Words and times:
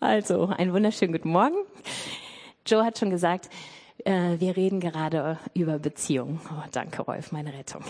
Also, 0.00 0.46
einen 0.46 0.72
wunderschönen 0.72 1.12
guten 1.12 1.30
Morgen. 1.30 1.56
Joe 2.64 2.84
hat 2.84 3.00
schon 3.00 3.10
gesagt, 3.10 3.50
äh, 4.04 4.38
wir 4.38 4.56
reden 4.56 4.78
gerade 4.78 5.40
über 5.54 5.80
Beziehungen. 5.80 6.40
Oh, 6.52 6.62
danke, 6.70 7.02
Rolf, 7.02 7.32
meine 7.32 7.52
Rettung. 7.52 7.82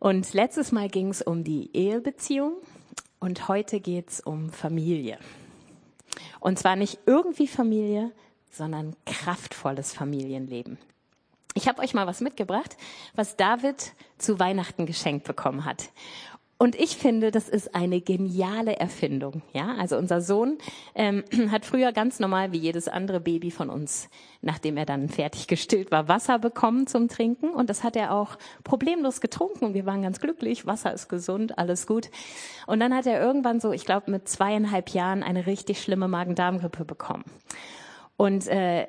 Und 0.00 0.34
letztes 0.34 0.72
Mal 0.72 0.88
ging 0.88 1.10
es 1.10 1.22
um 1.22 1.44
die 1.44 1.70
Ehebeziehung 1.72 2.54
und 3.20 3.46
heute 3.46 3.78
geht 3.78 4.10
es 4.10 4.20
um 4.20 4.50
Familie. 4.50 5.18
Und 6.40 6.58
zwar 6.58 6.74
nicht 6.74 6.98
irgendwie 7.06 7.46
Familie, 7.46 8.10
sondern 8.50 8.96
kraftvolles 9.06 9.94
Familienleben. 9.94 10.78
Ich 11.54 11.68
habe 11.68 11.80
euch 11.82 11.94
mal 11.94 12.08
was 12.08 12.20
mitgebracht, 12.20 12.76
was 13.14 13.36
David 13.36 13.92
zu 14.18 14.40
Weihnachten 14.40 14.84
geschenkt 14.84 15.24
bekommen 15.24 15.64
hat. 15.64 15.90
Und 16.62 16.76
ich 16.76 16.96
finde, 16.96 17.32
das 17.32 17.48
ist 17.48 17.74
eine 17.74 18.00
geniale 18.00 18.76
Erfindung. 18.76 19.42
Ja, 19.52 19.74
also 19.80 19.96
unser 19.96 20.20
Sohn 20.20 20.58
ähm, 20.94 21.24
hat 21.50 21.64
früher 21.64 21.90
ganz 21.90 22.20
normal 22.20 22.52
wie 22.52 22.58
jedes 22.58 22.86
andere 22.86 23.18
Baby 23.18 23.50
von 23.50 23.68
uns, 23.68 24.08
nachdem 24.42 24.76
er 24.76 24.86
dann 24.86 25.08
fertig 25.08 25.48
gestillt 25.48 25.90
war, 25.90 26.06
Wasser 26.06 26.38
bekommen 26.38 26.86
zum 26.86 27.08
Trinken. 27.08 27.50
Und 27.50 27.68
das 27.68 27.82
hat 27.82 27.96
er 27.96 28.14
auch 28.14 28.38
problemlos 28.62 29.20
getrunken. 29.20 29.64
Und 29.64 29.74
wir 29.74 29.86
waren 29.86 30.02
ganz 30.02 30.20
glücklich. 30.20 30.64
Wasser 30.64 30.94
ist 30.94 31.08
gesund, 31.08 31.58
alles 31.58 31.88
gut. 31.88 32.10
Und 32.68 32.78
dann 32.78 32.94
hat 32.94 33.06
er 33.06 33.20
irgendwann 33.20 33.58
so, 33.58 33.72
ich 33.72 33.84
glaube, 33.84 34.12
mit 34.12 34.28
zweieinhalb 34.28 34.90
Jahren 34.90 35.24
eine 35.24 35.46
richtig 35.48 35.82
schlimme 35.82 36.06
Magen-Darm-Grippe 36.06 36.84
bekommen. 36.84 37.24
Und 38.16 38.46
äh, 38.46 38.86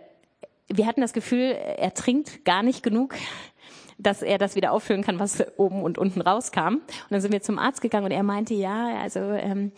wir 0.67 0.85
hatten 0.85 1.01
das 1.01 1.13
Gefühl, 1.13 1.55
er 1.55 1.95
trinkt 1.95 2.45
gar 2.45 2.61
nicht 2.61 2.83
genug 2.83 3.15
dass 3.97 4.21
er 4.21 4.37
das 4.37 4.55
wieder 4.55 4.71
auffüllen 4.71 5.03
kann, 5.03 5.19
was 5.19 5.43
oben 5.57 5.83
und 5.83 5.97
unten 5.97 6.21
rauskam. 6.21 6.75
Und 6.75 6.81
dann 7.09 7.21
sind 7.21 7.31
wir 7.31 7.41
zum 7.41 7.59
Arzt 7.59 7.81
gegangen 7.81 8.05
und 8.05 8.11
er 8.11 8.23
meinte, 8.23 8.53
ja, 8.53 8.97
also 9.01 9.19
ähm, 9.19 9.71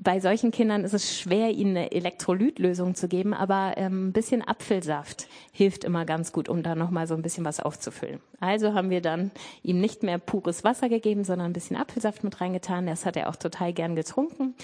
bei 0.00 0.20
solchen 0.20 0.50
Kindern 0.50 0.84
ist 0.84 0.94
es 0.94 1.18
schwer, 1.18 1.50
ihnen 1.50 1.76
eine 1.76 1.92
Elektrolytlösung 1.92 2.94
zu 2.94 3.08
geben, 3.08 3.34
aber 3.34 3.74
ähm, 3.76 4.08
ein 4.08 4.12
bisschen 4.12 4.46
Apfelsaft 4.46 5.26
hilft 5.52 5.84
immer 5.84 6.04
ganz 6.04 6.32
gut, 6.32 6.48
um 6.48 6.62
da 6.62 6.74
nochmal 6.74 7.06
so 7.06 7.14
ein 7.14 7.22
bisschen 7.22 7.44
was 7.44 7.60
aufzufüllen. 7.60 8.20
Also 8.40 8.74
haben 8.74 8.90
wir 8.90 9.00
dann 9.00 9.32
ihm 9.62 9.80
nicht 9.80 10.02
mehr 10.02 10.18
pures 10.18 10.62
Wasser 10.62 10.88
gegeben, 10.88 11.24
sondern 11.24 11.50
ein 11.50 11.52
bisschen 11.52 11.76
Apfelsaft 11.76 12.22
mit 12.22 12.40
reingetan. 12.40 12.86
Das 12.86 13.06
hat 13.06 13.16
er 13.16 13.28
auch 13.28 13.36
total 13.36 13.72
gern 13.72 13.96
getrunken. 13.96 14.54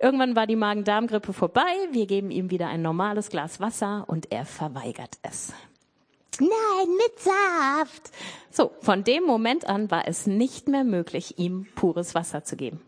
Irgendwann 0.00 0.34
war 0.34 0.46
die 0.46 0.56
Magen-Darm-Grippe 0.56 1.32
vorbei. 1.32 1.70
Wir 1.92 2.06
geben 2.06 2.30
ihm 2.30 2.50
wieder 2.50 2.68
ein 2.68 2.82
normales 2.82 3.28
Glas 3.28 3.60
Wasser 3.60 4.04
und 4.08 4.32
er 4.32 4.44
verweigert 4.44 5.18
es. 5.22 5.52
Nein, 6.40 6.96
mit 6.96 7.18
Saft. 7.18 8.10
So, 8.50 8.72
von 8.80 9.04
dem 9.04 9.24
Moment 9.24 9.66
an 9.66 9.90
war 9.90 10.08
es 10.08 10.26
nicht 10.26 10.68
mehr 10.68 10.84
möglich, 10.84 11.38
ihm 11.38 11.66
pures 11.74 12.14
Wasser 12.14 12.44
zu 12.44 12.56
geben. 12.56 12.80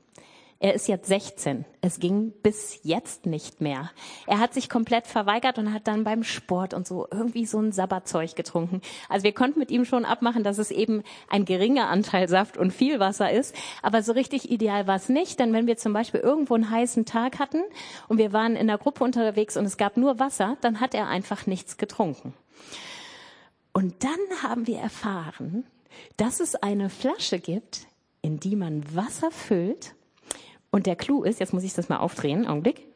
Er 0.61 0.73
ist 0.73 0.89
jetzt 0.89 1.09
16. 1.09 1.67
Es 1.83 1.99
ging 1.99 2.33
bis 2.43 2.81
jetzt 2.85 3.27
nicht 3.27 3.61
mehr. 3.61 3.91
Er 4.27 4.39
hat 4.39 4.55
sich 4.55 4.71
komplett 4.71 5.07
verweigert 5.07 5.59
und 5.59 5.75
hat 5.75 5.87
dann 5.87 6.05
beim 6.05 6.25
Sport 6.25 6.73
und 6.73 6.87
so 6.87 7.07
irgendwie 7.11 7.45
so 7.45 7.59
ein 7.59 7.71
Sabberzeug 7.71 8.35
getrunken. 8.35 8.81
Also 9.11 9.25
wir 9.25 9.35
konnten 9.35 9.59
mit 9.59 9.71
ihm 9.71 9.85
schon 9.85 10.07
abmachen, 10.07 10.43
dass 10.43 10.57
es 10.57 10.71
eben 10.71 11.03
ein 11.29 11.45
geringer 11.45 11.89
Anteil 11.89 12.31
Saft 12.31 12.57
und 12.57 12.73
viel 12.73 12.99
Wasser 12.99 13.31
ist. 13.31 13.55
Aber 13.83 14.03
so 14.03 14.13
richtig 14.13 14.51
ideal 14.51 14.87
war 14.87 14.97
es 14.97 15.11
nicht. 15.11 15.39
Denn 15.39 15.53
wenn 15.53 15.67
wir 15.67 15.77
zum 15.77 15.93
Beispiel 15.93 16.21
irgendwo 16.21 16.55
einen 16.55 16.71
heißen 16.71 17.05
Tag 17.05 17.41
hatten 17.41 17.63
und 18.09 18.17
wir 18.17 18.33
waren 18.33 18.57
in 18.57 18.69
der 18.69 18.79
Gruppe 18.79 19.05
unterwegs 19.05 19.59
und 19.59 19.67
es 19.67 19.77
gab 19.77 19.99
nur 19.99 20.19
Wasser, 20.19 20.57
dann 20.63 20.81
hat 20.81 20.95
er 20.95 21.09
einfach 21.09 21.47
nichts 21.47 21.77
getrunken. 21.77 22.33
Und 23.75 24.05
dann 24.05 24.43
haben 24.43 24.69
wir 24.69 24.79
erfahren, 24.79 25.67
dass 26.17 26.39
es 26.39 26.55
eine 26.55 26.89
Flasche 26.89 27.41
gibt, 27.41 27.89
in 28.23 28.39
die 28.39 28.55
man 28.55 28.95
Wasser 28.95 29.33
füllt. 29.33 29.97
Und 30.71 30.87
der 30.87 30.95
Clou 30.95 31.25
ist, 31.25 31.41
jetzt 31.41 31.53
muss 31.53 31.65
ich 31.65 31.75
das 31.75 31.89
mal 31.89 31.99
aufdrehen, 31.99 32.47
Augenblick. 32.47 32.87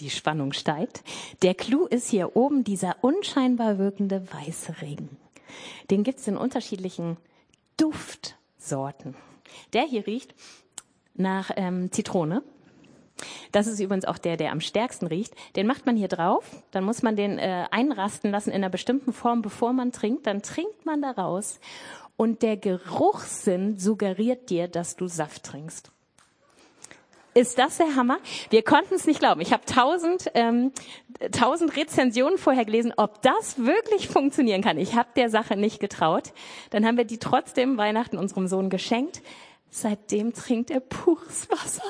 Die 0.00 0.10
Spannung 0.10 0.52
steigt. 0.52 1.02
Der 1.42 1.54
Clou 1.54 1.86
ist 1.86 2.08
hier 2.08 2.36
oben 2.36 2.62
dieser 2.62 3.02
unscheinbar 3.02 3.78
wirkende 3.78 4.30
weiße 4.30 4.82
Ring. 4.82 5.08
Den 5.90 6.04
gibt 6.04 6.20
es 6.20 6.28
in 6.28 6.36
unterschiedlichen 6.36 7.16
Duftsorten. 7.78 9.16
Der 9.72 9.84
hier 9.84 10.06
riecht 10.06 10.34
nach 11.14 11.50
ähm, 11.56 11.90
Zitrone. 11.90 12.42
Das 13.52 13.66
ist 13.66 13.80
übrigens 13.80 14.04
auch 14.04 14.18
der, 14.18 14.36
der 14.36 14.52
am 14.52 14.60
stärksten 14.60 15.06
riecht. 15.06 15.34
Den 15.56 15.66
macht 15.66 15.86
man 15.86 15.96
hier 15.96 16.08
drauf, 16.08 16.44
dann 16.70 16.84
muss 16.84 17.02
man 17.02 17.16
den 17.16 17.38
äh, 17.38 17.66
einrasten 17.70 18.30
lassen 18.30 18.50
in 18.50 18.56
einer 18.56 18.70
bestimmten 18.70 19.12
Form, 19.12 19.42
bevor 19.42 19.72
man 19.72 19.92
trinkt. 19.92 20.26
Dann 20.26 20.42
trinkt 20.42 20.86
man 20.86 21.02
daraus 21.02 21.60
und 22.16 22.42
der 22.42 22.56
Geruchssinn 22.56 23.78
suggeriert 23.78 24.50
dir, 24.50 24.68
dass 24.68 24.96
du 24.96 25.06
Saft 25.06 25.44
trinkst. 25.44 25.90
Ist 27.34 27.58
das 27.58 27.76
der 27.76 27.94
Hammer? 27.94 28.18
Wir 28.50 28.62
konnten 28.64 28.94
es 28.94 29.06
nicht 29.06 29.20
glauben. 29.20 29.40
Ich 29.40 29.52
habe 29.52 29.64
tausend, 29.64 30.28
ähm, 30.34 30.72
tausend 31.30 31.76
Rezensionen 31.76 32.36
vorher 32.36 32.64
gelesen, 32.64 32.92
ob 32.96 33.22
das 33.22 33.58
wirklich 33.58 34.08
funktionieren 34.08 34.62
kann. 34.62 34.76
Ich 34.76 34.96
habe 34.96 35.10
der 35.14 35.30
Sache 35.30 35.56
nicht 35.56 35.78
getraut. 35.78 36.32
Dann 36.70 36.84
haben 36.84 36.96
wir 36.96 37.04
die 37.04 37.18
trotzdem 37.18 37.76
Weihnachten 37.76 38.18
unserem 38.18 38.48
Sohn 38.48 38.70
geschenkt. 38.70 39.22
Seitdem 39.70 40.32
trinkt 40.32 40.72
er 40.72 40.80
pures 40.80 41.48
Wasser 41.50 41.84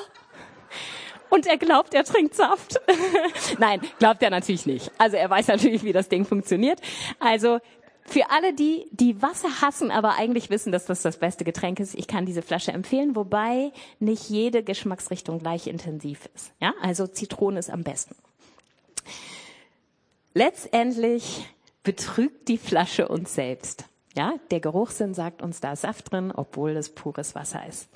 und 1.31 1.47
er 1.47 1.57
glaubt, 1.57 1.95
er 1.95 2.05
trinkt 2.05 2.35
Saft. 2.35 2.81
Nein, 3.59 3.81
glaubt 3.99 4.23
er 4.23 4.31
natürlich 4.31 4.67
nicht. 4.67 4.91
Also 4.99 5.17
er 5.17 5.29
weiß 5.29 5.49
natürlich, 5.49 5.83
wie 5.85 5.93
das 5.93 6.09
Ding 6.09 6.25
funktioniert. 6.25 6.81
Also 7.19 7.61
für 8.09 8.31
alle 8.31 8.55
die, 8.55 8.87
die 8.91 9.21
Wasser 9.21 9.61
hassen, 9.61 9.91
aber 9.91 10.15
eigentlich 10.17 10.49
wissen, 10.49 10.73
dass 10.73 10.87
das 10.87 11.03
das 11.03 11.19
beste 11.19 11.45
Getränk 11.45 11.79
ist, 11.79 11.95
ich 11.95 12.07
kann 12.07 12.25
diese 12.25 12.43
Flasche 12.43 12.73
empfehlen, 12.73 13.15
wobei 13.15 13.73
nicht 13.99 14.31
jede 14.31 14.63
Geschmacksrichtung 14.63 15.39
gleich 15.39 15.67
intensiv 15.67 16.29
ist. 16.35 16.53
Ja, 16.59 16.73
also 16.81 17.07
Zitrone 17.07 17.59
ist 17.59 17.71
am 17.71 17.85
besten. 17.85 18.17
Letztendlich 20.33 21.47
betrügt 21.83 22.49
die 22.49 22.59
Flasche 22.59 23.09
uns 23.09 23.35
selbst. 23.35 23.85
Ja, 24.17 24.35
der 24.51 24.61
Geruchssinn 24.61 25.15
sagt 25.15 25.43
uns 25.43 25.61
da 25.61 25.77
Saft 25.77 26.11
drin, 26.11 26.33
obwohl 26.35 26.71
es 26.77 26.95
pures 26.95 27.35
Wasser 27.35 27.67
ist. 27.67 27.89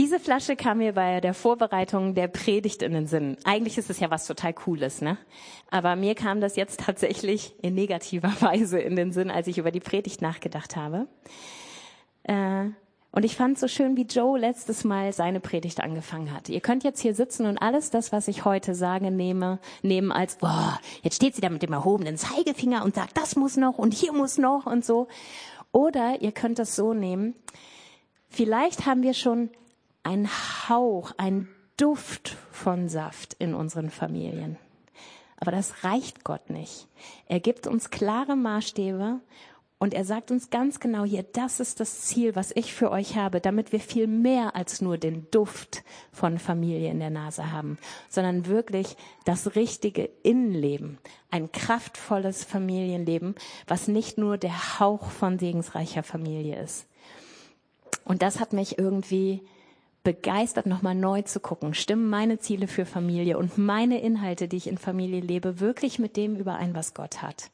Diese 0.00 0.18
Flasche 0.18 0.56
kam 0.56 0.78
mir 0.78 0.94
bei 0.94 1.20
der 1.20 1.34
Vorbereitung 1.34 2.14
der 2.14 2.26
Predigt 2.26 2.80
in 2.80 2.92
den 2.92 3.06
Sinn. 3.06 3.36
Eigentlich 3.44 3.76
ist 3.76 3.90
es 3.90 4.00
ja 4.00 4.10
was 4.10 4.26
total 4.26 4.54
Cooles, 4.54 5.02
ne? 5.02 5.18
Aber 5.70 5.94
mir 5.94 6.14
kam 6.14 6.40
das 6.40 6.56
jetzt 6.56 6.80
tatsächlich 6.80 7.52
in 7.60 7.74
negativer 7.74 8.32
Weise 8.40 8.78
in 8.80 8.96
den 8.96 9.12
Sinn, 9.12 9.30
als 9.30 9.46
ich 9.46 9.58
über 9.58 9.70
die 9.70 9.80
Predigt 9.80 10.22
nachgedacht 10.22 10.74
habe. 10.74 11.06
Äh, 12.22 12.70
und 13.12 13.26
ich 13.26 13.36
fand 13.36 13.58
so 13.58 13.68
schön, 13.68 13.94
wie 13.98 14.06
Joe 14.06 14.38
letztes 14.38 14.84
Mal 14.84 15.12
seine 15.12 15.38
Predigt 15.38 15.82
angefangen 15.82 16.32
hat. 16.32 16.48
Ihr 16.48 16.62
könnt 16.62 16.82
jetzt 16.82 17.00
hier 17.00 17.14
sitzen 17.14 17.44
und 17.44 17.58
alles 17.58 17.90
das, 17.90 18.10
was 18.10 18.26
ich 18.26 18.46
heute 18.46 18.74
sage, 18.74 19.10
nehme, 19.10 19.58
nehmen 19.82 20.12
als, 20.12 20.36
boah, 20.36 20.80
jetzt 21.02 21.16
steht 21.16 21.34
sie 21.34 21.42
da 21.42 21.50
mit 21.50 21.60
dem 21.62 21.74
erhobenen 21.74 22.16
Zeigefinger 22.16 22.86
und 22.86 22.94
sagt, 22.94 23.18
das 23.18 23.36
muss 23.36 23.58
noch 23.58 23.76
und 23.76 23.92
hier 23.92 24.14
muss 24.14 24.38
noch 24.38 24.64
und 24.64 24.82
so. 24.82 25.08
Oder 25.72 26.22
ihr 26.22 26.32
könnt 26.32 26.58
das 26.58 26.74
so 26.74 26.94
nehmen. 26.94 27.34
Vielleicht 28.30 28.86
haben 28.86 29.02
wir 29.02 29.12
schon 29.12 29.50
ein 30.02 30.28
Hauch, 30.68 31.12
ein 31.16 31.48
Duft 31.76 32.36
von 32.50 32.88
Saft 32.88 33.34
in 33.34 33.54
unseren 33.54 33.90
Familien. 33.90 34.58
Aber 35.38 35.50
das 35.50 35.84
reicht 35.84 36.24
Gott 36.24 36.50
nicht. 36.50 36.86
Er 37.26 37.40
gibt 37.40 37.66
uns 37.66 37.90
klare 37.90 38.36
Maßstäbe 38.36 39.20
und 39.78 39.94
er 39.94 40.04
sagt 40.04 40.30
uns 40.30 40.50
ganz 40.50 40.78
genau 40.78 41.04
hier, 41.04 41.22
das 41.22 41.58
ist 41.58 41.80
das 41.80 42.02
Ziel, 42.02 42.36
was 42.36 42.52
ich 42.54 42.74
für 42.74 42.90
euch 42.90 43.16
habe, 43.16 43.40
damit 43.40 43.72
wir 43.72 43.80
viel 43.80 44.06
mehr 44.06 44.54
als 44.54 44.82
nur 44.82 44.98
den 44.98 45.30
Duft 45.30 45.82
von 46.12 46.38
Familie 46.38 46.90
in 46.90 47.00
der 47.00 47.08
Nase 47.08 47.50
haben, 47.50 47.78
sondern 48.10 48.44
wirklich 48.44 48.98
das 49.24 49.54
richtige 49.56 50.10
Innenleben, 50.22 50.98
ein 51.30 51.50
kraftvolles 51.50 52.44
Familienleben, 52.44 53.34
was 53.66 53.88
nicht 53.88 54.18
nur 54.18 54.36
der 54.36 54.78
Hauch 54.78 55.10
von 55.10 55.38
segensreicher 55.38 56.02
Familie 56.02 56.60
ist. 56.60 56.86
Und 58.04 58.20
das 58.20 58.38
hat 58.38 58.52
mich 58.52 58.78
irgendwie 58.78 59.40
begeistert, 60.02 60.66
nochmal 60.66 60.94
neu 60.94 61.22
zu 61.22 61.40
gucken. 61.40 61.74
Stimmen 61.74 62.08
meine 62.08 62.38
Ziele 62.38 62.68
für 62.68 62.86
Familie 62.86 63.36
und 63.38 63.58
meine 63.58 64.00
Inhalte, 64.00 64.48
die 64.48 64.56
ich 64.56 64.66
in 64.66 64.78
Familie 64.78 65.20
lebe, 65.20 65.60
wirklich 65.60 65.98
mit 65.98 66.16
dem 66.16 66.36
überein, 66.36 66.74
was 66.74 66.94
Gott 66.94 67.22
hat? 67.22 67.50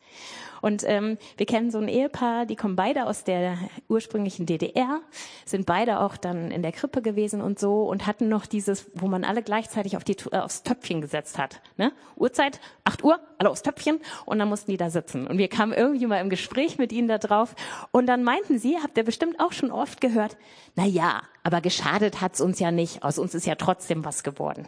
Und 0.67 0.83
ähm, 0.85 1.17
wir 1.37 1.47
kennen 1.47 1.71
so 1.71 1.79
ein 1.79 1.87
Ehepaar, 1.87 2.45
die 2.45 2.57
kommen 2.57 2.75
beide 2.75 3.07
aus 3.07 3.23
der 3.23 3.57
ursprünglichen 3.89 4.47
DDR, 4.47 5.01
sind 5.45 5.65
beide 5.65 6.01
auch 6.01 6.17
dann 6.17 6.51
in 6.51 6.63
der 6.63 6.73
Krippe 6.73 7.03
gewesen 7.03 7.41
und 7.41 7.61
so 7.61 7.85
und 7.85 8.05
hatten 8.05 8.29
noch 8.29 8.47
dieses, 8.47 8.91
wo 8.93 9.07
man 9.07 9.23
alle 9.23 9.45
gleichzeitig 9.45 9.97
auf 9.97 10.03
die, 10.03 10.17
äh, 10.33 10.39
aufs 10.39 10.65
Töpfchen 10.65 11.01
gesetzt 11.01 11.39
hat. 11.39 11.61
Ne? 11.77 11.93
Uhrzeit, 12.17 12.61
8 12.83 13.05
Uhr, 13.05 13.21
alle 13.39 13.49
aufs 13.51 13.63
Töpfchen 13.63 14.01
und 14.25 14.41
dann 14.41 14.49
mussten 14.49 14.73
die 14.73 14.77
da 14.77 14.91
sitzen. 14.91 15.29
Und 15.29 15.39
wir 15.39 15.47
kamen 15.47 15.73
irgendwie 15.73 16.07
mal 16.07 16.21
im 16.21 16.31
Gespräch 16.31 16.79
mit 16.79 16.91
ihnen 16.91 17.07
da 17.07 17.19
drauf 17.19 17.55
und 17.93 18.07
dann 18.07 18.25
meinten 18.25 18.59
sie, 18.59 18.77
habt 18.83 18.99
ihr 18.99 19.05
bestimmt 19.05 19.39
auch 19.39 19.53
schon 19.53 19.71
oft 19.71 20.01
gehört, 20.01 20.37
na 20.75 20.85
ja, 20.85 21.23
aber 21.45 21.61
geschadet 21.61 22.21
hat's 22.21 22.41
uns 22.41 22.59
ja 22.59 22.73
nicht, 22.73 23.05
aus 23.05 23.21
uns 23.21 23.37
ist 23.37 23.47
ja 23.47 23.55
trotzdem 23.55 24.05
was 24.05 24.25
geworden. 24.25 24.67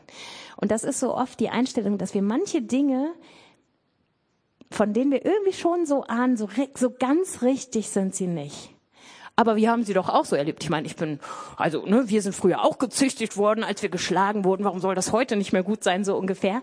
Und 0.56 0.70
das 0.70 0.84
ist 0.84 1.00
so 1.00 1.12
oft 1.12 1.40
die 1.40 1.48
Einstellung, 1.48 1.98
dass 1.98 2.14
wir 2.14 2.22
manche 2.22 2.62
Dinge 2.62 3.14
von 4.70 4.92
denen 4.92 5.10
wir 5.10 5.24
irgendwie 5.24 5.52
schon 5.52 5.86
so 5.86 6.04
ahnen, 6.04 6.36
so, 6.36 6.48
so 6.74 6.90
ganz 6.90 7.42
richtig 7.42 7.88
sind 7.88 8.14
sie 8.14 8.26
nicht. 8.26 8.74
aber 9.38 9.54
wir 9.54 9.70
haben 9.70 9.84
sie 9.84 9.94
doch 9.94 10.08
auch 10.08 10.24
so 10.24 10.34
erlebt. 10.34 10.64
Ich 10.64 10.68
meine, 10.68 10.88
ich 10.88 10.96
bin, 10.96 11.20
also, 11.56 11.86
ne, 11.86 12.08
wir 12.08 12.22
sind 12.22 12.34
früher 12.34 12.64
auch 12.64 12.78
gezüchtigt 12.78 13.36
worden, 13.36 13.62
als 13.62 13.82
wir 13.82 13.88
geschlagen 13.88 14.44
wurden. 14.44 14.64
Warum 14.64 14.80
soll 14.80 14.96
das 14.96 15.12
heute 15.12 15.36
nicht 15.36 15.52
mehr 15.52 15.62
gut 15.62 15.84
sein, 15.84 16.04
so 16.04 16.16
ungefähr? 16.16 16.60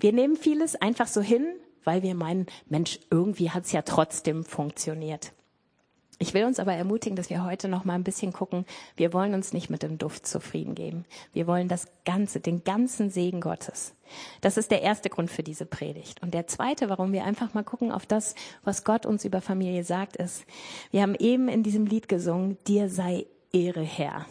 Wir 0.00 0.12
nehmen 0.12 0.34
vieles 0.34 0.74
einfach 0.74 1.06
so 1.06 1.20
hin, 1.20 1.46
weil 1.84 2.02
wir 2.02 2.16
meinen, 2.16 2.46
Mensch, 2.68 2.98
irgendwie 3.10 3.52
hat's 3.52 3.70
ja 3.70 3.82
trotzdem 3.82 4.44
funktioniert. 4.44 5.32
Ich 6.18 6.32
will 6.32 6.44
uns 6.44 6.58
aber 6.58 6.72
ermutigen, 6.72 7.14
dass 7.14 7.28
wir 7.28 7.44
heute 7.44 7.68
noch 7.68 7.84
mal 7.84 7.92
ein 7.92 8.04
bisschen 8.04 8.32
gucken. 8.32 8.64
Wir 8.96 9.12
wollen 9.12 9.34
uns 9.34 9.52
nicht 9.52 9.68
mit 9.68 9.82
dem 9.82 9.98
Duft 9.98 10.26
zufrieden 10.26 10.74
geben. 10.74 11.04
Wir 11.34 11.46
wollen 11.46 11.68
das 11.68 11.88
Ganze, 12.06 12.40
den 12.40 12.64
ganzen 12.64 13.10
Segen 13.10 13.42
Gottes. 13.42 13.94
Das 14.40 14.56
ist 14.56 14.70
der 14.70 14.80
erste 14.80 15.10
Grund 15.10 15.30
für 15.30 15.42
diese 15.42 15.66
Predigt. 15.66 16.22
Und 16.22 16.32
der 16.32 16.46
zweite, 16.46 16.88
warum 16.88 17.12
wir 17.12 17.24
einfach 17.24 17.52
mal 17.52 17.64
gucken 17.64 17.92
auf 17.92 18.06
das, 18.06 18.34
was 18.64 18.82
Gott 18.82 19.04
uns 19.04 19.26
über 19.26 19.42
Familie 19.42 19.84
sagt, 19.84 20.16
ist, 20.16 20.46
wir 20.90 21.02
haben 21.02 21.14
eben 21.16 21.48
in 21.48 21.62
diesem 21.62 21.84
Lied 21.84 22.08
gesungen, 22.08 22.56
dir 22.66 22.88
sei 22.88 23.26
Ehre 23.52 23.82
Herr. 23.82 24.24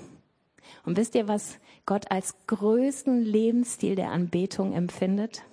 Und 0.86 0.98
wisst 0.98 1.14
ihr, 1.14 1.28
was 1.28 1.60
Gott 1.86 2.10
als 2.10 2.36
größten 2.48 3.22
Lebensstil 3.22 3.96
der 3.96 4.10
Anbetung 4.10 4.74
empfindet? 4.74 5.44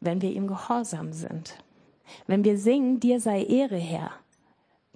Wenn 0.00 0.20
wir 0.20 0.30
ihm 0.30 0.46
gehorsam 0.46 1.14
sind. 1.14 1.56
Wenn 2.26 2.44
wir 2.44 2.58
singen, 2.58 3.00
dir 3.00 3.18
sei 3.18 3.44
Ehre 3.44 3.78
Herr 3.78 4.12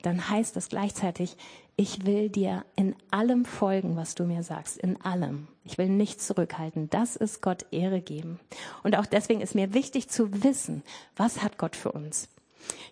dann 0.02 0.31
heißt 0.31 0.56
das 0.56 0.69
gleichzeitig, 0.69 1.37
ich 1.76 2.05
will 2.05 2.29
dir 2.29 2.64
in 2.76 2.94
allem 3.11 3.44
folgen, 3.44 3.97
was 3.97 4.14
du 4.14 4.25
mir 4.25 4.43
sagst, 4.43 4.76
in 4.76 5.00
allem. 5.00 5.49
Ich 5.64 5.79
will 5.79 5.88
nichts 5.88 6.26
zurückhalten. 6.26 6.91
Das 6.91 7.17
ist 7.17 7.41
Gott 7.41 7.64
Ehre 7.70 8.00
geben. 8.00 8.38
Und 8.82 8.97
auch 8.97 9.06
deswegen 9.06 9.41
ist 9.41 9.55
mir 9.55 9.73
wichtig 9.73 10.08
zu 10.08 10.44
wissen, 10.44 10.82
was 11.17 11.43
hat 11.43 11.56
Gott 11.56 11.76
für 11.76 11.93
uns. 11.93 12.29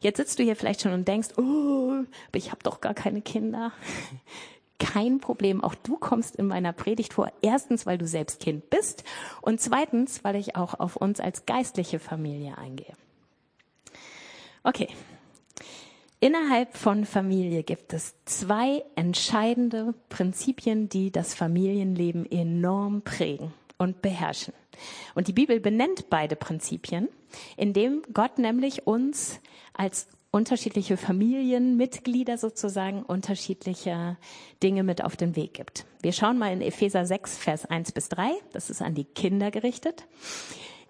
Jetzt 0.00 0.16
sitzt 0.16 0.38
du 0.38 0.43
hier 0.43 0.56
vielleicht 0.56 0.81
schon 0.81 0.93
und 0.93 1.06
denkst, 1.06 1.37
oh, 1.37 2.05
ich 2.34 2.50
habe 2.50 2.62
doch 2.62 2.81
gar 2.81 2.94
keine 2.94 3.20
Kinder. 3.20 3.72
Kein 4.78 5.19
Problem, 5.19 5.62
auch 5.62 5.75
du 5.75 5.96
kommst 5.96 6.37
in 6.37 6.46
meiner 6.46 6.72
Predigt 6.72 7.12
vor. 7.12 7.32
Erstens, 7.43 7.84
weil 7.84 7.99
du 7.99 8.06
selbst 8.06 8.38
Kind 8.38 8.70
bist 8.70 9.02
und 9.43 9.61
zweitens, 9.61 10.22
weil 10.22 10.37
ich 10.37 10.54
auch 10.54 10.78
auf 10.78 10.94
uns 10.94 11.19
als 11.19 11.46
geistliche 11.46 11.99
Familie 11.99 12.56
eingehe. 12.56 12.94
Okay, 14.62 14.88
Innerhalb 16.20 16.76
von 16.76 17.05
Familie 17.05 17.62
gibt 17.62 17.93
es 17.93 18.17
zwei 18.25 18.82
entscheidende 18.97 19.94
Prinzipien, 20.09 20.88
die 20.88 21.12
das 21.12 21.32
Familienleben 21.32 22.29
enorm 22.29 23.03
prägen 23.03 23.55
und 23.76 24.03
beherrschen. 24.03 24.53
Und 25.15 25.29
die 25.29 25.32
Bibel 25.32 25.61
benennt 25.61 26.11
beide 26.11 26.35
Prinzipien, 26.35 27.09
indem 27.56 28.03
Gott 28.12 28.38
nämlich 28.38 28.85
uns 28.85 29.41
als 29.75 30.09
unterschiedliche 30.32 30.97
Familienmitglieder 30.97 32.37
sozusagen 32.37 33.05
unterschiedliche 33.05 34.17
Dinge 34.61 34.82
mit 34.82 35.05
auf 35.05 35.17
den 35.17 35.37
Weg 35.37 35.55
gibt. 35.55 35.87
Wir 36.03 36.12
schauen 36.12 36.37
mal 36.37 36.53
in 36.53 36.62
Epheser 36.62 37.06
6, 37.06 37.38
Vers 37.38 37.64
1 37.64 37.93
bis 37.93 38.09
3. 38.09 38.32
Das 38.53 38.71
ist 38.71 38.82
an 38.82 38.97
die 38.97 39.05
Kinder 39.05 39.53
gerichtet. 39.53 40.09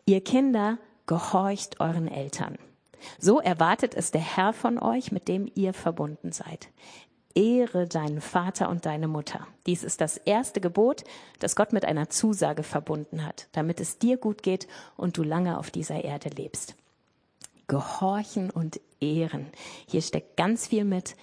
Ihr 0.07 0.23
Kinder, 0.23 0.79
gehorcht 1.07 1.81
euren 1.81 2.09
Eltern 2.09 2.59
so 3.19 3.41
erwartet 3.41 3.95
es 3.95 4.11
der 4.11 4.21
Herr 4.21 4.53
von 4.53 4.79
euch, 4.79 5.13
mit 5.13 5.29
dem 5.29 5.51
ihr 5.55 5.75
verbunden 5.75 6.33
seid. 6.33 6.69
Ehre 7.35 7.87
deinen 7.87 8.21
Vater 8.21 8.69
und 8.69 8.85
deine 8.85 9.07
Mutter. 9.07 9.47
Dies 9.67 9.85
ist 9.85 10.01
das 10.01 10.17
erste 10.17 10.61
Gebot, 10.61 11.05
das 11.39 11.55
Gott 11.55 11.73
mit 11.73 11.85
einer 11.85 12.11
Zusage 12.11 12.63
verbunden 12.63 13.25
hat, 13.25 13.49
damit 13.53 13.81
es 13.81 13.99
dir 13.99 14.17
gut 14.17 14.43
geht 14.43 14.67
und 14.97 15.17
du 15.17 15.23
lange 15.23 15.59
auf 15.59 15.71
dieser 15.71 16.03
Erde 16.03 16.31
lebst. 16.31 16.75
Gehorchen 17.69 18.51
und 18.51 18.81
Ehren. 19.01 19.47
Hier 19.87 20.03
steckt 20.03 20.37
ganz 20.37 20.67
viel 20.67 20.85
mit 20.85 21.15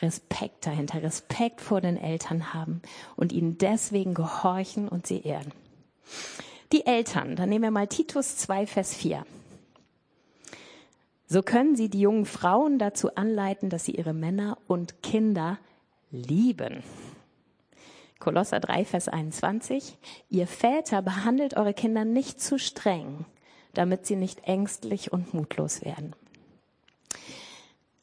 Respekt 0.00 0.64
dahinter, 0.66 1.02
Respekt 1.02 1.60
vor 1.60 1.80
den 1.80 1.96
Eltern 1.96 2.54
haben 2.54 2.80
und 3.16 3.32
ihnen 3.32 3.58
deswegen 3.58 4.14
gehorchen 4.14 4.88
und 4.88 5.06
sie 5.06 5.20
ehren. 5.20 5.52
Die 6.72 6.86
Eltern, 6.86 7.36
dann 7.36 7.48
nehmen 7.48 7.64
wir 7.64 7.70
mal 7.70 7.88
Titus 7.88 8.36
2, 8.36 8.66
Vers 8.66 8.94
4. 8.94 9.26
So 11.30 11.42
können 11.42 11.76
sie 11.76 11.90
die 11.90 12.00
jungen 12.00 12.24
Frauen 12.24 12.78
dazu 12.78 13.14
anleiten, 13.14 13.68
dass 13.68 13.84
sie 13.84 13.92
ihre 13.92 14.14
Männer 14.14 14.56
und 14.66 15.02
Kinder 15.02 15.58
lieben. 16.10 16.82
Kolosser 18.18 18.60
3, 18.60 18.86
Vers 18.86 19.08
21. 19.08 19.98
Ihr 20.30 20.46
Väter 20.46 21.02
behandelt 21.02 21.54
eure 21.54 21.74
Kinder 21.74 22.06
nicht 22.06 22.40
zu 22.40 22.58
streng, 22.58 23.26
damit 23.74 24.06
sie 24.06 24.16
nicht 24.16 24.48
ängstlich 24.48 25.12
und 25.12 25.34
mutlos 25.34 25.84
werden. 25.84 26.14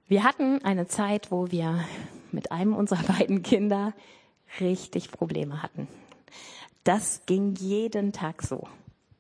Wir 0.08 0.24
hatten 0.24 0.64
eine 0.64 0.86
Zeit, 0.86 1.32
wo 1.32 1.50
wir 1.50 1.84
mit 2.32 2.52
einem 2.52 2.76
unserer 2.76 3.04
beiden 3.18 3.42
Kinder 3.42 3.94
richtig 4.60 5.10
Probleme 5.10 5.64
hatten. 5.64 5.88
Das 6.84 7.26
ging 7.26 7.56
jeden 7.56 8.14
Tag 8.14 8.44
so. 8.44 8.68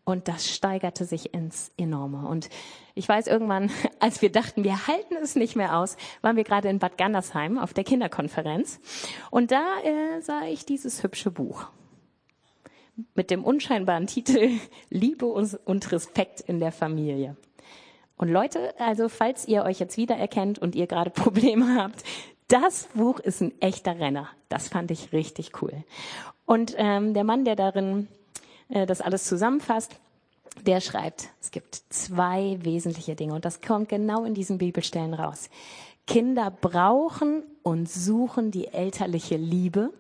Und 0.06 0.28
das 0.28 0.50
steigerte 0.50 1.04
sich 1.04 1.34
ins 1.34 1.72
Enorme. 1.78 2.28
Und 2.28 2.50
ich 2.94 3.10
weiß 3.10 3.26
irgendwann, 3.28 3.72
als 4.00 4.22
wir 4.22 4.32
dachten, 4.32 4.64
wir 4.64 4.88
halten 4.88 5.16
es 5.22 5.36
nicht 5.36 5.56
mehr 5.56 5.78
aus, 5.78 5.98
waren 6.22 6.38
wir 6.38 6.44
gerade 6.44 6.70
in 6.70 6.80
Bad 6.80 6.98
Gandersheim 6.98 7.58
auf 7.58 7.74
der 7.74 7.84
Kinderkonferenz. 7.84 8.80
Und 9.32 9.52
da 9.52 9.64
äh, 9.84 10.22
sah 10.22 10.46
ich 10.46 10.66
dieses 10.66 11.04
hübsche 11.04 11.32
Buch 11.32 11.68
mit 13.16 13.32
dem 13.32 13.44
unscheinbaren 13.44 14.08
Titel 14.08 14.52
Liebe 14.90 15.26
und 15.26 15.92
Respekt 15.92 16.40
in 16.40 16.60
der 16.60 16.72
Familie. 16.72 17.36
Und 18.16 18.30
Leute, 18.30 18.80
also 18.80 19.10
falls 19.10 19.48
ihr 19.48 19.64
euch 19.64 19.80
jetzt 19.80 19.98
wiedererkennt 19.98 20.60
und 20.60 20.76
ihr 20.76 20.88
gerade 20.88 21.10
Probleme 21.12 21.76
habt, 21.82 22.04
das 22.48 22.88
Buch 22.94 23.20
ist 23.20 23.42
ein 23.42 23.60
echter 23.60 24.00
Renner. 24.00 24.30
Das 24.50 24.68
fand 24.68 24.92
ich 24.92 25.12
richtig 25.12 25.62
cool. 25.64 25.74
Und 26.46 26.76
ähm, 26.78 27.16
der 27.16 27.24
Mann, 27.24 27.44
der 27.44 27.56
darin 27.56 28.08
äh, 28.70 28.86
das 28.86 29.02
alles 29.02 29.26
zusammenfasst, 29.26 29.96
der 30.66 30.82
schreibt, 30.82 31.30
es 31.42 31.52
gibt 31.52 31.84
zwei 31.90 32.58
wesentliche 32.62 33.16
Dinge 33.16 33.34
und 33.34 33.46
das 33.46 33.62
kommt 33.62 33.90
genau 33.90 34.24
in 34.24 34.34
diesen 34.34 34.58
Bibelstellen 34.58 35.14
raus. 35.14 35.50
Kinder 36.08 36.52
brauchen 36.52 37.44
und 37.64 37.90
suchen 37.90 38.52
die 38.52 38.68
elterliche 38.68 39.38
Liebe 39.38 39.92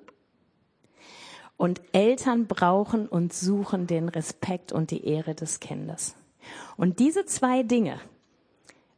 und 1.58 1.82
Eltern 1.94 2.48
brauchen 2.48 3.08
und 3.08 3.34
suchen 3.34 3.88
den 3.88 4.10
Respekt 4.10 4.72
und 4.72 4.92
die 4.92 5.06
Ehre 5.06 5.36
des 5.36 5.60
Kindes. 5.60 6.16
Und 6.78 7.00
diese 7.00 7.26
zwei 7.26 7.64
Dinge 7.64 8.00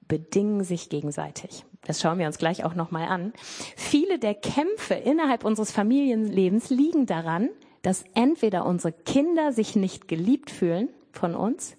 bedingen 0.08 0.64
sich 0.64 0.90
gegenseitig. 0.90 1.66
Das 1.86 2.02
schauen 2.02 2.20
wir 2.20 2.28
uns 2.28 2.38
gleich 2.38 2.66
auch 2.66 2.76
nochmal 2.76 3.08
an. 3.08 3.34
Viele 3.76 4.20
der 4.20 4.36
Kämpfe 4.36 4.96
innerhalb 4.96 5.46
unseres 5.46 5.72
Familienlebens 5.72 6.70
liegen 6.70 7.06
daran, 7.06 7.50
dass 7.82 8.04
entweder 8.14 8.66
unsere 8.66 8.94
Kinder 8.94 9.52
sich 9.52 9.76
nicht 9.76 10.08
geliebt 10.08 10.52
fühlen 10.52 10.90
von 11.12 11.36
uns 11.36 11.76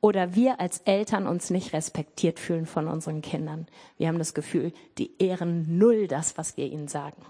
oder 0.00 0.34
wir 0.34 0.60
als 0.60 0.78
Eltern 0.80 1.26
uns 1.26 1.50
nicht 1.50 1.72
respektiert 1.72 2.38
fühlen 2.38 2.66
von 2.66 2.88
unseren 2.88 3.22
Kindern. 3.22 3.66
Wir 3.98 4.08
haben 4.08 4.18
das 4.18 4.34
Gefühl, 4.34 4.72
die 4.98 5.12
ehren 5.18 5.78
null 5.78 6.08
das, 6.08 6.38
was 6.38 6.56
wir 6.56 6.66
ihnen 6.66 6.88
sagen. 6.88 7.22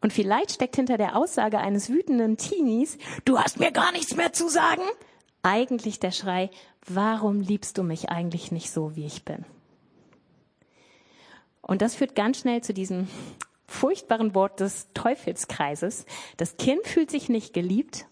Und 0.00 0.12
vielleicht 0.12 0.52
steckt 0.52 0.76
hinter 0.76 0.96
der 0.96 1.16
Aussage 1.16 1.58
eines 1.58 1.90
wütenden 1.90 2.36
Teenies, 2.36 2.98
du 3.24 3.38
hast 3.38 3.58
mir 3.58 3.72
gar 3.72 3.92
nichts 3.92 4.14
mehr 4.16 4.32
zu 4.32 4.48
sagen, 4.48 4.82
eigentlich 5.42 5.98
der 5.98 6.12
Schrei, 6.12 6.50
warum 6.86 7.40
liebst 7.40 7.78
du 7.78 7.82
mich 7.82 8.08
eigentlich 8.08 8.52
nicht 8.52 8.70
so, 8.70 8.94
wie 8.96 9.06
ich 9.06 9.24
bin? 9.24 9.44
Und 11.60 11.82
das 11.82 11.96
führt 11.96 12.14
ganz 12.14 12.38
schnell 12.38 12.62
zu 12.62 12.72
diesem 12.72 13.08
furchtbaren 13.68 14.34
Wort 14.34 14.58
des 14.58 14.88
Teufelskreises. 14.94 16.06
Das 16.38 16.56
Kind 16.56 16.86
fühlt 16.86 17.10
sich 17.10 17.28
nicht 17.28 17.52
geliebt, 17.52 18.06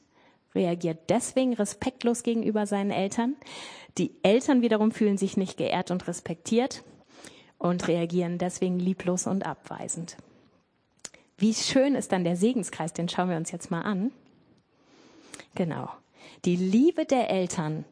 reagiert 0.55 0.99
deswegen 1.09 1.55
respektlos 1.55 2.23
gegenüber 2.23 2.67
seinen 2.67 2.93
Eltern. 2.93 3.35
Die 3.99 4.15
Eltern 4.23 4.63
wiederum 4.63 4.93
fühlen 4.93 5.19
sich 5.19 5.37
nicht 5.37 5.57
geehrt 5.57 5.91
und 5.91 6.07
respektiert 6.07 6.85
und 7.59 7.89
reagieren 7.89 8.39
deswegen 8.39 8.79
lieblos 8.79 9.27
und 9.27 9.47
abweisend. 9.47 10.17
Wie 11.39 11.55
schön 11.55 11.95
ist 11.95 12.13
dann 12.13 12.25
der 12.25 12.37
Segenskreis, 12.37 12.93
den 12.93 13.09
schauen 13.09 13.31
wir 13.31 13.37
uns 13.37 13.51
jetzt 13.51 13.71
mal 13.71 13.83
an. 13.83 14.13
Genau. 15.55 15.89
Die 16.45 16.57
Liebe 16.57 17.07
der 17.07 17.31
Eltern 17.31 17.85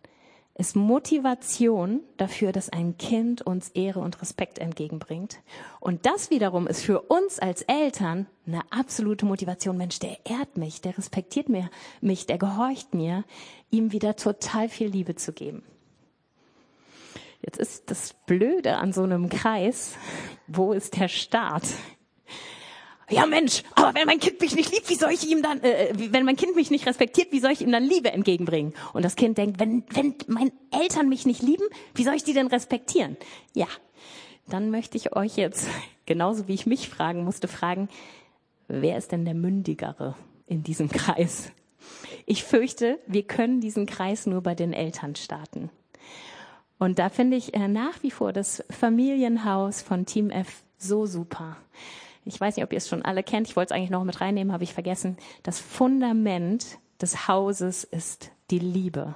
ist 0.56 0.76
Motivation 0.76 2.00
dafür, 2.16 2.52
dass 2.52 2.70
ein 2.70 2.96
Kind 2.96 3.42
uns 3.42 3.70
Ehre 3.70 3.98
und 3.98 4.20
Respekt 4.22 4.58
entgegenbringt. 4.60 5.38
Und 5.80 6.06
das 6.06 6.30
wiederum 6.30 6.68
ist 6.68 6.82
für 6.82 7.00
uns 7.02 7.40
als 7.40 7.62
Eltern 7.62 8.26
eine 8.46 8.60
absolute 8.70 9.26
Motivation. 9.26 9.76
Mensch, 9.76 9.98
der 9.98 10.18
ehrt 10.24 10.56
mich, 10.56 10.80
der 10.80 10.96
respektiert 10.96 11.48
mir, 11.48 11.70
mich, 12.00 12.26
der 12.26 12.38
gehorcht 12.38 12.94
mir, 12.94 13.24
ihm 13.70 13.90
wieder 13.90 14.14
total 14.14 14.68
viel 14.68 14.86
Liebe 14.86 15.16
zu 15.16 15.32
geben. 15.32 15.64
Jetzt 17.42 17.58
ist 17.58 17.90
das 17.90 18.14
Blöde 18.26 18.76
an 18.76 18.92
so 18.92 19.02
einem 19.02 19.28
Kreis, 19.28 19.96
wo 20.46 20.72
ist 20.72 20.96
der 20.96 21.08
Start? 21.08 21.64
Ja 23.10 23.26
Mensch, 23.26 23.62
aber 23.74 23.94
wenn 23.94 24.06
mein 24.06 24.18
Kind 24.18 24.40
mich 24.40 24.54
nicht 24.54 24.72
liebt, 24.72 24.88
wie 24.88 24.94
soll 24.94 25.12
ich 25.12 25.28
ihm 25.28 25.42
dann, 25.42 25.60
äh, 25.60 25.92
wenn 25.94 26.24
mein 26.24 26.36
Kind 26.36 26.56
mich 26.56 26.70
nicht 26.70 26.86
respektiert, 26.86 27.32
wie 27.32 27.40
soll 27.40 27.52
ich 27.52 27.60
ihm 27.60 27.72
dann 27.72 27.84
Liebe 27.84 28.12
entgegenbringen? 28.12 28.74
Und 28.92 29.04
das 29.04 29.16
Kind 29.16 29.38
denkt, 29.38 29.60
wenn, 29.60 29.84
wenn 29.90 30.14
meine 30.26 30.52
Eltern 30.70 31.08
mich 31.08 31.26
nicht 31.26 31.42
lieben, 31.42 31.64
wie 31.94 32.04
soll 32.04 32.14
ich 32.14 32.24
die 32.24 32.32
denn 32.32 32.46
respektieren? 32.46 33.16
Ja, 33.54 33.68
dann 34.48 34.70
möchte 34.70 34.96
ich 34.96 35.14
euch 35.16 35.36
jetzt 35.36 35.68
genauso 36.06 36.48
wie 36.48 36.54
ich 36.54 36.66
mich 36.66 36.88
fragen 36.88 37.24
musste, 37.24 37.48
fragen, 37.48 37.88
wer 38.68 38.96
ist 38.96 39.12
denn 39.12 39.24
der 39.24 39.34
Mündigere 39.34 40.14
in 40.46 40.62
diesem 40.62 40.88
Kreis? 40.90 41.52
Ich 42.26 42.44
fürchte, 42.44 42.98
wir 43.06 43.24
können 43.24 43.60
diesen 43.60 43.86
Kreis 43.86 44.26
nur 44.26 44.42
bei 44.42 44.54
den 44.54 44.72
Eltern 44.72 45.14
starten. 45.16 45.70
Und 46.78 46.98
da 46.98 47.08
finde 47.08 47.36
ich 47.36 47.54
äh, 47.54 47.68
nach 47.68 48.02
wie 48.02 48.10
vor 48.10 48.32
das 48.32 48.64
Familienhaus 48.70 49.82
von 49.82 50.06
Team 50.06 50.30
F 50.30 50.64
so 50.78 51.06
super. 51.06 51.56
Ich 52.24 52.40
weiß 52.40 52.56
nicht, 52.56 52.64
ob 52.64 52.72
ihr 52.72 52.78
es 52.78 52.88
schon 52.88 53.02
alle 53.02 53.22
kennt. 53.22 53.48
Ich 53.48 53.56
wollte 53.56 53.74
es 53.74 53.76
eigentlich 53.76 53.90
noch 53.90 54.04
mit 54.04 54.20
reinnehmen, 54.20 54.52
habe 54.52 54.64
ich 54.64 54.72
vergessen. 54.74 55.16
Das 55.42 55.60
Fundament 55.60 56.78
des 57.00 57.28
Hauses 57.28 57.84
ist 57.84 58.30
die 58.50 58.58
Liebe. 58.58 59.14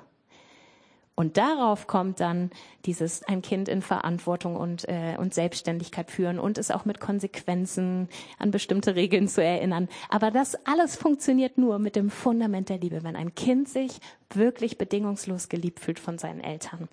Und 1.18 1.36
darauf 1.36 1.88
kommt 1.88 2.20
dann 2.20 2.52
dieses 2.84 3.24
ein 3.24 3.42
Kind 3.42 3.68
in 3.68 3.82
Verantwortung 3.82 4.54
und, 4.54 4.88
äh, 4.88 5.16
und 5.18 5.34
Selbstständigkeit 5.34 6.12
führen 6.12 6.38
und 6.38 6.58
es 6.58 6.70
auch 6.70 6.84
mit 6.84 7.00
Konsequenzen 7.00 8.08
an 8.38 8.52
bestimmte 8.52 8.94
Regeln 8.94 9.26
zu 9.26 9.42
erinnern. 9.42 9.88
Aber 10.10 10.30
das 10.30 10.54
alles 10.64 10.94
funktioniert 10.94 11.58
nur 11.58 11.80
mit 11.80 11.96
dem 11.96 12.10
Fundament 12.10 12.68
der 12.68 12.78
Liebe, 12.78 13.02
wenn 13.02 13.16
ein 13.16 13.34
Kind 13.34 13.68
sich 13.68 13.98
wirklich 14.32 14.78
bedingungslos 14.78 15.48
geliebt 15.48 15.80
fühlt 15.80 15.98
von 15.98 16.18
seinen 16.18 16.38
Eltern. 16.38 16.88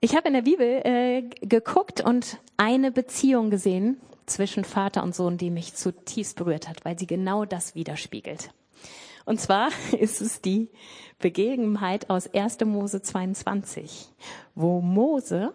Ich 0.00 0.16
habe 0.16 0.26
in 0.26 0.34
der 0.34 0.42
Bibel 0.42 0.66
äh, 0.82 1.22
geguckt 1.42 2.00
und 2.00 2.38
eine 2.56 2.90
Beziehung 2.90 3.50
gesehen 3.50 4.00
zwischen 4.30 4.64
Vater 4.64 5.02
und 5.02 5.14
Sohn, 5.14 5.36
die 5.36 5.50
mich 5.50 5.74
zutiefst 5.74 6.36
berührt 6.36 6.68
hat, 6.68 6.84
weil 6.84 6.98
sie 6.98 7.06
genau 7.06 7.44
das 7.44 7.74
widerspiegelt. 7.74 8.50
Und 9.24 9.40
zwar 9.40 9.70
ist 9.98 10.20
es 10.20 10.40
die 10.40 10.70
Begebenheit 11.18 12.10
aus 12.10 12.32
1. 12.32 12.64
Mose 12.64 13.02
22, 13.02 14.08
wo 14.54 14.80
Mose, 14.80 15.52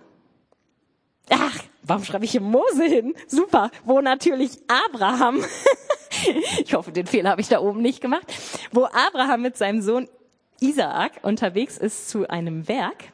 ach, 1.29 1.59
warum 1.83 2.03
schreibe 2.03 2.25
ich 2.25 2.31
hier 2.31 2.41
Mose 2.41 2.83
hin? 2.83 3.15
Super, 3.27 3.71
wo 3.83 4.01
natürlich 4.01 4.51
Abraham, 4.67 5.43
ich 6.63 6.73
hoffe, 6.73 6.91
den 6.91 7.07
Fehler 7.07 7.31
habe 7.31 7.41
ich 7.41 7.47
da 7.47 7.59
oben 7.59 7.81
nicht 7.81 8.01
gemacht, 8.01 8.31
wo 8.71 8.85
Abraham 8.85 9.41
mit 9.41 9.57
seinem 9.57 9.81
Sohn 9.81 10.07
Isaak 10.59 11.23
unterwegs 11.23 11.77
ist 11.77 12.09
zu 12.09 12.29
einem 12.29 12.67
Werk, 12.67 13.11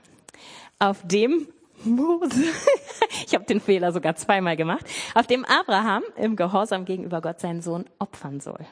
auf 0.79 1.05
dem 1.05 1.47
Mose, 1.85 2.43
ich 3.25 3.33
habe 3.33 3.45
den 3.45 3.59
Fehler 3.59 3.91
sogar 3.91 4.15
zweimal 4.15 4.55
gemacht, 4.55 4.85
auf 5.15 5.27
dem 5.27 5.45
Abraham 5.45 6.03
im 6.15 6.35
Gehorsam 6.35 6.85
gegenüber 6.85 7.21
Gott 7.21 7.39
seinen 7.39 7.61
Sohn 7.61 7.85
opfern 7.99 8.39
soll. 8.39 8.65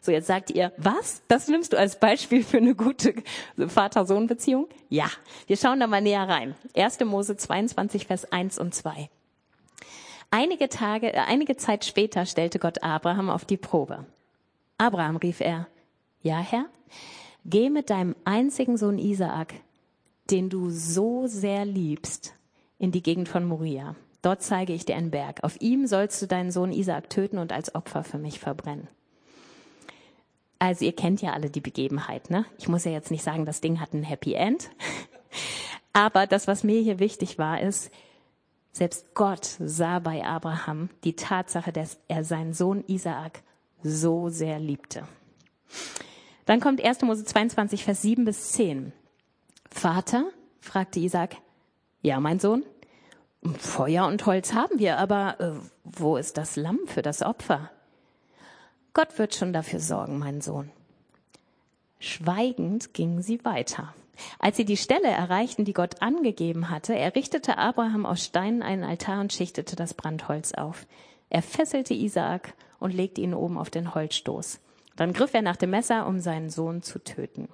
So, 0.00 0.12
jetzt 0.12 0.28
sagt 0.28 0.52
ihr, 0.52 0.72
was? 0.76 1.22
Das 1.26 1.48
nimmst 1.48 1.72
du 1.72 1.78
als 1.78 1.98
Beispiel 1.98 2.44
für 2.44 2.58
eine 2.58 2.76
gute 2.76 3.14
Vater-Sohn-Beziehung? 3.56 4.68
Ja, 4.88 5.10
wir 5.48 5.56
schauen 5.56 5.80
da 5.80 5.88
mal 5.88 6.00
näher 6.00 6.28
rein. 6.28 6.54
1. 6.76 7.00
Mose 7.00 7.36
22, 7.36 8.06
Vers 8.06 8.30
1 8.30 8.58
und 8.60 8.72
2. 8.72 9.10
Einige 10.30 10.68
Tage, 10.68 11.12
äh, 11.12 11.18
einige 11.18 11.56
Zeit 11.56 11.84
später 11.84 12.26
stellte 12.26 12.58
Gott 12.58 12.82
Abraham 12.82 13.30
auf 13.30 13.44
die 13.44 13.56
Probe. 13.56 14.06
Abraham 14.78 15.16
rief 15.16 15.40
er, 15.40 15.66
ja 16.22 16.38
Herr, 16.38 16.66
geh 17.44 17.70
mit 17.70 17.90
deinem 17.90 18.14
einzigen 18.24 18.76
Sohn 18.76 18.98
Isaak, 18.98 19.54
den 20.30 20.50
du 20.50 20.70
so 20.70 21.26
sehr 21.26 21.64
liebst, 21.64 22.34
in 22.78 22.92
die 22.92 23.02
Gegend 23.02 23.28
von 23.28 23.46
Moria. 23.46 23.96
Dort 24.22 24.42
zeige 24.42 24.72
ich 24.72 24.84
dir 24.84 24.96
einen 24.96 25.10
Berg. 25.10 25.44
Auf 25.44 25.60
ihm 25.60 25.86
sollst 25.86 26.20
du 26.20 26.26
deinen 26.26 26.50
Sohn 26.50 26.72
Isaak 26.72 27.10
töten 27.10 27.38
und 27.38 27.52
als 27.52 27.74
Opfer 27.74 28.02
für 28.02 28.18
mich 28.18 28.40
verbrennen. 28.40 28.88
Also 30.58 30.84
ihr 30.84 30.96
kennt 30.96 31.22
ja 31.22 31.32
alle 31.32 31.50
die 31.50 31.60
Begebenheit, 31.60 32.30
ne? 32.30 32.46
Ich 32.58 32.66
muss 32.66 32.84
ja 32.84 32.90
jetzt 32.90 33.10
nicht 33.10 33.22
sagen, 33.22 33.44
das 33.44 33.60
Ding 33.60 33.80
hat 33.80 33.92
ein 33.92 34.02
Happy 34.02 34.32
End. 34.34 34.70
Aber 35.92 36.26
das, 36.26 36.46
was 36.46 36.64
mir 36.64 36.80
hier 36.80 36.98
wichtig 36.98 37.38
war, 37.38 37.60
ist, 37.60 37.90
selbst 38.72 39.14
Gott 39.14 39.56
sah 39.58 39.98
bei 40.00 40.24
Abraham 40.24 40.90
die 41.04 41.16
Tatsache, 41.16 41.72
dass 41.72 41.98
er 42.08 42.24
seinen 42.24 42.52
Sohn 42.52 42.84
Isaak 42.86 43.42
so 43.82 44.28
sehr 44.28 44.58
liebte. 44.58 45.06
Dann 46.46 46.60
kommt 46.60 46.82
1. 46.84 47.02
Mose 47.02 47.24
22, 47.24 47.84
Vers 47.84 48.02
7 48.02 48.24
bis 48.24 48.52
10. 48.52 48.92
Vater? 49.76 50.30
fragte 50.58 51.00
Isaak. 51.00 51.36
Ja, 52.00 52.18
mein 52.18 52.40
Sohn. 52.40 52.64
Feuer 53.58 54.06
und 54.06 54.24
Holz 54.24 54.54
haben 54.54 54.78
wir, 54.78 54.98
aber 54.98 55.38
äh, 55.38 55.52
wo 55.84 56.16
ist 56.16 56.38
das 56.38 56.56
Lamm 56.56 56.80
für 56.86 57.02
das 57.02 57.22
Opfer? 57.22 57.70
Gott 58.94 59.18
wird 59.18 59.34
schon 59.34 59.52
dafür 59.52 59.78
sorgen, 59.78 60.18
mein 60.18 60.40
Sohn. 60.40 60.70
Schweigend 61.98 62.94
gingen 62.94 63.20
sie 63.20 63.44
weiter. 63.44 63.94
Als 64.38 64.56
sie 64.56 64.64
die 64.64 64.78
Stelle 64.78 65.08
erreichten, 65.08 65.66
die 65.66 65.74
Gott 65.74 66.00
angegeben 66.00 66.70
hatte, 66.70 66.96
errichtete 66.96 67.58
Abraham 67.58 68.06
aus 68.06 68.24
Steinen 68.24 68.62
einen 68.62 68.82
Altar 68.82 69.20
und 69.20 69.34
schichtete 69.34 69.76
das 69.76 69.92
Brandholz 69.92 70.54
auf. 70.54 70.86
Er 71.28 71.42
fesselte 71.42 71.92
Isaak 71.92 72.54
und 72.80 72.94
legte 72.94 73.20
ihn 73.20 73.34
oben 73.34 73.58
auf 73.58 73.68
den 73.68 73.94
Holzstoß. 73.94 74.58
Dann 74.96 75.12
griff 75.12 75.34
er 75.34 75.42
nach 75.42 75.56
dem 75.56 75.70
Messer, 75.70 76.06
um 76.06 76.18
seinen 76.18 76.48
Sohn 76.48 76.80
zu 76.80 76.98
töten. 76.98 77.50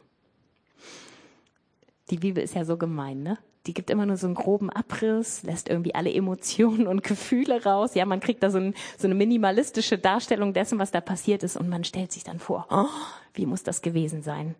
Die 2.12 2.18
Bibel 2.18 2.44
ist 2.44 2.54
ja 2.54 2.64
so 2.64 2.76
gemein, 2.76 3.24
ne? 3.24 3.38
die 3.66 3.74
gibt 3.74 3.90
immer 3.90 4.06
nur 4.06 4.16
so 4.16 4.26
einen 4.26 4.34
groben 4.34 4.70
Abriss, 4.70 5.42
lässt 5.44 5.68
irgendwie 5.68 5.94
alle 5.94 6.12
Emotionen 6.12 6.86
und 6.86 7.02
Gefühle 7.04 7.64
raus. 7.64 7.94
Ja, 7.94 8.04
man 8.06 8.20
kriegt 8.20 8.42
da 8.42 8.50
so, 8.50 8.58
ein, 8.58 8.74
so 8.98 9.06
eine 9.06 9.14
minimalistische 9.14 9.98
Darstellung 9.98 10.52
dessen, 10.52 10.78
was 10.78 10.90
da 10.90 11.00
passiert 11.00 11.42
ist 11.42 11.56
und 11.56 11.68
man 11.68 11.84
stellt 11.84 12.12
sich 12.12 12.24
dann 12.24 12.38
vor, 12.38 12.66
oh, 12.70 12.86
wie 13.34 13.46
muss 13.46 13.62
das 13.62 13.82
gewesen 13.82 14.22
sein? 14.22 14.54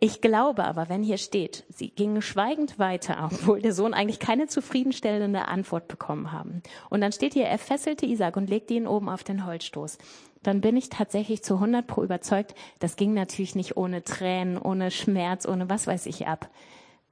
Ich 0.00 0.20
glaube 0.20 0.64
aber, 0.64 0.88
wenn 0.88 1.02
hier 1.02 1.18
steht, 1.18 1.64
sie 1.70 1.88
gingen 1.88 2.20
schweigend 2.20 2.78
weiter, 2.78 3.30
obwohl 3.32 3.60
der 3.60 3.72
Sohn 3.72 3.94
eigentlich 3.94 4.18
keine 4.18 4.46
zufriedenstellende 4.46 5.48
Antwort 5.48 5.88
bekommen 5.88 6.30
haben. 6.30 6.62
Und 6.90 7.00
dann 7.00 7.12
steht 7.12 7.34
hier, 7.34 7.46
er 7.46 7.58
fesselte 7.58 8.06
Isaac 8.06 8.36
und 8.36 8.50
legte 8.50 8.74
ihn 8.74 8.86
oben 8.86 9.08
auf 9.08 9.24
den 9.24 9.46
Holzstoß. 9.46 9.98
Dann 10.44 10.60
bin 10.60 10.76
ich 10.76 10.90
tatsächlich 10.90 11.42
zu 11.42 11.54
100 11.54 11.86
pro 11.86 12.04
überzeugt, 12.04 12.54
das 12.78 12.96
ging 12.96 13.14
natürlich 13.14 13.54
nicht 13.56 13.76
ohne 13.76 14.04
Tränen, 14.04 14.58
ohne 14.58 14.90
Schmerz, 14.90 15.46
ohne 15.46 15.68
was 15.68 15.86
weiß 15.88 16.06
ich 16.06 16.28
ab. 16.28 16.48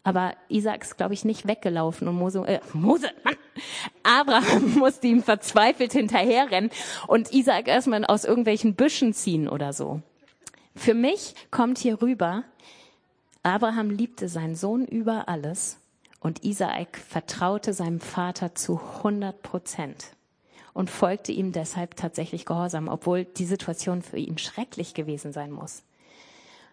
Aber 0.05 0.35
Isaac 0.49 0.83
ist, 0.83 0.97
glaube 0.97 1.15
ich, 1.15 1.25
nicht 1.25 1.47
weggelaufen 1.47 2.09
und 2.09 2.17
Mose, 2.17 2.45
äh, 2.47 2.61
Mose, 2.75 3.11
Mann, 3.25 3.37
Abraham 4.03 4.75
musste 4.79 5.07
ihm 5.07 5.23
verzweifelt 5.23 5.93
hinterherrennen 5.93 6.71
und 7.07 7.33
Isaac 7.33 7.69
erstmal 7.69 8.05
aus 8.05 8.25
irgendwelchen 8.25 8.75
Büschen 8.75 9.15
ziehen 9.15 9.49
oder 9.49 9.73
so. 9.73 10.03
Für 10.77 10.95
mich 10.95 11.35
kommt 11.51 11.79
hier 11.79 12.03
rüber, 12.03 12.45
Abraham 13.43 13.91
liebte 13.91 14.29
seinen 14.29 14.57
Sohn 14.57 14.85
über 14.85 15.29
alles 15.29 15.79
und 16.21 16.45
Isaac 16.45 16.99
vertraute 16.99 17.73
seinem 17.73 18.01
Vater 18.01 18.55
zu 18.55 18.79
100 18.99 19.43
Prozent 19.43 20.13
und 20.75 20.91
folgte 20.91 21.33
ihm 21.33 21.53
deshalb 21.53 21.97
tatsächlich 21.97 22.45
gehorsam, 22.45 22.89
obwohl 22.89 23.25
die 23.25 23.45
Situation 23.45 24.03
für 24.03 24.19
ihn 24.19 24.39
schrecklich 24.39 24.95
gewesen 24.95 25.33
sein 25.33 25.51
muss. 25.51 25.83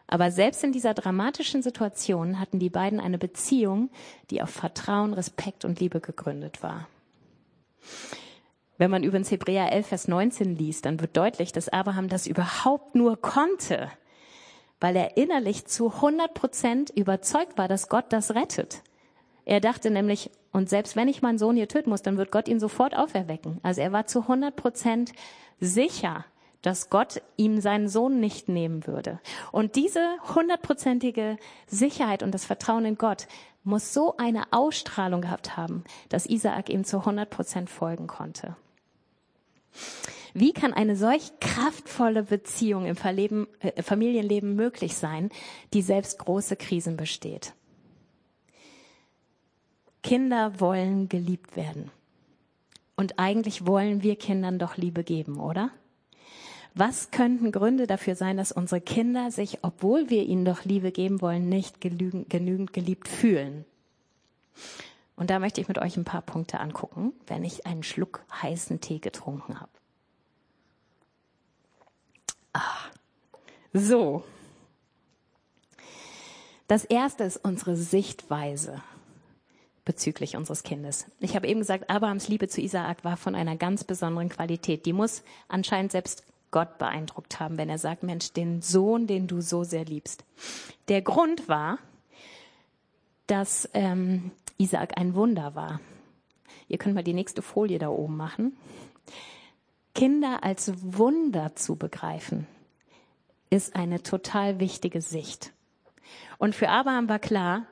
Aber 0.07 0.31
selbst 0.31 0.63
in 0.63 0.71
dieser 0.71 0.95
dramatischen 0.95 1.61
Situation 1.61 2.39
hatten 2.39 2.57
die 2.57 2.71
beiden 2.71 2.99
eine 2.99 3.19
Beziehung, 3.19 3.91
die 4.31 4.41
auf 4.41 4.49
Vertrauen, 4.49 5.13
Respekt 5.13 5.65
und 5.65 5.79
Liebe 5.79 6.01
gegründet 6.01 6.63
war. 6.63 6.87
Wenn 8.79 8.89
man 8.89 9.03
übrigens 9.03 9.29
Hebräer 9.29 9.71
11, 9.71 9.87
Vers 9.87 10.07
19 10.07 10.55
liest, 10.55 10.85
dann 10.85 10.99
wird 10.99 11.15
deutlich, 11.15 11.51
dass 11.51 11.69
Abraham 11.69 12.07
das 12.07 12.25
überhaupt 12.25 12.95
nur 12.95 13.21
konnte, 13.21 13.91
weil 14.79 14.95
er 14.95 15.17
innerlich 15.17 15.65
zu 15.65 15.93
100 15.93 16.33
Prozent 16.33 16.89
überzeugt 16.89 17.57
war, 17.57 17.67
dass 17.67 17.89
Gott 17.89 18.05
das 18.09 18.33
rettet. 18.33 18.81
Er 19.49 19.61
dachte 19.61 19.89
nämlich, 19.89 20.29
und 20.51 20.69
selbst 20.69 20.95
wenn 20.95 21.07
ich 21.07 21.23
meinen 21.23 21.39
Sohn 21.39 21.55
hier 21.55 21.67
töten 21.67 21.89
muss, 21.89 22.03
dann 22.03 22.17
wird 22.17 22.29
Gott 22.29 22.47
ihn 22.47 22.59
sofort 22.59 22.95
auferwecken. 22.95 23.59
Also 23.63 23.81
er 23.81 23.91
war 23.91 24.05
zu 24.05 24.21
100 24.21 24.55
Prozent 24.55 25.11
sicher, 25.59 26.23
dass 26.61 26.91
Gott 26.91 27.23
ihm 27.35 27.59
seinen 27.59 27.89
Sohn 27.89 28.19
nicht 28.19 28.47
nehmen 28.47 28.85
würde. 28.85 29.19
Und 29.51 29.75
diese 29.75 30.07
hundertprozentige 30.35 31.37
Sicherheit 31.65 32.21
und 32.21 32.31
das 32.31 32.45
Vertrauen 32.45 32.85
in 32.85 32.99
Gott 32.99 33.25
muss 33.63 33.91
so 33.91 34.15
eine 34.17 34.43
Ausstrahlung 34.51 35.21
gehabt 35.21 35.57
haben, 35.57 35.83
dass 36.09 36.27
Isaak 36.27 36.69
ihm 36.69 36.83
zu 36.83 36.99
100 36.99 37.27
Prozent 37.27 37.71
folgen 37.71 38.05
konnte. 38.05 38.55
Wie 40.35 40.53
kann 40.53 40.75
eine 40.75 40.95
solch 40.95 41.31
kraftvolle 41.39 42.21
Beziehung 42.21 42.85
im 42.85 42.95
Verleben, 42.95 43.47
äh, 43.61 43.81
Familienleben 43.81 44.55
möglich 44.55 44.95
sein, 44.95 45.31
die 45.73 45.81
selbst 45.81 46.19
große 46.19 46.55
Krisen 46.55 46.97
besteht? 46.97 47.55
Kinder 50.03 50.59
wollen 50.59 51.09
geliebt 51.09 51.55
werden. 51.55 51.91
Und 52.95 53.17
eigentlich 53.17 53.65
wollen 53.65 54.03
wir 54.03 54.15
Kindern 54.15 54.59
doch 54.59 54.77
Liebe 54.77 55.03
geben, 55.03 55.39
oder? 55.39 55.71
Was 56.75 57.11
könnten 57.11 57.51
Gründe 57.51 57.87
dafür 57.87 58.15
sein, 58.15 58.37
dass 58.37 58.51
unsere 58.51 58.81
Kinder 58.81 59.31
sich, 59.31 59.59
obwohl 59.63 60.09
wir 60.09 60.23
ihnen 60.23 60.45
doch 60.45 60.65
Liebe 60.65 60.91
geben 60.91 61.21
wollen, 61.21 61.49
nicht 61.49 61.81
genügend, 61.81 62.73
geliebt 62.73 63.07
fühlen? 63.07 63.65
Und 65.15 65.29
da 65.29 65.39
möchte 65.39 65.59
ich 65.59 65.67
mit 65.67 65.77
euch 65.77 65.97
ein 65.97 66.05
paar 66.05 66.21
Punkte 66.21 66.59
angucken, 66.59 67.13
wenn 67.27 67.43
ich 67.43 67.65
einen 67.65 67.83
Schluck 67.83 68.23
heißen 68.41 68.79
Tee 68.79 68.99
getrunken 68.99 69.59
habe. 69.59 69.71
Ah, 72.53 72.91
so. 73.73 74.23
Das 76.67 76.85
erste 76.85 77.23
ist 77.23 77.37
unsere 77.37 77.75
Sichtweise 77.75 78.81
bezüglich 79.89 80.37
unseres 80.37 80.61
Kindes. 80.61 81.07
Ich 81.19 81.35
habe 81.35 81.47
eben 81.47 81.61
gesagt, 81.61 81.89
Abrahams 81.89 82.27
Liebe 82.27 82.47
zu 82.47 82.61
Isaak 82.61 83.03
war 83.03 83.17
von 83.17 83.33
einer 83.33 83.55
ganz 83.55 83.83
besonderen 83.83 84.29
Qualität. 84.29 84.85
Die 84.85 84.93
muss 84.93 85.23
anscheinend 85.47 85.91
selbst 85.91 86.23
Gott 86.51 86.77
beeindruckt 86.77 87.39
haben, 87.39 87.57
wenn 87.57 87.69
er 87.69 87.79
sagt, 87.79 88.03
Mensch, 88.03 88.31
den 88.31 88.61
Sohn, 88.61 89.07
den 89.07 89.25
du 89.25 89.41
so 89.41 89.63
sehr 89.63 89.85
liebst. 89.85 90.25
Der 90.89 91.01
Grund 91.01 91.47
war, 91.47 91.79
dass 93.25 93.67
ähm, 93.73 94.29
Isaak 94.59 94.95
ein 94.95 95.15
Wunder 95.15 95.55
war. 95.55 95.81
Ihr 96.67 96.77
könnt 96.77 96.93
mal 96.93 97.03
die 97.03 97.15
nächste 97.15 97.41
Folie 97.41 97.79
da 97.79 97.89
oben 97.89 98.15
machen. 98.15 98.55
Kinder 99.95 100.43
als 100.43 100.71
Wunder 100.83 101.55
zu 101.55 101.77
begreifen, 101.77 102.45
ist 103.49 103.75
eine 103.75 104.03
total 104.03 104.59
wichtige 104.59 105.01
Sicht. 105.01 105.51
Und 106.37 106.53
für 106.53 106.69
Abraham 106.69 107.09
war 107.09 107.17
klar, 107.17 107.65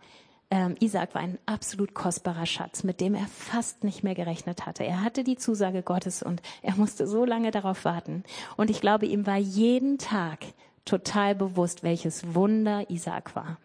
ähm, 0.50 0.76
Isaac 0.80 1.14
war 1.14 1.22
ein 1.22 1.38
absolut 1.46 1.94
kostbarer 1.94 2.46
Schatz, 2.46 2.84
mit 2.84 3.02
dem 3.02 3.16
er 3.16 3.28
fast 3.28 3.84
nicht 3.84 4.04
mehr 4.04 4.16
gerechnet 4.16 4.66
hatte. 4.66 4.86
Er 4.86 5.04
hatte 5.04 5.24
die 5.24 5.38
Zusage 5.38 5.84
Gottes 5.84 6.24
und 6.24 6.42
er 6.62 6.76
musste 6.76 7.08
so 7.08 7.26
lange 7.26 7.52
darauf 7.52 7.86
warten. 7.86 8.24
Und 8.56 8.70
ich 8.70 8.80
glaube, 8.80 9.06
ihm 9.06 9.28
war 9.28 9.38
jeden 9.38 9.98
Tag 9.98 10.40
total 10.86 11.36
bewusst, 11.36 11.84
welches 11.84 12.34
Wunder 12.34 12.90
Isaac 12.90 13.36
war. 13.36 13.58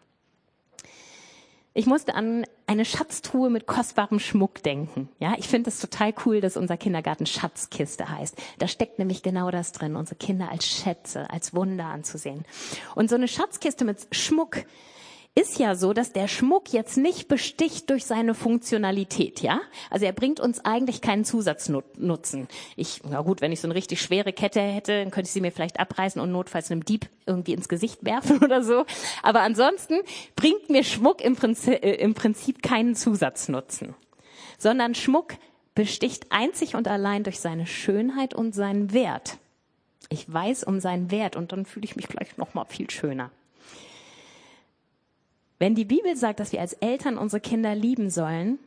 Ich 1.75 1.87
musste 1.87 2.15
an 2.15 2.45
eine 2.67 2.85
Schatztruhe 2.85 3.49
mit 3.49 3.67
kostbarem 3.67 4.19
Schmuck 4.19 4.63
denken. 4.63 5.09
Ja, 5.21 5.35
ich 5.39 5.49
finde 5.49 5.71
es 5.71 5.81
total 5.81 6.13
cool, 6.27 6.43
dass 6.43 6.59
unser 6.59 6.77
Kindergarten 6.77 7.25
Schatzkiste 7.25 8.11
heißt. 8.11 8.37
Da 8.59 8.69
steckt 8.69 8.99
nämlich 8.99 9.23
genau 9.23 9.51
das 9.51 9.73
drin, 9.73 9.97
unsere 9.97 10.17
Kinder 10.17 10.51
als 10.51 10.67
Schätze, 10.67 11.31
als 11.31 11.55
Wunder 11.55 11.87
anzusehen. 11.87 12.45
Und 12.95 13.09
so 13.09 13.17
eine 13.17 13.27
Schatzkiste 13.27 13.87
mit 13.87 14.07
Schmuck, 14.11 14.65
ist 15.35 15.59
ja 15.59 15.75
so, 15.75 15.95
dass 15.95 16.13
der 16.13 16.29
Schmuck 16.29 16.75
jetzt 16.75 16.99
nicht 16.99 17.27
besticht 17.27 17.89
durch 17.89 18.05
seine 18.05 18.35
Funktionalität, 18.35 19.41
ja? 19.41 19.63
Also 19.89 20.05
er 20.05 20.13
bringt 20.13 20.41
uns 20.41 20.63
eigentlich 20.63 21.01
keinen 21.01 21.25
Zusatznutzen. 21.25 22.49
Ich, 22.77 23.01
na 23.09 23.23
gut, 23.23 23.41
wenn 23.41 23.51
ich 23.51 23.61
so 23.61 23.67
eine 23.67 23.75
richtig 23.75 24.03
schwere 24.03 24.35
Kette 24.35 24.61
hätte, 24.61 25.01
dann 25.01 25.11
könnte 25.11 25.29
ich 25.29 25.33
sie 25.33 25.41
mir 25.41 25.51
vielleicht 25.51 25.81
abreißen 25.81 26.21
und 26.21 26.33
notfalls 26.33 26.71
einem 26.71 26.85
Dieb 26.85 27.09
irgendwie 27.25 27.55
ins 27.55 27.71
Gesicht 27.71 28.05
werfen 28.05 28.39
oder 28.45 28.63
so. 28.63 28.85
Aber 29.23 29.41
ansonsten 29.41 30.01
bringt 30.37 30.69
mir 30.69 30.85
Schmuck 30.85 31.23
im 31.23 31.35
Prinzip, 31.35 31.83
äh, 31.83 31.95
im 31.95 32.13
Prinzip 32.13 32.63
keinen 32.63 32.95
Zusatznutzen. 32.95 33.95
Sondern 34.59 34.95
Schmuck 34.95 35.35
besticht 35.75 36.27
einzig 36.31 36.75
und 36.75 36.89
allein 36.89 37.25
durch 37.25 37.41
seine 37.41 37.67
Schönheit 37.67 38.35
und 38.35 38.55
seinen 38.55 38.93
Wert. 38.93 39.39
Ich 40.11 40.31
weiß 40.31 40.65
um 40.65 40.79
seinen 40.79 41.11
Wert 41.11 41.37
und 41.37 41.53
dann 41.53 41.65
fühle 41.65 41.85
ich 41.85 41.97
mich 41.97 42.09
gleich 42.09 42.37
noch 42.37 42.53
mal 42.53 42.67
viel 42.67 42.91
schöner. 42.91 43.31
Wenn 45.63 45.77
die 45.77 45.85
Bibel 45.85 46.17
sagt, 46.17 46.41
dass 46.41 46.51
wir 46.51 46.61
als 46.61 46.73
Eltern 46.73 47.17
unsere 47.17 47.41
Kinder 47.41 47.73
lieben 47.77 48.11
sollen, 48.11 48.59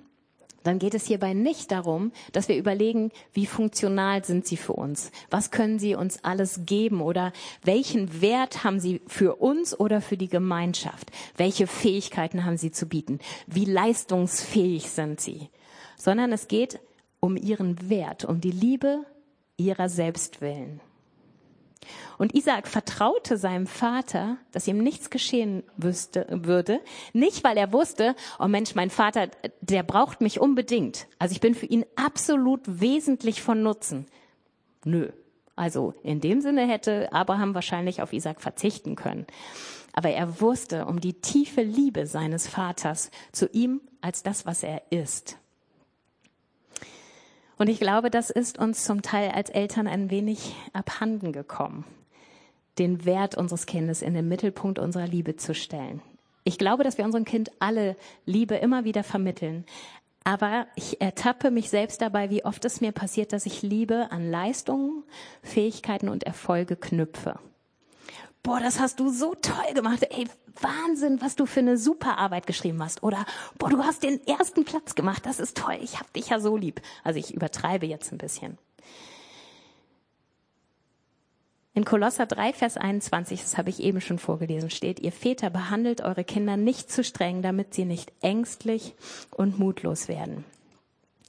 dann 0.64 0.80
geht 0.80 0.94
es 0.94 1.06
hierbei 1.06 1.34
nicht 1.34 1.70
darum, 1.74 2.14
dass 2.32 2.48
wir 2.48 2.56
überlegen, 2.56 3.12
wie 3.34 3.48
funktional 3.48 4.24
sind 4.24 4.48
sie 4.48 4.56
für 4.56 4.72
uns? 4.72 5.12
Was 5.30 5.52
können 5.52 5.78
sie 5.78 5.96
uns 5.96 6.24
alles 6.24 6.62
geben? 6.66 7.02
Oder 7.02 7.34
welchen 7.66 8.22
Wert 8.22 8.64
haben 8.64 8.80
sie 8.80 9.02
für 9.08 9.36
uns 9.36 9.78
oder 9.78 10.00
für 10.00 10.16
die 10.16 10.30
Gemeinschaft? 10.30 11.12
Welche 11.36 11.68
Fähigkeiten 11.68 12.46
haben 12.46 12.56
sie 12.56 12.72
zu 12.72 12.86
bieten? 12.86 13.20
Wie 13.46 13.66
leistungsfähig 13.66 14.90
sind 14.90 15.20
sie? 15.20 15.50
Sondern 15.98 16.32
es 16.32 16.48
geht 16.48 16.80
um 17.20 17.36
ihren 17.36 17.90
Wert, 17.90 18.24
um 18.24 18.40
die 18.40 18.52
Liebe 18.52 19.04
ihrer 19.58 19.90
selbst 19.90 20.40
willen. 20.40 20.80
Und 22.18 22.34
Isaac 22.34 22.68
vertraute 22.68 23.38
seinem 23.38 23.68
Vater, 23.68 24.38
dass 24.52 24.68
ihm 24.68 24.78
nichts 24.78 25.10
geschehen 25.10 25.64
wüsste, 25.78 26.26
würde, 26.30 26.80
nicht 27.14 27.44
weil 27.44 27.58
er 27.58 27.74
wusste, 27.74 28.16
oh 28.40 28.48
Mensch, 28.48 28.76
mein 28.76 28.90
Vater, 28.90 29.30
der 29.62 29.84
braucht 29.84 30.22
mich 30.22 30.40
unbedingt. 30.40 31.08
Also 31.20 31.34
ich 31.34 31.42
bin 31.42 31.56
für 31.56 31.66
ihn 31.66 31.86
absolut 31.96 32.62
wesentlich 32.66 33.42
von 33.42 33.62
Nutzen. 33.64 34.06
Nö. 34.84 35.12
Also 35.56 35.94
in 36.04 36.20
dem 36.20 36.42
Sinne 36.42 36.68
hätte 36.68 37.12
Abraham 37.14 37.56
wahrscheinlich 37.56 38.02
auf 38.02 38.14
Isaac 38.14 38.42
verzichten 38.42 38.96
können. 38.96 39.26
Aber 39.94 40.10
er 40.10 40.42
wusste 40.42 40.86
um 40.86 41.00
die 41.00 41.14
tiefe 41.14 41.62
Liebe 41.62 42.06
seines 42.06 42.48
Vaters 42.48 43.10
zu 43.32 43.48
ihm 43.48 43.80
als 44.02 44.24
das, 44.24 44.46
was 44.46 44.64
er 44.64 44.82
ist. 44.90 45.38
Und 47.58 47.70
ich 47.70 47.80
glaube, 47.80 48.10
das 48.10 48.30
ist 48.30 48.60
uns 48.60 48.84
zum 48.84 49.02
Teil 49.02 49.32
als 49.32 49.50
Eltern 49.50 49.88
ein 49.88 50.10
wenig 50.10 50.54
abhanden 50.74 51.32
gekommen, 51.32 51.86
den 52.78 53.06
Wert 53.06 53.36
unseres 53.36 53.66
Kindes 53.66 54.02
in 54.02 54.14
den 54.14 54.28
Mittelpunkt 54.28 54.80
unserer 54.80 55.08
Liebe 55.08 55.36
zu 55.36 55.54
stellen. 55.54 56.02
Ich 56.44 56.58
glaube, 56.58 56.84
dass 56.84 56.98
wir 56.98 57.06
unserem 57.06 57.26
Kind 57.26 57.52
alle 57.60 57.96
Liebe 58.26 58.56
immer 58.56 58.84
wieder 58.84 59.04
vermitteln. 59.04 59.66
Aber 60.24 60.68
ich 60.76 61.02
ertappe 61.02 61.52
mich 61.52 61.70
selbst 61.70 62.02
dabei, 62.02 62.30
wie 62.30 62.46
oft 62.46 62.66
es 62.66 62.82
mir 62.82 62.92
passiert, 62.92 63.32
dass 63.32 63.46
ich 63.46 63.62
Liebe 63.62 64.12
an 64.12 64.30
Leistungen, 64.30 65.04
Fähigkeiten 65.44 66.10
und 66.10 66.24
Erfolge 66.24 66.76
knüpfe 66.76 67.40
boah, 68.46 68.60
das 68.60 68.80
hast 68.80 69.00
du 69.00 69.10
so 69.10 69.36
toll 69.36 69.74
gemacht. 69.74 70.04
Ey, 70.10 70.28
Wahnsinn, 70.62 71.20
was 71.22 71.36
du 71.36 71.46
für 71.46 71.60
eine 71.60 71.78
super 71.78 72.18
Arbeit 72.18 72.48
geschrieben 72.48 72.82
hast. 72.82 73.04
Oder, 73.04 73.26
boah, 73.58 73.70
du 73.70 73.84
hast 73.84 74.04
den 74.04 74.26
ersten 74.26 74.64
Platz 74.64 74.96
gemacht. 74.96 75.26
Das 75.26 75.40
ist 75.40 75.58
toll. 75.58 75.78
Ich 75.82 76.00
hab 76.00 76.14
dich 76.14 76.30
ja 76.30 76.40
so 76.40 76.56
lieb. 76.56 76.82
Also 77.04 77.20
ich 77.20 77.34
übertreibe 77.34 77.86
jetzt 77.86 78.12
ein 78.14 78.18
bisschen. 78.18 78.58
In 81.76 81.86
Kolosser 81.86 82.26
3, 82.26 82.54
Vers 82.54 82.78
21, 82.78 83.42
das 83.42 83.58
habe 83.58 83.70
ich 83.70 83.82
eben 83.82 84.02
schon 84.02 84.18
vorgelesen, 84.18 84.72
steht, 84.72 85.00
ihr 85.00 85.12
Väter 85.12 85.52
behandelt 85.52 86.02
eure 86.02 86.24
Kinder 86.24 86.58
nicht 86.58 86.90
zu 86.90 87.04
streng, 87.04 87.44
damit 87.44 87.76
sie 87.76 87.86
nicht 87.86 88.12
ängstlich 88.22 88.96
und 89.30 89.60
mutlos 89.60 90.08
werden. 90.08 90.44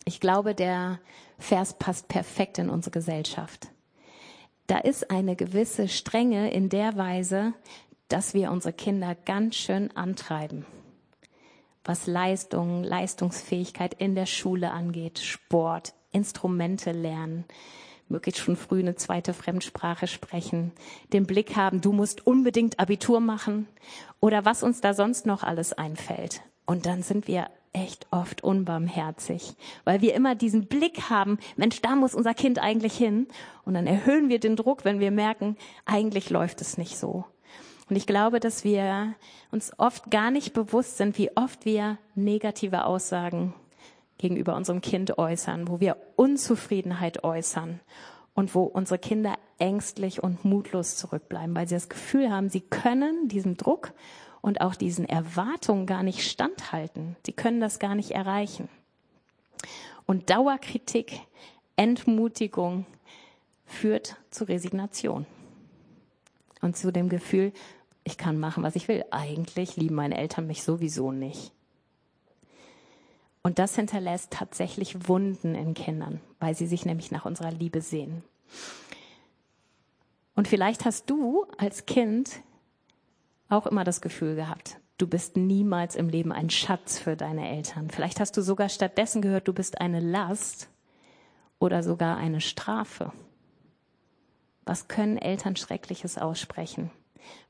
Ich 0.06 0.20
glaube, 0.20 0.54
der 0.54 1.00
Vers 1.38 1.74
passt 1.74 2.08
perfekt 2.08 2.58
in 2.58 2.70
unsere 2.70 2.92
Gesellschaft 2.92 3.68
da 4.66 4.78
ist 4.78 5.10
eine 5.10 5.36
gewisse 5.36 5.88
Strenge 5.88 6.50
in 6.50 6.68
der 6.68 6.96
Weise, 6.96 7.54
dass 8.08 8.34
wir 8.34 8.50
unsere 8.50 8.72
Kinder 8.72 9.14
ganz 9.14 9.56
schön 9.56 9.96
antreiben. 9.96 10.66
Was 11.84 12.06
Leistung, 12.06 12.82
Leistungsfähigkeit 12.82 13.94
in 13.94 14.14
der 14.14 14.26
Schule 14.26 14.72
angeht, 14.72 15.20
Sport, 15.20 15.94
Instrumente 16.10 16.92
lernen, 16.92 17.44
möglichst 18.08 18.40
schon 18.40 18.56
früh 18.56 18.80
eine 18.80 18.94
zweite 18.94 19.34
Fremdsprache 19.34 20.06
sprechen, 20.06 20.72
den 21.12 21.26
Blick 21.26 21.56
haben, 21.56 21.80
du 21.80 21.92
musst 21.92 22.26
unbedingt 22.26 22.78
Abitur 22.78 23.20
machen 23.20 23.68
oder 24.20 24.44
was 24.44 24.62
uns 24.62 24.80
da 24.80 24.94
sonst 24.94 25.26
noch 25.26 25.42
alles 25.42 25.72
einfällt. 25.72 26.42
Und 26.66 26.86
dann 26.86 27.02
sind 27.02 27.28
wir 27.28 27.48
echt 27.72 28.06
oft 28.10 28.42
unbarmherzig, 28.42 29.54
weil 29.84 30.00
wir 30.00 30.14
immer 30.14 30.34
diesen 30.34 30.66
Blick 30.66 31.10
haben, 31.10 31.38
Mensch, 31.56 31.82
da 31.82 31.94
muss 31.94 32.14
unser 32.14 32.32
Kind 32.32 32.58
eigentlich 32.58 32.96
hin. 32.96 33.28
Und 33.64 33.74
dann 33.74 33.86
erhöhen 33.86 34.28
wir 34.28 34.40
den 34.40 34.56
Druck, 34.56 34.84
wenn 34.84 34.98
wir 34.98 35.10
merken, 35.10 35.56
eigentlich 35.84 36.30
läuft 36.30 36.62
es 36.62 36.78
nicht 36.78 36.96
so. 36.96 37.26
Und 37.88 37.96
ich 37.96 38.06
glaube, 38.06 38.40
dass 38.40 38.64
wir 38.64 39.14
uns 39.52 39.72
oft 39.78 40.10
gar 40.10 40.30
nicht 40.30 40.54
bewusst 40.54 40.96
sind, 40.96 41.18
wie 41.18 41.36
oft 41.36 41.64
wir 41.64 41.98
negative 42.14 42.84
Aussagen 42.84 43.54
gegenüber 44.18 44.56
unserem 44.56 44.80
Kind 44.80 45.18
äußern, 45.18 45.68
wo 45.68 45.80
wir 45.80 45.96
Unzufriedenheit 46.16 47.24
äußern 47.24 47.80
und 48.34 48.54
wo 48.54 48.64
unsere 48.64 48.98
Kinder 48.98 49.34
ängstlich 49.58 50.22
und 50.22 50.44
mutlos 50.44 50.96
zurückbleiben, 50.96 51.54
weil 51.54 51.68
sie 51.68 51.74
das 51.74 51.88
Gefühl 51.88 52.30
haben, 52.30 52.48
sie 52.48 52.60
können 52.60 53.28
diesem 53.28 53.56
Druck 53.56 53.92
und 54.42 54.60
auch 54.60 54.74
diesen 54.74 55.08
Erwartungen 55.08 55.86
gar 55.86 56.02
nicht 56.02 56.22
standhalten. 56.30 57.16
Sie 57.24 57.32
können 57.32 57.60
das 57.60 57.78
gar 57.78 57.94
nicht 57.94 58.12
erreichen. 58.12 58.68
Und 60.06 60.30
Dauerkritik, 60.30 61.20
Entmutigung 61.76 62.86
führt 63.64 64.16
zu 64.30 64.44
Resignation 64.44 65.26
und 66.60 66.76
zu 66.76 66.92
dem 66.92 67.08
Gefühl, 67.08 67.52
ich 68.04 68.16
kann 68.16 68.38
machen, 68.38 68.62
was 68.62 68.76
ich 68.76 68.86
will. 68.86 69.04
Eigentlich 69.10 69.76
lieben 69.76 69.96
meine 69.96 70.16
Eltern 70.16 70.46
mich 70.46 70.62
sowieso 70.62 71.10
nicht. 71.10 71.52
Und 73.46 73.60
das 73.60 73.76
hinterlässt 73.76 74.32
tatsächlich 74.32 75.06
Wunden 75.08 75.54
in 75.54 75.74
Kindern, 75.74 76.20
weil 76.40 76.56
sie 76.56 76.66
sich 76.66 76.84
nämlich 76.84 77.12
nach 77.12 77.26
unserer 77.26 77.52
Liebe 77.52 77.80
sehen. 77.80 78.24
Und 80.34 80.48
vielleicht 80.48 80.84
hast 80.84 81.08
du 81.08 81.46
als 81.56 81.86
Kind 81.86 82.40
auch 83.48 83.68
immer 83.68 83.84
das 83.84 84.00
Gefühl 84.00 84.34
gehabt, 84.34 84.80
du 84.98 85.06
bist 85.06 85.36
niemals 85.36 85.94
im 85.94 86.08
Leben 86.08 86.32
ein 86.32 86.50
Schatz 86.50 86.98
für 86.98 87.14
deine 87.14 87.48
Eltern. 87.48 87.88
Vielleicht 87.88 88.18
hast 88.18 88.36
du 88.36 88.42
sogar 88.42 88.68
stattdessen 88.68 89.22
gehört, 89.22 89.46
du 89.46 89.52
bist 89.52 89.80
eine 89.80 90.00
Last 90.00 90.68
oder 91.60 91.84
sogar 91.84 92.16
eine 92.16 92.40
Strafe. 92.40 93.12
Was 94.64 94.88
können 94.88 95.18
Eltern 95.18 95.54
Schreckliches 95.54 96.18
aussprechen, 96.18 96.90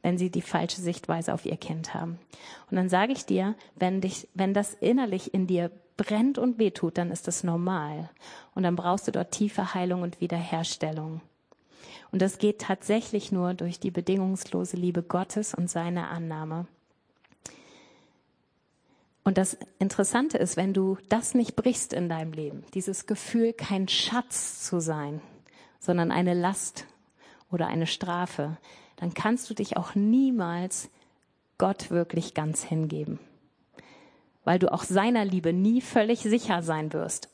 wenn 0.03 0.19
sie 0.19 0.31
die 0.31 0.43
falsche 0.43 0.83
Sichtweise 0.83 1.33
auf 1.33 1.47
ihr 1.47 1.57
Kind 1.57 1.95
haben? 1.95 2.19
Und 2.71 2.77
dann 2.77 2.91
sage 2.91 3.15
ich 3.15 3.25
dir, 3.25 3.55
wenn 3.77 4.03
dich, 4.03 4.29
wenn 4.35 4.53
das 4.53 4.75
innerlich 4.75 5.33
in 5.33 5.47
dir 5.47 5.71
brennt 5.97 6.39
und 6.39 6.59
wehtut, 6.59 6.99
dann 6.99 7.11
ist 7.11 7.27
das 7.27 7.45
normal. 7.45 8.11
Und 8.55 8.63
dann 8.63 8.77
brauchst 8.77 9.09
du 9.09 9.13
dort 9.13 9.33
tiefe 9.33 9.75
Heilung 9.75 10.03
und 10.03 10.21
Wiederherstellung. 10.21 11.21
Und 12.13 12.23
das 12.23 12.39
geht 12.39 12.61
tatsächlich 12.61 13.33
nur 13.33 13.55
durch 13.55 13.81
die 13.81 13.91
bedingungslose 13.91 14.77
Liebe 14.77 15.03
Gottes 15.03 15.55
und 15.55 15.69
seine 15.69 16.09
Annahme. 16.09 16.67
Und 19.25 19.39
das 19.39 19.59
Interessante 19.81 20.39
ist, 20.39 20.57
wenn 20.57 20.73
du 20.73 20.99
das 21.09 21.35
nicht 21.35 21.57
brichst 21.57 21.93
in 21.93 22.09
deinem 22.09 22.33
Leben, 22.33 22.65
dieses 22.75 23.07
Gefühl, 23.07 23.53
kein 23.53 23.89
Schatz 23.89 24.63
zu 24.63 24.81
sein, 24.81 25.21
sondern 25.81 26.13
eine 26.13 26.33
Last 26.33 26.87
oder 27.51 27.67
eine 27.67 27.89
Strafe, 27.89 28.57
dann 28.95 29.15
kannst 29.15 29.51
du 29.51 29.55
dich 29.55 29.77
auch 29.77 29.97
niemals 29.97 30.91
Gott 31.59 31.91
wirklich 31.91 32.35
ganz 32.35 32.63
hingeben. 32.63 33.19
Weil 34.47 34.61
du 34.61 34.73
auch 34.73 34.85
seiner 34.85 35.25
Liebe 35.25 35.53
nie 35.53 35.81
völlig 35.81 36.21
sicher 36.21 36.63
sein 36.63 36.93
wirst. 36.93 37.29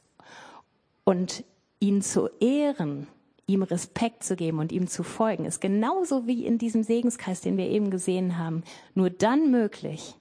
Und 1.04 1.44
ihn 1.78 2.00
zu 2.00 2.30
ehren, 2.40 3.06
ihm 3.46 3.62
Respekt 3.62 4.24
zu 4.24 4.34
geben 4.34 4.58
und 4.58 4.72
ihm 4.72 4.86
zu 4.86 5.02
folgen, 5.02 5.44
ist 5.44 5.60
genauso 5.60 6.26
wie 6.26 6.46
in 6.46 6.56
diesem 6.56 6.82
Segenskreis, 6.82 7.42
den 7.42 7.58
wir 7.58 7.68
eben 7.68 7.90
gesehen 7.90 8.38
haben, 8.38 8.62
nur 8.94 9.10
dann 9.10 9.50
möglich, 9.50 10.14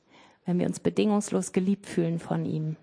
wenn 0.45 0.60
wir 0.60 0.67
uns 0.67 0.82
bedingungslos 0.82 1.54
geliebt 1.54 1.86
fühlen 1.86 2.19
von 2.19 2.45
ihm. 2.45 2.75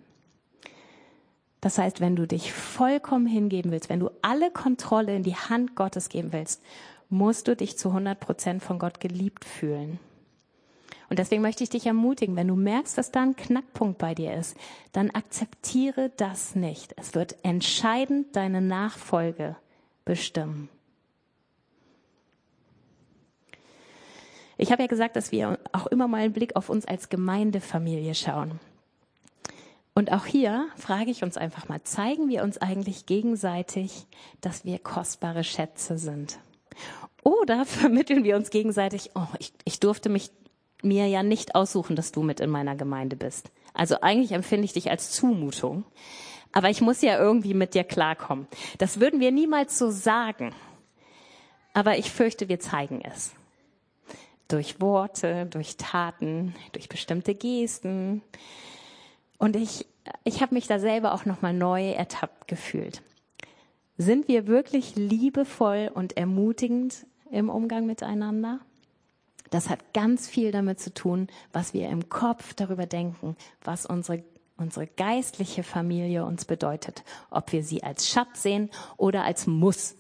Das 1.61 1.77
heißt, 1.77 2.01
wenn 2.01 2.17
du 2.17 2.27
dich 2.27 2.53
vollkommen 2.53 3.27
hingeben 3.27 3.73
willst, 3.73 3.91
wenn 3.91 4.01
du 4.01 4.11
alle 4.23 4.51
Kontrolle 4.51 5.15
in 5.15 5.23
die 5.23 5.35
Hand 5.35 5.77
Gottes 5.77 6.09
geben 6.09 6.33
willst, 6.33 6.63
musst 7.11 7.47
du 7.47 7.57
dich 7.57 7.77
zu 7.77 7.89
100 7.89 8.19
Prozent 8.19 8.63
von 8.63 8.79
Gott 8.79 9.01
geliebt 9.01 9.45
fühlen. 9.45 9.99
Und 11.09 11.19
deswegen 11.19 11.43
möchte 11.43 11.65
ich 11.65 11.71
dich 11.71 11.87
ermutigen, 11.87 12.37
wenn 12.37 12.49
du 12.49 12.55
merkst, 12.55 12.99
dass 12.99 13.11
da 13.11 13.23
ein 13.23 13.37
Knackpunkt 13.37 13.99
bei 13.99 14.15
dir 14.15 14.35
ist, 14.35 14.57
dann 14.93 15.11
akzeptiere 15.11 16.11
das 16.17 16.55
nicht. 16.55 16.95
Es 16.97 17.15
wird 17.15 17.37
entscheidend 17.45 18.37
deine 18.37 18.61
Nachfolge 18.61 19.57
bestimmen. 20.05 20.69
Ich 24.59 24.73
habe 24.73 24.83
ja 24.83 24.89
gesagt, 24.89 25.17
dass 25.17 25.33
wir 25.33 25.59
auch 25.73 25.87
immer 25.87 26.09
mal 26.09 26.21
einen 26.21 26.33
Blick 26.33 26.57
auf 26.57 26.69
uns 26.69 26.85
als 26.85 27.09
Gemeindefamilie 27.09 28.15
schauen. 28.15 28.59
Und 29.95 30.13
auch 30.13 30.27
hier 30.27 30.69
frage 30.77 31.11
ich 31.11 31.23
uns 31.25 31.37
einfach 31.37 31.69
mal, 31.69 31.83
zeigen 31.83 32.29
wir 32.29 32.43
uns 32.43 32.59
eigentlich 32.59 33.07
gegenseitig, 33.07 34.07
dass 34.41 34.65
wir 34.65 34.79
kostbare 34.79 35.43
Schätze 35.43 35.97
sind? 35.97 36.39
Oder 37.23 37.65
vermitteln 37.67 38.25
wir 38.25 38.37
uns 38.37 38.51
gegenseitig, 38.51 39.11
oh, 39.15 39.27
ich, 39.39 39.53
ich 39.65 39.81
durfte 39.81 40.09
mich 40.09 40.31
mir 40.83 41.07
ja 41.07 41.23
nicht 41.23 41.55
aussuchen, 41.55 41.97
dass 41.97 42.13
du 42.13 42.23
mit 42.23 42.41
in 42.41 42.51
meiner 42.51 42.77
Gemeinde 42.77 43.17
bist. 43.17 43.51
Also 43.75 44.01
eigentlich 44.01 44.33
empfinde 44.33 44.65
ich 44.65 44.73
dich 44.73 44.91
als 44.91 45.11
Zumutung. 45.11 45.85
Aber 46.53 46.71
ich 46.71 46.81
muss 46.81 47.03
ja 47.03 47.19
irgendwie 47.19 47.55
mit 47.55 47.75
dir 47.75 47.85
klarkommen. 47.85 48.47
Das 48.79 49.01
würden 49.01 49.21
wir 49.21 49.33
niemals 49.33 49.79
so 49.79 49.91
sagen. 49.91 50.55
Aber 51.75 51.99
ich 51.99 52.11
fürchte, 52.11 52.49
wir 52.49 52.59
zeigen 52.59 53.03
es 53.05 53.35
durch 54.49 54.81
Worte, 54.81 55.47
durch 55.47 55.77
Taten, 55.77 56.55
durch 56.73 56.89
bestimmte 56.89 57.35
Gesten. 57.35 58.23
Und 59.37 59.55
ich, 59.55 59.87
ich 60.25 60.41
habe 60.41 60.55
mich 60.55 60.67
da 60.67 60.79
selber 60.79 61.13
auch 61.13 61.27
nochmal 61.27 61.53
neu 61.53 61.91
ertappt 61.91 62.49
gefühlt. 62.49 63.03
Sind 63.99 64.27
wir 64.27 64.47
wirklich 64.47 64.97
liebevoll 64.97 65.91
und 65.93 66.17
ermutigend 66.17 67.07
im 67.31 67.51
Umgang 67.51 67.85
miteinander? 67.87 68.61
Das 69.51 69.69
hat 69.71 69.95
ganz 69.95 70.29
viel 70.29 70.53
damit 70.53 70.81
zu 70.81 70.93
tun, 70.93 71.29
was 71.53 71.75
wir 71.75 71.89
im 71.89 72.09
Kopf 72.09 72.55
darüber 72.55 72.87
denken, 72.87 73.37
was 73.63 73.87
unsere, 73.87 74.23
unsere 74.57 74.87
geistliche 74.87 75.63
Familie 75.63 76.25
uns 76.25 76.45
bedeutet. 76.45 77.05
Ob 77.31 77.53
wir 77.53 77.63
sie 77.63 77.83
als 77.83 78.09
Schatz 78.09 78.43
sehen 78.43 78.71
oder 78.97 79.25
als 79.25 79.47
Muss 79.47 79.97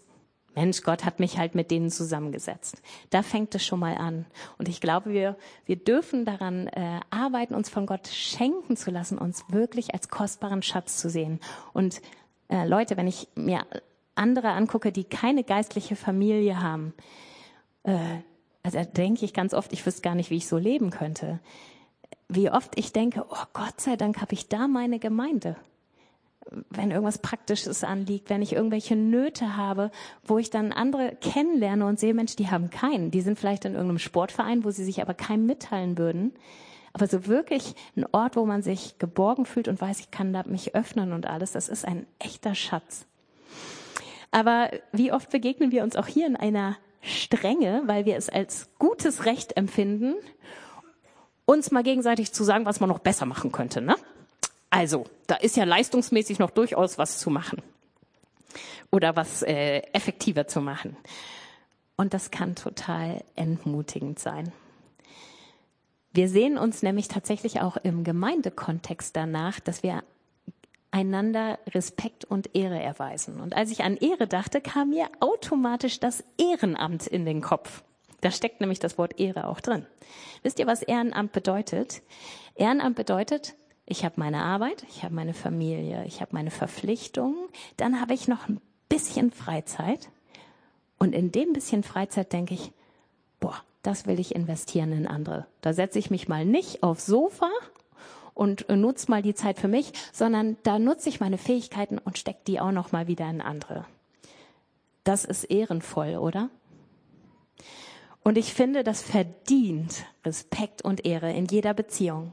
Mensch, 0.59 0.83
Gott 0.83 1.05
hat 1.05 1.21
mich 1.21 1.39
halt 1.39 1.55
mit 1.55 1.71
denen 1.71 1.89
zusammengesetzt. 1.89 2.83
Da 3.11 3.23
fängt 3.23 3.55
es 3.55 3.65
schon 3.65 3.79
mal 3.79 3.97
an. 3.97 4.27
Und 4.59 4.69
ich 4.69 4.81
glaube, 4.81 5.13
wir, 5.13 5.37
wir 5.67 5.77
dürfen 5.77 6.25
daran 6.25 6.67
äh, 6.67 6.99
arbeiten, 7.11 7.55
uns 7.55 7.69
von 7.69 7.87
Gott 7.87 8.09
schenken 8.09 8.77
zu 8.77 8.91
lassen, 8.91 9.19
uns 9.19 9.45
wirklich 9.51 9.95
als 9.95 10.09
kostbaren 10.09 10.63
Schatz 10.63 10.97
zu 10.97 11.11
sehen. 11.11 11.39
Und 11.73 12.01
äh, 12.49 12.67
Leute, 12.67 12.97
wenn 12.97 13.07
ich 13.07 13.29
mir 13.37 13.67
andere 14.17 14.49
angucke, 14.49 14.91
die 14.91 15.05
keine 15.05 15.45
geistliche 15.45 15.95
Familie 15.95 16.61
haben, 16.61 16.93
äh, 17.85 18.19
also 18.63 18.83
denke 18.85 19.25
ich 19.25 19.33
ganz 19.33 19.55
oft, 19.55 19.73
ich 19.73 19.85
wüsste 19.85 20.03
gar 20.03 20.15
nicht, 20.15 20.31
wie 20.31 20.37
ich 20.37 20.49
so 20.49 20.59
leben 20.59 20.91
könnte. 20.91 21.41
Wie 22.29 22.51
oft 22.51 22.79
ich 22.79 22.93
denke, 22.93 23.25
oh 23.29 23.45
Gott 23.53 23.81
sei 23.81 23.97
Dank 23.97 24.21
habe 24.21 24.35
ich 24.35 24.49
da 24.49 24.69
meine 24.69 24.99
Gemeinde 24.99 25.57
wenn 26.71 26.91
irgendwas 26.91 27.19
Praktisches 27.19 27.85
anliegt, 27.85 28.31
wenn 28.31 28.43
ich 28.43 28.53
irgendwelche 28.53 28.97
Nöte 28.97 29.57
habe, 29.57 29.91
wo 30.25 30.39
ich 30.39 30.51
dann 30.51 30.73
andere 30.73 31.17
kennenlerne 31.21 31.87
und 31.87 31.99
sehe, 31.99 32.15
Mensch, 32.15 32.37
die 32.37 32.51
haben 32.51 32.71
keinen. 32.71 33.11
Die 33.11 33.21
sind 33.21 33.39
vielleicht 33.39 33.65
in 33.65 33.73
irgendeinem 33.73 33.99
Sportverein, 33.99 34.65
wo 34.65 34.71
sie 34.71 34.85
sich 34.85 35.03
aber 35.03 35.15
keinem 35.15 35.47
mitteilen 35.47 35.99
würden. 35.99 36.33
Aber 36.93 37.07
so 37.07 37.27
wirklich 37.27 37.75
ein 37.97 38.07
Ort, 38.13 38.37
wo 38.37 38.47
man 38.47 38.63
sich 38.63 38.99
geborgen 38.99 39.45
fühlt 39.45 39.69
und 39.69 39.81
weiß, 39.81 40.01
ich 40.01 40.11
kann 40.11 40.33
da 40.33 40.43
mich 40.47 40.75
öffnen 40.75 41.13
und 41.13 41.27
alles, 41.27 41.53
das 41.53 41.69
ist 41.69 41.85
ein 41.85 42.07
echter 42.19 42.55
Schatz. 42.55 43.07
Aber 44.31 44.71
wie 44.93 45.13
oft 45.13 45.31
begegnen 45.31 45.71
wir 45.71 45.83
uns 45.83 45.97
auch 45.97 46.07
hier 46.07 46.27
in 46.27 46.37
einer 46.37 46.77
Strenge, 47.01 47.83
weil 47.87 48.05
wir 48.05 48.17
es 48.17 48.29
als 48.29 48.69
gutes 48.79 49.25
Recht 49.25 49.57
empfinden, 49.57 50.15
uns 51.47 51.71
mal 51.71 51.83
gegenseitig 51.83 52.33
zu 52.33 52.45
sagen, 52.45 52.67
was 52.67 52.81
man 52.81 52.89
noch 52.89 52.99
besser 52.99 53.27
machen 53.27 53.53
könnte, 53.53 53.81
ne? 53.81 53.97
Also, 54.71 55.05
da 55.27 55.37
ist 55.37 55.57
ja 55.57 55.65
leistungsmäßig 55.65 56.39
noch 56.39 56.51
durchaus 56.51 56.99
was 56.99 57.19
zu 57.19 57.31
machen 57.31 57.63
oder 58.91 59.17
was 59.17 59.43
äh, 59.43 59.79
effektiver 59.93 60.47
zu 60.47 60.61
machen. 60.61 60.97
Und 61.97 62.15
das 62.15 62.31
kann 62.31 62.55
total 62.55 63.25
entmutigend 63.35 64.19
sein. 64.19 64.53
Wir 66.13 66.29
sehen 66.29 66.59
uns 66.59 66.83
nämlich 66.83 67.09
tatsächlich 67.09 67.61
auch 67.61 67.77
im 67.77 68.05
Gemeindekontext 68.05 69.15
danach, 69.17 69.61
dass 69.61 69.83
wir 69.83 70.03
einander 70.91 71.59
Respekt 71.69 72.25
und 72.25 72.55
Ehre 72.55 72.81
erweisen. 72.81 73.41
Und 73.41 73.55
als 73.55 73.71
ich 73.71 73.85
an 73.85 73.97
Ehre 73.97 74.27
dachte, 74.27 74.61
kam 74.61 74.91
mir 74.91 75.09
automatisch 75.21 76.01
das 76.01 76.25
Ehrenamt 76.39 77.07
in 77.07 77.25
den 77.25 77.41
Kopf. 77.41 77.83
Da 78.21 78.31
steckt 78.31 78.61
nämlich 78.61 78.81
das 78.81 78.99
Wort 78.99 79.21
Ehre 79.21 79.47
auch 79.47 79.61
drin. 79.61 79.87
Wisst 80.43 80.59
ihr, 80.59 80.67
was 80.67 80.83
Ehrenamt 80.83 81.33
bedeutet? 81.33 82.03
Ehrenamt 82.55 82.97
bedeutet, 82.97 83.55
ich 83.87 84.05
habe 84.05 84.17
meine 84.19 84.43
Arbeit, 84.43 84.85
ich 84.89 85.05
habe 85.05 85.15
meine 85.15 85.35
Familie, 85.35 86.05
ich 86.07 86.21
habe 86.21 86.35
meine 86.35 86.51
Verpflichtungen, 86.51 87.49
dann 87.77 88.01
habe 88.01 88.15
ich 88.15 88.29
noch 88.29 88.49
ein 88.49 88.61
bisschen 88.89 89.31
Freizeit. 89.31 90.11
Und 90.99 91.15
in 91.15 91.31
dem 91.31 91.53
bisschen 91.53 91.83
Freizeit 91.83 92.33
denke 92.33 92.55
ich, 92.55 92.73
boah, 93.41 93.63
das 93.83 94.07
will 94.07 94.19
ich 94.19 94.35
investieren 94.35 94.93
in 94.93 95.07
andere. 95.07 95.47
Da 95.61 95.73
setze 95.73 95.99
ich 95.99 96.11
mich 96.11 96.29
mal 96.29 96.45
nicht 96.45 96.83
aufs 96.83 97.07
Sofa 97.07 97.51
und 98.39 98.69
nutze 98.69 99.11
mal 99.11 99.21
die 99.21 99.35
Zeit 99.35 99.59
für 99.59 99.67
mich, 99.67 99.93
sondern 100.13 100.57
da 100.63 100.79
nutze 100.79 101.09
ich 101.09 101.19
meine 101.19 101.39
Fähigkeiten 101.39 101.99
und 101.99 102.19
stecke 102.19 102.43
die 102.47 102.61
auch 102.61 102.71
noch 102.71 102.93
mal 102.93 103.09
wieder 103.09 103.29
in 103.29 103.41
andere. 103.41 103.85
Das 105.03 105.25
ist 105.25 105.43
ehrenvoll, 105.45 106.17
oder? 106.17 106.49
Und 108.23 108.39
ich 108.39 108.55
finde, 108.55 108.85
das 108.85 109.03
verdient 109.03 110.07
Respekt 110.25 110.83
und 110.83 111.05
Ehre 111.05 111.33
in 111.33 111.47
jeder 111.47 111.75
Beziehung. 111.75 112.33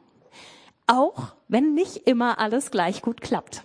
Auch 0.85 1.33
wenn 1.47 1.73
nicht 1.73 2.07
immer 2.07 2.37
alles 2.37 2.69
gleich 2.69 3.01
gut 3.01 3.21
klappt. 3.21 3.63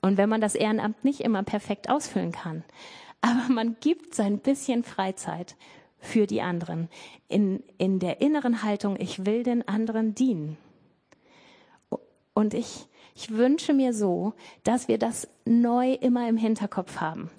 Und 0.00 0.16
wenn 0.16 0.30
man 0.30 0.40
das 0.40 0.54
Ehrenamt 0.54 1.04
nicht 1.04 1.20
immer 1.20 1.42
perfekt 1.42 1.90
ausfüllen 1.90 2.32
kann. 2.32 2.64
Aber 3.20 3.52
man 3.52 3.76
gibt 3.80 4.14
sein 4.14 4.38
bisschen 4.38 4.84
Freizeit 4.84 5.54
für 5.98 6.26
die 6.26 6.40
anderen. 6.40 6.88
In, 7.28 7.62
in 7.76 7.98
der 7.98 8.22
inneren 8.22 8.62
Haltung, 8.62 8.96
ich 8.98 9.26
will 9.26 9.42
den 9.42 9.68
anderen 9.68 10.14
dienen. 10.14 10.56
Und 12.34 12.52
ich, 12.54 12.86
ich 13.14 13.30
wünsche 13.30 13.72
mir 13.72 13.94
so, 13.94 14.34
dass 14.62 14.88
wir 14.88 14.98
das 14.98 15.28
neu 15.44 15.92
immer 15.94 16.28
im 16.28 16.36
Hinterkopf 16.36 16.96
haben. 16.96 17.30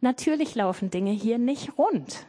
Natürlich 0.00 0.54
laufen 0.54 0.90
Dinge 0.90 1.12
hier 1.12 1.38
nicht 1.38 1.78
rund. 1.78 2.26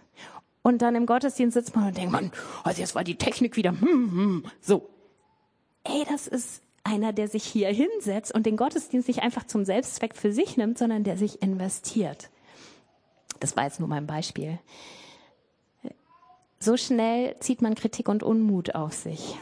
Und 0.62 0.82
dann 0.82 0.96
im 0.96 1.08
Gottesdienst 1.08 1.56
sitzt 1.56 1.76
man 1.76 1.88
und 1.88 1.98
denkt 1.98 2.12
man, 2.12 2.32
also 2.64 2.82
jetzt 2.82 2.94
war 2.94 3.04
die 3.04 3.16
Technik 3.16 3.58
wieder, 3.58 3.72
hm, 3.72 4.12
hm, 4.12 4.46
so 4.60 4.88
ey, 5.84 6.06
das 6.10 6.28
ist 6.28 6.62
einer, 6.84 7.14
der 7.14 7.28
sich 7.28 7.44
hier 7.44 7.70
hinsetzt 7.70 8.34
und 8.34 8.46
den 8.46 8.58
Gottesdienst 8.58 9.08
nicht 9.08 9.22
einfach 9.22 9.46
zum 9.46 9.66
Selbstzweck 9.66 10.16
für 10.16 10.34
sich 10.34 10.58
nimmt, 10.58 10.78
sondern 10.78 11.04
der 11.04 11.18
sich 11.18 11.42
investiert. 11.42 12.30
Das 13.40 13.56
war 13.56 13.66
jetzt 13.66 13.80
nur 13.80 13.90
mein 13.90 14.08
Beispiel. 14.08 14.60
So 16.60 16.78
schnell 16.78 17.36
zieht 17.40 17.62
man 17.62 17.76
Kritik 17.76 18.08
und 18.08 18.24
Unmut 18.24 18.76
auf 18.76 18.94
sich, 18.94 19.36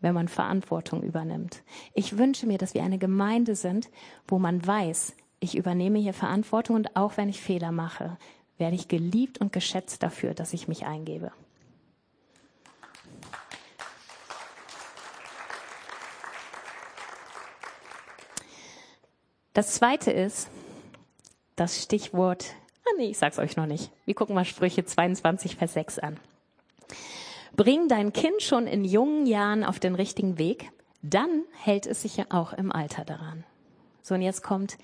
wenn 0.00 0.14
man 0.14 0.28
Verantwortung 0.28 1.02
übernimmt. 1.02 1.62
Ich 1.94 2.18
wünsche 2.18 2.46
mir, 2.46 2.58
dass 2.58 2.74
wir 2.74 2.82
eine 2.82 2.98
Gemeinde 2.98 3.56
sind, 3.56 3.90
wo 4.26 4.38
man 4.38 4.64
weiß, 4.64 5.14
ich 5.40 5.56
übernehme 5.56 5.98
hier 5.98 6.14
Verantwortung 6.14 6.76
und 6.76 6.96
auch 6.96 7.16
wenn 7.16 7.28
ich 7.28 7.40
Fehler 7.40 7.72
mache, 7.72 8.16
werde 8.58 8.76
ich 8.76 8.88
geliebt 8.88 9.38
und 9.38 9.52
geschätzt 9.52 10.02
dafür, 10.02 10.34
dass 10.34 10.52
ich 10.52 10.68
mich 10.68 10.86
eingebe. 10.86 11.32
Das 19.52 19.74
zweite 19.74 20.12
ist 20.12 20.48
das 21.56 21.82
Stichwort, 21.82 22.54
ah 22.84 22.90
nee, 22.96 23.10
ich 23.10 23.18
sag's 23.18 23.40
euch 23.40 23.56
noch 23.56 23.66
nicht. 23.66 23.90
Wir 24.04 24.14
gucken 24.14 24.34
mal 24.36 24.44
Sprüche 24.44 24.84
22, 24.84 25.56
Vers 25.56 25.72
6 25.74 25.98
an. 25.98 26.16
Bring 27.58 27.88
dein 27.88 28.12
Kind 28.12 28.40
schon 28.40 28.68
in 28.68 28.84
jungen 28.84 29.26
Jahren 29.26 29.64
auf 29.64 29.80
den 29.80 29.96
richtigen 29.96 30.38
Weg, 30.38 30.70
dann 31.02 31.42
hält 31.60 31.88
es 31.88 32.02
sich 32.02 32.16
ja 32.16 32.26
auch 32.30 32.52
im 32.52 32.70
Alter 32.70 33.04
daran. 33.04 33.42
So, 34.00 34.14
und 34.14 34.22
jetzt 34.22 34.44
kommt 34.44 34.78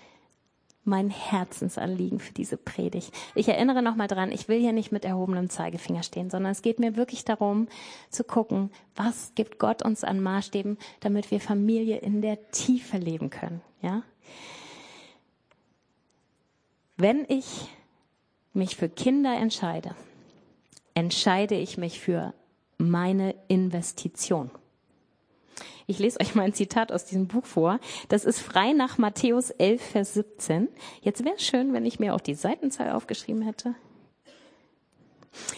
mein 0.83 1.09
Herzensanliegen 1.09 2.19
für 2.19 2.33
diese 2.33 2.57
Predigt. 2.57 3.15
Ich 3.37 3.47
erinnere 3.47 3.81
nochmal 3.81 4.09
dran, 4.09 4.33
ich 4.33 4.49
will 4.49 4.59
hier 4.59 4.73
nicht 4.73 4.91
mit 4.91 5.05
erhobenem 5.05 5.51
Zeigefinger 5.51 6.03
stehen, 6.03 6.31
sondern 6.31 6.51
es 6.51 6.63
geht 6.63 6.81
mir 6.81 6.97
wirklich 6.97 7.25
darum 7.25 7.69
zu 8.11 8.25
gucken, 8.25 8.73
was 8.97 9.31
gibt 9.37 9.61
Gott 9.61 9.85
uns 9.85 10.03
an 10.03 10.21
Maßstäben, 10.21 10.77
damit 10.99 11.31
wir 11.31 11.39
Familie 11.41 11.99
in 11.99 12.23
der 12.23 12.51
Tiefe 12.51 12.99
leben 12.99 13.31
können, 13.31 13.61
ja? 13.83 14.03
Wenn 16.97 17.25
ich 17.29 17.69
mich 18.53 18.75
für 18.75 18.89
Kinder 18.89 19.37
entscheide, 19.37 19.95
entscheide 20.95 21.55
ich 21.55 21.79
mich 21.79 22.01
für 22.01 22.35
meine 22.79 23.35
Investition. 23.49 24.51
Ich 25.87 25.99
lese 25.99 26.21
euch 26.21 26.35
mal 26.35 26.45
ein 26.45 26.55
Zitat 26.55 26.93
aus 26.93 27.05
diesem 27.05 27.27
Buch 27.27 27.45
vor. 27.45 27.79
Das 28.09 28.25
ist 28.25 28.41
frei 28.41 28.73
nach 28.73 28.97
Matthäus 28.97 29.51
11, 29.51 29.83
Vers 29.83 30.15
17. 30.15 30.69
Jetzt 31.03 31.25
wäre 31.25 31.35
es 31.37 31.45
schön, 31.45 31.73
wenn 31.73 31.85
ich 31.85 32.01
mir 32.01 32.15
auch 32.15 32.21
die 32.21 32.35
Seitenzahl 32.35 32.93
aufgeschrieben 32.93 33.43
hätte. 33.43 33.75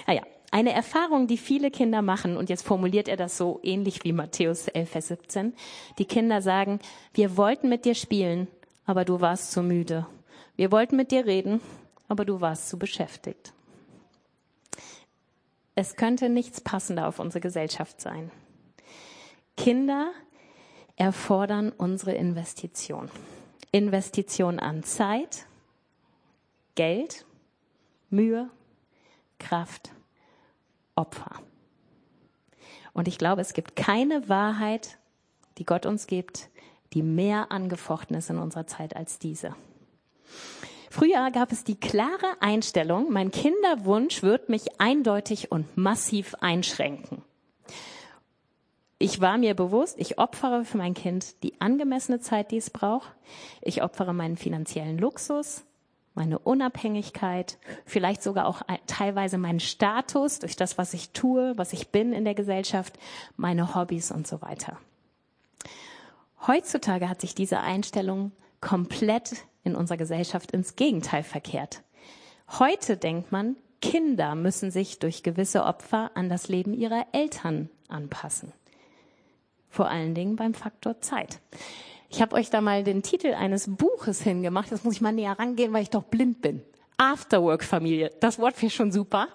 Ah 0.06 0.12
ja, 0.12 0.22
eine 0.50 0.72
Erfahrung, 0.72 1.26
die 1.26 1.38
viele 1.38 1.70
Kinder 1.70 2.02
machen, 2.02 2.36
und 2.36 2.48
jetzt 2.48 2.66
formuliert 2.66 3.08
er 3.08 3.16
das 3.16 3.36
so 3.36 3.60
ähnlich 3.62 4.04
wie 4.04 4.12
Matthäus 4.12 4.68
11, 4.68 4.90
Vers 4.90 5.08
17. 5.08 5.54
Die 5.98 6.04
Kinder 6.04 6.42
sagen, 6.42 6.80
wir 7.14 7.36
wollten 7.36 7.68
mit 7.68 7.84
dir 7.84 7.94
spielen, 7.94 8.48
aber 8.84 9.04
du 9.04 9.20
warst 9.20 9.52
zu 9.52 9.62
müde. 9.62 10.06
Wir 10.56 10.72
wollten 10.72 10.96
mit 10.96 11.12
dir 11.12 11.26
reden, 11.26 11.60
aber 12.08 12.24
du 12.24 12.40
warst 12.40 12.68
zu 12.68 12.78
beschäftigt. 12.78 13.52
Es 15.78 15.94
könnte 15.94 16.30
nichts 16.30 16.60
passender 16.62 17.06
auf 17.06 17.18
unsere 17.18 17.40
Gesellschaft 17.40 18.00
sein. 18.00 18.30
Kinder 19.58 20.10
erfordern 20.96 21.70
unsere 21.70 22.14
Investition. 22.14 23.10
Investition 23.72 24.58
an 24.58 24.82
Zeit, 24.84 25.46
Geld, 26.76 27.26
Mühe, 28.08 28.48
Kraft, 29.38 29.92
Opfer. 30.94 31.42
Und 32.94 33.06
ich 33.06 33.18
glaube, 33.18 33.42
es 33.42 33.52
gibt 33.52 33.76
keine 33.76 34.30
Wahrheit, 34.30 34.96
die 35.58 35.66
Gott 35.66 35.84
uns 35.84 36.06
gibt, 36.06 36.48
die 36.94 37.02
mehr 37.02 37.52
angefochten 37.52 38.16
ist 38.16 38.30
in 38.30 38.38
unserer 38.38 38.66
Zeit 38.66 38.96
als 38.96 39.18
diese. 39.18 39.54
Früher 40.96 41.30
gab 41.30 41.52
es 41.52 41.62
die 41.62 41.78
klare 41.78 42.40
Einstellung, 42.40 43.12
mein 43.12 43.30
Kinderwunsch 43.30 44.22
wird 44.22 44.48
mich 44.48 44.80
eindeutig 44.80 45.52
und 45.52 45.76
massiv 45.76 46.34
einschränken. 46.40 47.22
Ich 48.96 49.20
war 49.20 49.36
mir 49.36 49.52
bewusst, 49.52 49.98
ich 49.98 50.16
opfere 50.16 50.64
für 50.64 50.78
mein 50.78 50.94
Kind 50.94 51.42
die 51.42 51.60
angemessene 51.60 52.20
Zeit, 52.20 52.50
die 52.50 52.56
es 52.56 52.70
braucht. 52.70 53.14
Ich 53.60 53.82
opfere 53.82 54.14
meinen 54.14 54.38
finanziellen 54.38 54.96
Luxus, 54.96 55.66
meine 56.14 56.38
Unabhängigkeit, 56.38 57.58
vielleicht 57.84 58.22
sogar 58.22 58.46
auch 58.46 58.62
teilweise 58.86 59.36
meinen 59.36 59.60
Status 59.60 60.38
durch 60.38 60.56
das, 60.56 60.78
was 60.78 60.94
ich 60.94 61.10
tue, 61.10 61.52
was 61.58 61.74
ich 61.74 61.88
bin 61.88 62.14
in 62.14 62.24
der 62.24 62.34
Gesellschaft, 62.34 62.98
meine 63.36 63.74
Hobbys 63.74 64.12
und 64.12 64.26
so 64.26 64.40
weiter. 64.40 64.78
Heutzutage 66.46 67.10
hat 67.10 67.20
sich 67.20 67.34
diese 67.34 67.60
Einstellung 67.60 68.32
komplett 68.60 69.44
in 69.64 69.74
unserer 69.74 69.98
Gesellschaft 69.98 70.52
ins 70.52 70.76
Gegenteil 70.76 71.22
verkehrt. 71.22 71.82
Heute 72.58 72.96
denkt 72.96 73.32
man, 73.32 73.56
Kinder 73.82 74.34
müssen 74.34 74.70
sich 74.70 74.98
durch 74.98 75.22
gewisse 75.22 75.64
Opfer 75.64 76.10
an 76.14 76.28
das 76.28 76.48
Leben 76.48 76.74
ihrer 76.74 77.06
Eltern 77.12 77.68
anpassen. 77.88 78.52
Vor 79.68 79.88
allen 79.88 80.14
Dingen 80.14 80.36
beim 80.36 80.54
Faktor 80.54 81.00
Zeit. 81.00 81.40
Ich 82.08 82.22
habe 82.22 82.36
euch 82.36 82.50
da 82.50 82.60
mal 82.60 82.84
den 82.84 83.02
Titel 83.02 83.34
eines 83.34 83.66
Buches 83.68 84.22
hingemacht. 84.22 84.72
Das 84.72 84.84
muss 84.84 84.94
ich 84.94 85.00
mal 85.00 85.12
näher 85.12 85.38
rangehen, 85.38 85.72
weil 85.72 85.82
ich 85.82 85.90
doch 85.90 86.04
blind 86.04 86.40
bin. 86.40 86.62
Afterwork-Familie. 86.96 88.10
Das 88.20 88.38
Wort 88.38 88.62
ich 88.62 88.74
schon 88.74 88.92
super. 88.92 89.28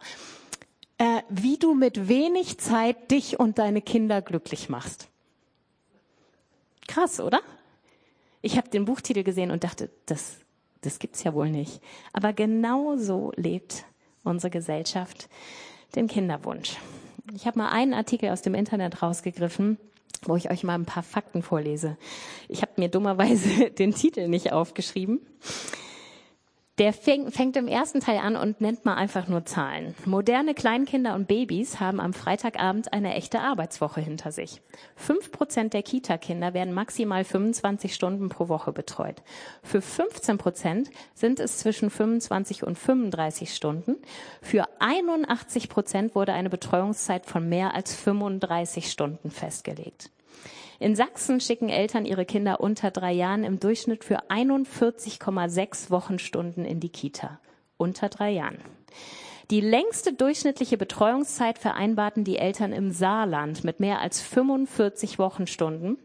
Äh, 0.98 1.22
wie 1.30 1.58
du 1.58 1.74
mit 1.74 2.08
wenig 2.08 2.60
Zeit 2.60 3.12
dich 3.12 3.40
und 3.40 3.60
deine 3.60 3.82
Kinder 3.82 4.22
glücklich 4.22 4.70
machst. 4.70 5.10
Krass, 6.88 7.20
oder? 7.20 7.42
Ich 8.42 8.58
habe 8.58 8.70
den 8.70 8.86
Buchtitel 8.86 9.24
gesehen 9.24 9.52
und 9.52 9.64
dachte, 9.64 9.90
das, 10.06 10.40
das 10.82 11.00
gibt's 11.00 11.24
ja 11.24 11.34
wohl 11.34 11.50
nicht. 11.50 11.82
Aber 12.14 12.34
genau 12.34 12.98
so 12.98 13.32
lebt 13.36 13.86
unsere 14.24 14.52
Gesellschaft 14.52 15.30
den 15.96 16.08
Kinderwunsch. 16.08 16.78
Ich 17.36 17.46
habe 17.46 17.60
mal 17.60 17.70
einen 17.70 17.94
Artikel 17.94 18.30
aus 18.30 18.42
dem 18.42 18.56
Internet 18.56 19.02
rausgegriffen 19.02 19.78
wo 20.26 20.36
ich 20.36 20.52
euch 20.52 20.64
mal 20.64 20.76
ein 20.76 20.86
paar 20.86 21.04
Fakten 21.04 21.42
vorlese. 21.42 21.98
Ich 22.48 22.62
habe 22.62 22.74
mir 22.78 22.90
dummerweise 22.90 23.72
den 23.80 23.94
Titel 23.94 24.28
nicht 24.28 24.52
aufgeschrieben. 24.52 25.20
Der 26.82 26.94
fängt, 26.94 27.32
fängt 27.36 27.56
im 27.58 27.68
ersten 27.68 28.00
Teil 28.00 28.18
an 28.18 28.36
und 28.36 28.60
nennt 28.60 28.86
mal 28.86 28.96
einfach 28.96 29.28
nur 29.28 29.46
Zahlen. 29.46 29.94
Moderne 30.06 30.56
Kleinkinder 30.56 31.14
und 31.14 31.28
Babys 31.28 31.80
haben 31.80 32.00
am 32.00 32.12
Freitagabend 32.12 32.92
eine 32.92 33.14
echte 33.14 33.40
Arbeitswoche 33.40 34.02
hinter 34.02 34.32
sich. 34.32 34.64
Fünf 34.96 35.32
Prozent 35.32 35.76
der 35.76 35.84
Kita-Kinder 35.84 36.56
werden 36.56 36.74
maximal 36.74 37.24
25 37.24 37.94
Stunden 37.94 38.30
pro 38.30 38.48
Woche 38.48 38.72
betreut. 38.72 39.22
Für 39.62 39.80
15 39.80 40.40
Prozent 40.40 40.90
sind 41.14 41.40
es 41.40 41.60
zwischen 41.60 41.92
25 41.92 42.64
und 42.64 42.80
35 42.80 43.54
Stunden. 43.54 43.98
Für 44.42 44.66
81 44.80 45.70
Prozent 45.70 46.16
wurde 46.16 46.34
eine 46.34 46.50
Betreuungszeit 46.50 47.28
von 47.28 47.48
mehr 47.48 47.76
als 47.76 47.94
35 47.94 48.92
Stunden 48.92 49.30
festgelegt. 49.30 50.10
In 50.82 50.96
Sachsen 50.96 51.40
schicken 51.40 51.70
Eltern 51.70 52.06
ihre 52.06 52.26
Kinder 52.26 52.60
unter 52.60 52.90
drei 52.90 53.12
Jahren 53.12 53.44
im 53.44 53.60
Durchschnitt 53.60 54.04
für 54.04 54.32
41,6 54.32 55.92
Wochenstunden 55.92 56.66
in 56.66 56.80
die 56.80 56.90
Kita. 56.90 57.40
Unter 57.78 58.10
drei 58.10 58.32
Jahren. 58.32 58.58
Die 59.52 59.62
längste 59.62 60.12
durchschnittliche 60.12 60.80
Betreuungszeit 60.80 61.60
vereinbarten 61.60 62.24
die 62.24 62.40
Eltern 62.40 62.74
im 62.74 62.90
Saarland 62.90 63.64
mit 63.64 63.80
mehr 63.80 64.00
als 64.00 64.22
45 64.22 65.20
Wochenstunden. 65.20 66.00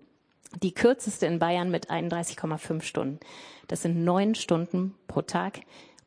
Die 0.62 0.74
kürzeste 0.74 1.24
in 1.24 1.38
Bayern 1.38 1.70
mit 1.70 1.90
31,5 1.90 2.82
Stunden. 2.82 3.18
Das 3.68 3.80
sind 3.80 4.04
neun 4.04 4.34
Stunden 4.34 4.94
pro 5.08 5.22
Tag 5.22 5.60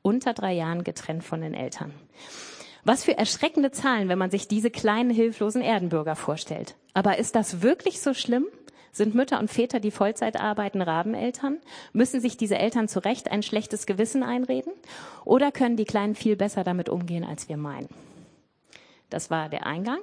unter 0.03 0.35
drei 0.35 0.53
Jahren 0.53 0.83
getrennt 0.83 1.23
von 1.23 1.41
den 1.41 1.55
Eltern. 1.55 1.91
Was 2.83 3.03
für 3.03 3.17
erschreckende 3.17 3.71
Zahlen, 3.71 4.09
wenn 4.09 4.19
man 4.19 4.31
sich 4.31 4.47
diese 4.47 4.69
kleinen 4.69 5.09
hilflosen 5.09 5.61
Erdenbürger 5.61 6.15
vorstellt. 6.15 6.75
Aber 6.93 7.17
ist 7.17 7.35
das 7.35 7.61
wirklich 7.61 7.99
so 8.01 8.13
schlimm? 8.13 8.45
Sind 8.91 9.15
Mütter 9.15 9.39
und 9.39 9.49
Väter, 9.49 9.79
die 9.79 9.91
Vollzeit 9.91 10.39
arbeiten, 10.39 10.81
Rabeneltern? 10.81 11.57
Müssen 11.93 12.21
sich 12.21 12.37
diese 12.37 12.57
Eltern 12.57 12.87
zu 12.87 13.03
Recht 13.03 13.31
ein 13.31 13.43
schlechtes 13.43 13.85
Gewissen 13.85 14.23
einreden? 14.23 14.73
Oder 15.25 15.51
können 15.51 15.77
die 15.77 15.85
Kleinen 15.85 16.15
viel 16.15 16.35
besser 16.35 16.63
damit 16.63 16.89
umgehen, 16.89 17.23
als 17.23 17.49
wir 17.49 17.57
meinen? 17.57 17.89
Das 19.09 19.29
war 19.31 19.49
der 19.49 19.65
Eingang. 19.65 19.99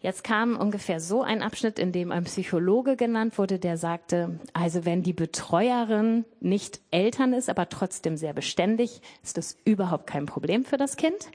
Jetzt 0.00 0.24
kam 0.24 0.58
ungefähr 0.58 1.00
so 1.00 1.22
ein 1.22 1.40
Abschnitt, 1.40 1.78
in 1.78 1.90
dem 1.90 2.12
ein 2.12 2.24
Psychologe 2.24 2.96
genannt 2.96 3.38
wurde, 3.38 3.58
der 3.58 3.78
sagte, 3.78 4.38
also 4.52 4.84
wenn 4.84 5.02
die 5.02 5.14
Betreuerin 5.14 6.26
nicht 6.38 6.80
Eltern 6.90 7.32
ist, 7.32 7.48
aber 7.48 7.70
trotzdem 7.70 8.18
sehr 8.18 8.34
beständig, 8.34 9.00
ist 9.22 9.38
das 9.38 9.56
überhaupt 9.64 10.06
kein 10.06 10.26
Problem 10.26 10.66
für 10.66 10.76
das 10.76 10.96
Kind. 10.96 11.30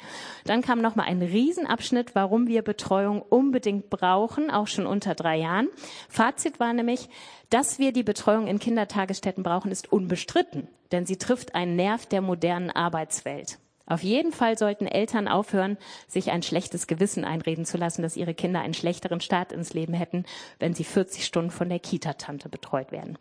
Dann 0.46 0.62
kam 0.62 0.80
noch 0.80 0.96
mal 0.96 1.06
ein 1.06 1.24
Riesenabschnitt, 1.24 2.14
warum 2.14 2.48
wir 2.48 2.62
Betreuung 2.62 3.24
unbedingt 3.24 3.90
brauchen, 3.90 4.52
auch 4.52 4.68
schon 4.68 4.86
unter 4.86 5.16
drei 5.16 5.38
Jahren. 5.38 5.68
Fazit 6.08 6.60
war 6.60 6.72
nämlich, 6.72 7.10
dass 7.50 7.80
wir 7.80 7.92
die 7.92 8.04
Betreuung 8.04 8.46
in 8.46 8.60
Kindertagesstätten 8.60 9.42
brauchen, 9.42 9.72
ist 9.72 9.92
unbestritten, 9.92 10.68
denn 10.92 11.08
sie 11.08 11.18
trifft 11.18 11.56
einen 11.56 11.76
Nerv 11.76 12.06
der 12.06 12.22
modernen 12.22 12.70
Arbeitswelt. 12.70 13.58
Auf 13.92 14.04
jeden 14.04 14.32
Fall 14.32 14.58
sollten 14.58 14.88
Eltern 14.88 15.28
aufhören, 15.28 15.78
sich 16.08 16.32
ein 16.32 16.44
schlechtes 16.44 16.88
Gewissen 16.88 17.26
einreden 17.26 17.66
zu 17.66 17.76
lassen, 17.78 18.04
dass 18.04 18.16
ihre 18.16 18.34
Kinder 18.34 18.62
einen 18.62 18.74
schlechteren 18.74 19.20
Start 19.20 19.52
ins 19.52 19.74
Leben 19.74 19.94
hätten, 19.94 20.24
wenn 20.60 20.74
sie 20.74 20.86
40 20.86 21.26
Stunden 21.26 21.52
von 21.52 21.68
der 21.68 21.80
Kita-Tante 21.80 22.48
betreut 22.48 22.94
werden. 22.94 23.18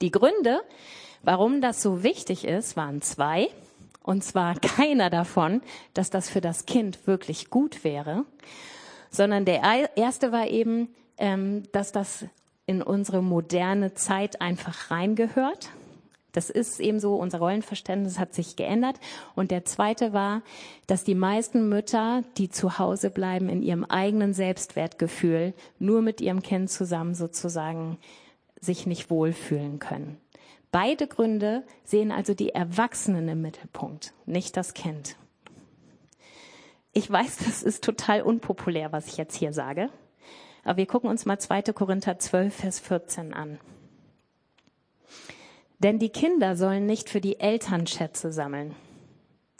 Die 0.00 0.12
Gründe, 0.12 0.60
warum 1.24 1.60
das 1.60 1.82
so 1.82 2.04
wichtig 2.04 2.44
ist, 2.44 2.76
waren 2.76 3.02
zwei. 3.02 3.48
Und 4.04 4.22
zwar 4.22 4.54
keiner 4.60 5.10
davon, 5.10 5.62
dass 5.94 6.10
das 6.10 6.30
für 6.30 6.40
das 6.40 6.64
Kind 6.64 7.08
wirklich 7.08 7.50
gut 7.50 7.82
wäre, 7.82 8.24
sondern 9.10 9.44
der 9.44 9.96
erste 9.96 10.30
war 10.30 10.46
eben, 10.46 10.94
ähm, 11.18 11.64
dass 11.72 11.90
das 11.90 12.24
in 12.66 12.82
unsere 12.82 13.20
moderne 13.20 13.94
Zeit 13.94 14.40
einfach 14.40 14.92
reingehört 14.92 15.70
das 16.32 16.50
ist 16.50 16.80
eben 16.80 16.98
so, 16.98 17.14
unser 17.16 17.38
Rollenverständnis 17.38 18.18
hat 18.18 18.34
sich 18.34 18.56
geändert. 18.56 18.98
Und 19.34 19.50
der 19.50 19.64
zweite 19.64 20.12
war, 20.12 20.42
dass 20.86 21.04
die 21.04 21.14
meisten 21.14 21.68
Mütter, 21.68 22.24
die 22.38 22.48
zu 22.48 22.78
Hause 22.78 23.10
bleiben, 23.10 23.48
in 23.48 23.62
ihrem 23.62 23.84
eigenen 23.84 24.32
Selbstwertgefühl 24.32 25.54
nur 25.78 26.02
mit 26.02 26.20
ihrem 26.20 26.42
Kind 26.42 26.70
zusammen 26.70 27.14
sozusagen 27.14 27.98
sich 28.60 28.86
nicht 28.86 29.10
wohlfühlen 29.10 29.78
können. 29.78 30.18
Beide 30.70 31.06
Gründe 31.06 31.64
sehen 31.84 32.10
also 32.10 32.32
die 32.32 32.50
Erwachsenen 32.50 33.28
im 33.28 33.42
Mittelpunkt, 33.42 34.14
nicht 34.24 34.56
das 34.56 34.72
Kind. 34.72 35.16
Ich 36.94 37.10
weiß, 37.10 37.38
das 37.44 37.62
ist 37.62 37.84
total 37.84 38.22
unpopulär, 38.22 38.92
was 38.92 39.06
ich 39.08 39.16
jetzt 39.18 39.36
hier 39.36 39.52
sage. 39.52 39.90
Aber 40.64 40.78
wir 40.78 40.86
gucken 40.86 41.10
uns 41.10 41.26
mal 41.26 41.38
2. 41.38 41.62
Korinther 41.74 42.18
12, 42.18 42.54
Vers 42.54 42.78
14 42.78 43.34
an. 43.34 43.58
Denn 45.82 45.98
die 45.98 46.10
Kinder 46.10 46.56
sollen 46.56 46.86
nicht 46.86 47.10
für 47.10 47.20
die 47.20 47.40
Eltern 47.40 47.88
Schätze 47.88 48.32
sammeln, 48.32 48.76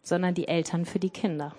sondern 0.05 0.35
die 0.35 0.47
Eltern 0.47 0.87
für 0.87 1.01
die 1.01 1.11
Kinder. 1.11 1.53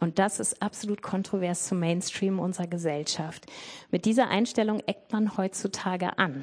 Und 0.00 0.18
das 0.18 0.40
ist 0.40 0.60
absolut 0.60 1.00
kontrovers 1.00 1.68
zum 1.68 1.78
Mainstream 1.78 2.40
unserer 2.40 2.66
Gesellschaft. 2.66 3.46
Mit 3.92 4.04
dieser 4.04 4.28
Einstellung 4.28 4.80
eckt 4.80 5.12
man 5.12 5.36
heutzutage 5.36 6.18
an. 6.18 6.42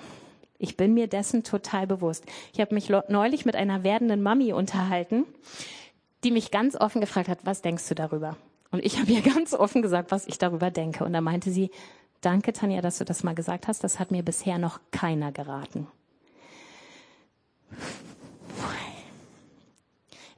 Ich 0.57 0.77
bin 0.77 0.93
mir 0.93 1.07
dessen 1.07 1.43
total 1.43 1.85
bewusst. 1.85 2.25
Ich 2.53 2.61
habe 2.61 2.73
mich 2.73 2.89
neulich 3.09 3.45
mit 3.45 3.57
einer 3.57 3.83
werdenden 3.83 4.21
Mami 4.21 4.53
unterhalten, 4.53 5.25
die 6.23 6.31
mich 6.31 6.51
ganz 6.51 6.77
offen 6.77 7.01
gefragt 7.01 7.27
hat, 7.27 7.39
was 7.45 7.61
denkst 7.61 7.89
du 7.89 7.95
darüber? 7.95 8.37
Und 8.71 8.85
ich 8.85 8.97
habe 8.97 9.11
ihr 9.11 9.21
ganz 9.33 9.53
offen 9.53 9.81
gesagt, 9.81 10.11
was 10.11 10.25
ich 10.25 10.37
darüber 10.37 10.71
denke. 10.71 11.03
Und 11.03 11.11
da 11.11 11.19
meinte 11.19 11.51
sie, 11.51 11.69
danke 12.21 12.53
Tanja, 12.53 12.79
dass 12.79 12.97
du 12.97 13.03
das 13.03 13.23
mal 13.23 13.35
gesagt 13.35 13.67
hast. 13.67 13.83
Das 13.83 13.99
hat 13.99 14.11
mir 14.11 14.23
bisher 14.23 14.57
noch 14.57 14.79
keiner 14.91 15.33
geraten. 15.33 15.87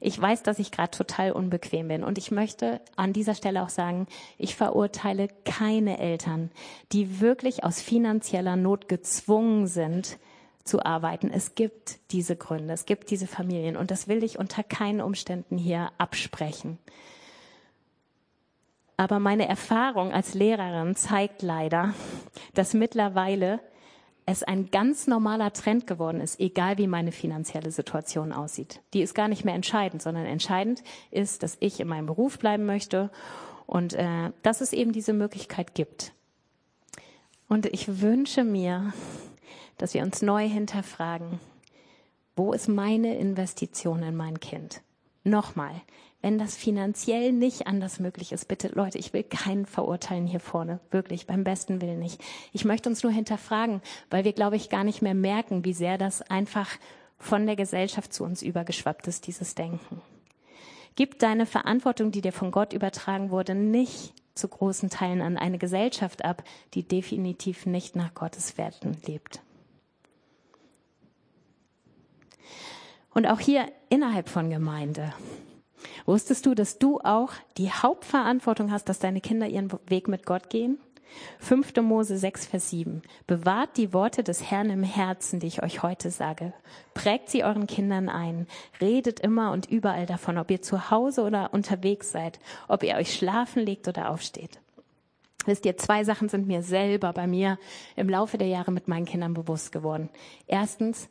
Ich 0.04 0.20
weiß, 0.20 0.42
dass 0.42 0.58
ich 0.58 0.72
gerade 0.72 0.90
total 0.90 1.30
unbequem 1.30 1.86
bin 1.86 2.02
und 2.02 2.18
ich 2.18 2.32
möchte 2.32 2.80
an 2.96 3.12
dieser 3.12 3.36
Stelle 3.36 3.62
auch 3.62 3.68
sagen, 3.68 4.08
ich 4.36 4.56
verurteile 4.56 5.28
keine 5.44 6.00
Eltern, 6.00 6.50
die 6.90 7.20
wirklich 7.20 7.62
aus 7.62 7.80
finanzieller 7.80 8.56
Not 8.56 8.88
gezwungen 8.88 9.68
sind, 9.68 10.18
zu 10.64 10.84
arbeiten. 10.84 11.30
Es 11.32 11.54
gibt 11.54 12.00
diese 12.10 12.36
Gründe, 12.36 12.74
es 12.74 12.84
gibt 12.84 13.10
diese 13.10 13.28
Familien 13.28 13.76
und 13.76 13.92
das 13.92 14.08
will 14.08 14.24
ich 14.24 14.38
unter 14.38 14.64
keinen 14.64 15.00
Umständen 15.00 15.56
hier 15.56 15.90
absprechen. 15.98 16.78
Aber 18.96 19.20
meine 19.20 19.48
Erfahrung 19.48 20.12
als 20.12 20.34
Lehrerin 20.34 20.96
zeigt 20.96 21.42
leider, 21.42 21.94
dass 22.54 22.74
mittlerweile 22.74 23.60
es 24.24 24.42
ein 24.42 24.70
ganz 24.70 25.06
normaler 25.06 25.52
Trend 25.52 25.86
geworden 25.86 26.20
ist, 26.20 26.38
egal 26.38 26.78
wie 26.78 26.86
meine 26.86 27.12
finanzielle 27.12 27.70
Situation 27.70 28.32
aussieht. 28.32 28.80
Die 28.94 29.02
ist 29.02 29.14
gar 29.14 29.28
nicht 29.28 29.44
mehr 29.44 29.54
entscheidend, 29.54 30.02
sondern 30.02 30.26
entscheidend 30.26 30.82
ist, 31.10 31.42
dass 31.42 31.56
ich 31.60 31.80
in 31.80 31.88
meinem 31.88 32.06
Beruf 32.06 32.38
bleiben 32.38 32.64
möchte 32.64 33.10
und 33.66 33.94
äh, 33.94 34.30
dass 34.42 34.60
es 34.60 34.72
eben 34.72 34.92
diese 34.92 35.12
Möglichkeit 35.12 35.74
gibt. 35.74 36.12
Und 37.48 37.66
ich 37.66 38.00
wünsche 38.00 38.44
mir, 38.44 38.92
dass 39.76 39.94
wir 39.94 40.02
uns 40.02 40.22
neu 40.22 40.48
hinterfragen, 40.48 41.40
wo 42.36 42.52
ist 42.52 42.68
meine 42.68 43.16
Investition 43.18 44.02
in 44.02 44.16
mein 44.16 44.40
Kind? 44.40 44.82
Nochmal, 45.24 45.82
wenn 46.22 46.38
das 46.38 46.56
finanziell 46.56 47.32
nicht 47.32 47.66
anders 47.66 47.98
möglich 47.98 48.32
ist, 48.32 48.46
bitte 48.46 48.68
Leute, 48.68 48.96
ich 48.96 49.12
will 49.12 49.24
keinen 49.24 49.66
verurteilen 49.66 50.26
hier 50.26 50.40
vorne, 50.40 50.78
wirklich, 50.92 51.26
beim 51.26 51.42
besten 51.42 51.80
Willen 51.82 51.98
nicht. 51.98 52.22
Ich 52.52 52.64
möchte 52.64 52.88
uns 52.88 53.02
nur 53.02 53.12
hinterfragen, 53.12 53.82
weil 54.08 54.24
wir, 54.24 54.32
glaube 54.32 54.56
ich, 54.56 54.70
gar 54.70 54.84
nicht 54.84 55.02
mehr 55.02 55.14
merken, 55.14 55.64
wie 55.64 55.74
sehr 55.74 55.98
das 55.98 56.22
einfach 56.22 56.70
von 57.18 57.44
der 57.44 57.56
Gesellschaft 57.56 58.12
zu 58.12 58.22
uns 58.24 58.40
übergeschwappt 58.40 59.08
ist, 59.08 59.26
dieses 59.26 59.56
Denken. 59.56 60.00
Gib 60.94 61.18
deine 61.18 61.44
Verantwortung, 61.44 62.12
die 62.12 62.20
dir 62.20 62.32
von 62.32 62.52
Gott 62.52 62.72
übertragen 62.72 63.30
wurde, 63.30 63.56
nicht 63.56 64.14
zu 64.34 64.46
großen 64.46 64.90
Teilen 64.90 65.22
an 65.22 65.36
eine 65.36 65.58
Gesellschaft 65.58 66.24
ab, 66.24 66.44
die 66.74 66.86
definitiv 66.86 67.66
nicht 67.66 67.96
nach 67.96 68.14
Gottes 68.14 68.56
Werten 68.58 68.96
lebt. 69.06 69.40
Und 73.12 73.26
auch 73.26 73.40
hier 73.40 73.66
innerhalb 73.90 74.28
von 74.28 74.50
Gemeinde 74.50 75.12
Wusstest 76.06 76.46
du, 76.46 76.54
dass 76.54 76.78
du 76.78 77.00
auch 77.00 77.32
die 77.56 77.70
Hauptverantwortung 77.70 78.70
hast, 78.70 78.88
dass 78.88 78.98
deine 78.98 79.20
Kinder 79.20 79.46
ihren 79.46 79.70
Weg 79.86 80.08
mit 80.08 80.26
Gott 80.26 80.50
gehen? 80.50 80.78
5. 81.40 81.76
Mose 81.82 82.16
6, 82.16 82.46
Vers 82.46 82.70
7. 82.70 83.02
Bewahrt 83.26 83.76
die 83.76 83.92
Worte 83.92 84.22
des 84.22 84.50
Herrn 84.50 84.70
im 84.70 84.82
Herzen, 84.82 85.40
die 85.40 85.46
ich 85.46 85.62
euch 85.62 85.82
heute 85.82 86.10
sage. 86.10 86.52
Prägt 86.94 87.28
sie 87.28 87.44
euren 87.44 87.66
Kindern 87.66 88.08
ein. 88.08 88.46
Redet 88.80 89.20
immer 89.20 89.52
und 89.52 89.70
überall 89.70 90.06
davon, 90.06 90.38
ob 90.38 90.50
ihr 90.50 90.62
zu 90.62 90.90
Hause 90.90 91.22
oder 91.22 91.52
unterwegs 91.52 92.12
seid, 92.12 92.38
ob 92.68 92.82
ihr 92.82 92.96
euch 92.96 93.14
schlafen 93.14 93.62
legt 93.62 93.88
oder 93.88 94.10
aufsteht. 94.10 94.60
Wisst 95.44 95.66
ihr, 95.66 95.76
zwei 95.76 96.04
Sachen 96.04 96.28
sind 96.28 96.46
mir 96.46 96.62
selber 96.62 97.12
bei 97.12 97.26
mir 97.26 97.58
im 97.96 98.08
Laufe 98.08 98.38
der 98.38 98.46
Jahre 98.46 98.70
mit 98.70 98.86
meinen 98.86 99.06
Kindern 99.06 99.34
bewusst 99.34 99.72
geworden. 99.72 100.08
Erstens, 100.46 101.08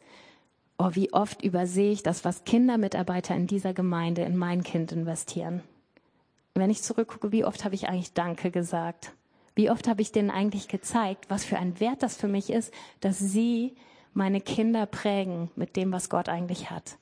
oh, 0.81 0.89
wie 0.93 1.13
oft 1.13 1.43
übersehe 1.43 1.91
ich 1.91 2.03
das, 2.03 2.25
was 2.25 2.43
Kindermitarbeiter 2.43 3.35
in 3.35 3.47
dieser 3.47 3.73
Gemeinde 3.73 4.23
in 4.23 4.35
mein 4.35 4.63
Kind 4.63 4.91
investieren. 4.91 5.61
Wenn 6.55 6.69
ich 6.69 6.81
zurückgucke, 6.81 7.31
wie 7.31 7.45
oft 7.45 7.63
habe 7.63 7.75
ich 7.75 7.87
eigentlich 7.87 8.13
Danke 8.13 8.51
gesagt? 8.51 9.13
Wie 9.53 9.69
oft 9.69 9.87
habe 9.87 10.01
ich 10.01 10.11
denen 10.11 10.31
eigentlich 10.31 10.67
gezeigt, 10.67 11.25
was 11.29 11.45
für 11.45 11.57
ein 11.57 11.79
Wert 11.79 12.03
das 12.03 12.17
für 12.17 12.27
mich 12.27 12.49
ist, 12.49 12.73
dass 12.99 13.19
sie 13.19 13.75
meine 14.13 14.41
Kinder 14.41 14.85
prägen 14.85 15.51
mit 15.55 15.75
dem, 15.75 15.91
was 15.91 16.09
Gott 16.09 16.27
eigentlich 16.27 16.69
hat. 16.69 16.97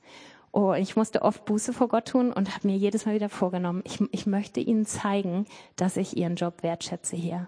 Oh, 0.52 0.72
ich 0.72 0.96
musste 0.96 1.22
oft 1.22 1.44
Buße 1.44 1.72
vor 1.72 1.86
Gott 1.86 2.08
tun 2.08 2.32
und 2.32 2.52
habe 2.52 2.66
mir 2.66 2.76
jedes 2.76 3.06
Mal 3.06 3.14
wieder 3.14 3.28
vorgenommen, 3.28 3.82
ich, 3.84 4.00
ich 4.10 4.26
möchte 4.26 4.58
ihnen 4.58 4.84
zeigen, 4.84 5.46
dass 5.76 5.96
ich 5.96 6.16
ihren 6.16 6.34
Job 6.34 6.64
wertschätze 6.64 7.14
hier. 7.14 7.46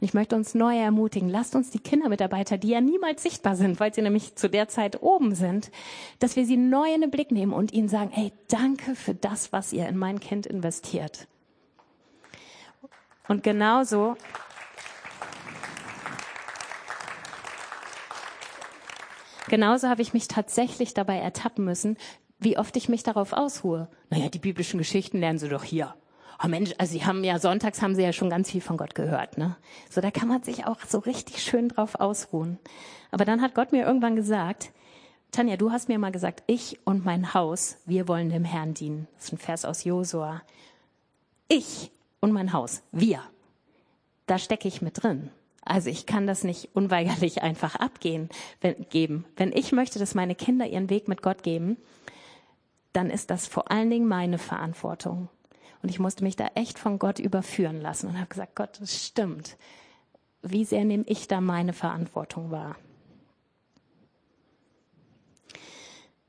Ich 0.00 0.14
möchte 0.14 0.34
uns 0.34 0.56
neu 0.56 0.76
ermutigen, 0.76 1.28
lasst 1.28 1.54
uns 1.54 1.70
die 1.70 1.78
Kindermitarbeiter, 1.78 2.58
die 2.58 2.70
ja 2.70 2.80
niemals 2.80 3.22
sichtbar 3.22 3.54
sind, 3.54 3.78
weil 3.78 3.94
sie 3.94 4.02
nämlich 4.02 4.34
zu 4.34 4.50
der 4.50 4.66
Zeit 4.66 5.00
oben 5.00 5.36
sind, 5.36 5.70
dass 6.18 6.34
wir 6.34 6.44
sie 6.44 6.56
neu 6.56 6.92
in 6.92 7.02
den 7.02 7.12
Blick 7.12 7.30
nehmen 7.30 7.52
und 7.52 7.72
ihnen 7.72 7.88
sagen, 7.88 8.10
hey, 8.12 8.32
danke 8.48 8.96
für 8.96 9.14
das, 9.14 9.52
was 9.52 9.72
ihr 9.72 9.88
in 9.88 9.96
mein 9.96 10.18
Kind 10.18 10.44
investiert. 10.44 11.28
Und 13.28 13.44
genauso 13.44 14.16
Genauso 19.48 19.88
habe 19.88 20.00
ich 20.00 20.12
mich 20.14 20.28
tatsächlich 20.28 20.94
dabei 20.94 21.16
ertappen 21.18 21.64
müssen, 21.64 21.96
wie 22.40 22.58
oft 22.58 22.76
ich 22.76 22.88
mich 22.88 23.02
darauf 23.02 23.32
ausruhe. 23.32 23.88
Naja, 24.08 24.28
die 24.28 24.38
biblischen 24.38 24.78
Geschichten 24.78 25.20
lernen 25.20 25.38
sie 25.38 25.48
doch 25.48 25.64
hier. 25.64 25.94
Oh 26.42 26.48
Mensch, 26.48 26.72
also 26.78 26.92
sie 26.92 27.04
haben 27.04 27.22
ja 27.22 27.38
sonntags 27.38 27.82
haben 27.82 27.94
sie 27.94 28.02
ja 28.02 28.14
schon 28.14 28.30
ganz 28.30 28.50
viel 28.50 28.62
von 28.62 28.78
Gott 28.78 28.94
gehört, 28.94 29.36
ne? 29.36 29.56
So 29.90 30.00
da 30.00 30.10
kann 30.10 30.26
man 30.26 30.42
sich 30.42 30.66
auch 30.66 30.78
so 30.88 30.98
richtig 30.98 31.42
schön 31.42 31.68
drauf 31.68 31.96
ausruhen. 31.96 32.58
Aber 33.10 33.26
dann 33.26 33.42
hat 33.42 33.54
Gott 33.54 33.72
mir 33.72 33.84
irgendwann 33.84 34.16
gesagt, 34.16 34.72
Tanja, 35.32 35.56
du 35.56 35.70
hast 35.70 35.88
mir 35.88 35.98
mal 35.98 36.12
gesagt, 36.12 36.42
ich 36.46 36.78
und 36.84 37.04
mein 37.04 37.34
Haus, 37.34 37.76
wir 37.84 38.08
wollen 38.08 38.30
dem 38.30 38.44
Herrn 38.44 38.72
dienen. 38.72 39.06
Das 39.16 39.26
ist 39.26 39.32
ein 39.34 39.38
Vers 39.38 39.64
aus 39.64 39.84
Josua. 39.84 40.42
Ich 41.46 41.90
und 42.20 42.32
mein 42.32 42.52
Haus, 42.52 42.82
wir. 42.90 43.22
Da 44.26 44.38
stecke 44.38 44.66
ich 44.66 44.80
mit 44.80 45.02
drin. 45.02 45.30
Also 45.62 45.90
ich 45.90 46.06
kann 46.06 46.26
das 46.26 46.42
nicht 46.42 46.70
unweigerlich 46.74 47.42
einfach 47.42 47.76
abgehen, 47.76 48.28
wenn, 48.60 48.86
geben. 48.88 49.24
Wenn 49.36 49.52
ich 49.52 49.72
möchte, 49.72 49.98
dass 49.98 50.14
meine 50.14 50.34
Kinder 50.34 50.66
ihren 50.66 50.90
Weg 50.90 51.06
mit 51.06 51.22
Gott 51.22 51.42
geben, 51.42 51.76
dann 52.92 53.10
ist 53.10 53.30
das 53.30 53.46
vor 53.46 53.70
allen 53.70 53.90
Dingen 53.90 54.08
meine 54.08 54.38
Verantwortung. 54.38 55.28
Und 55.82 55.88
ich 55.88 55.98
musste 55.98 56.24
mich 56.24 56.36
da 56.36 56.48
echt 56.54 56.78
von 56.78 56.98
Gott 56.98 57.18
überführen 57.18 57.80
lassen 57.80 58.08
und 58.08 58.16
habe 58.16 58.28
gesagt, 58.28 58.54
Gott, 58.54 58.80
das 58.80 59.06
stimmt. 59.06 59.56
Wie 60.42 60.64
sehr 60.64 60.84
nehme 60.84 61.04
ich 61.06 61.28
da 61.28 61.40
meine 61.40 61.72
Verantwortung 61.72 62.50
wahr? 62.50 62.76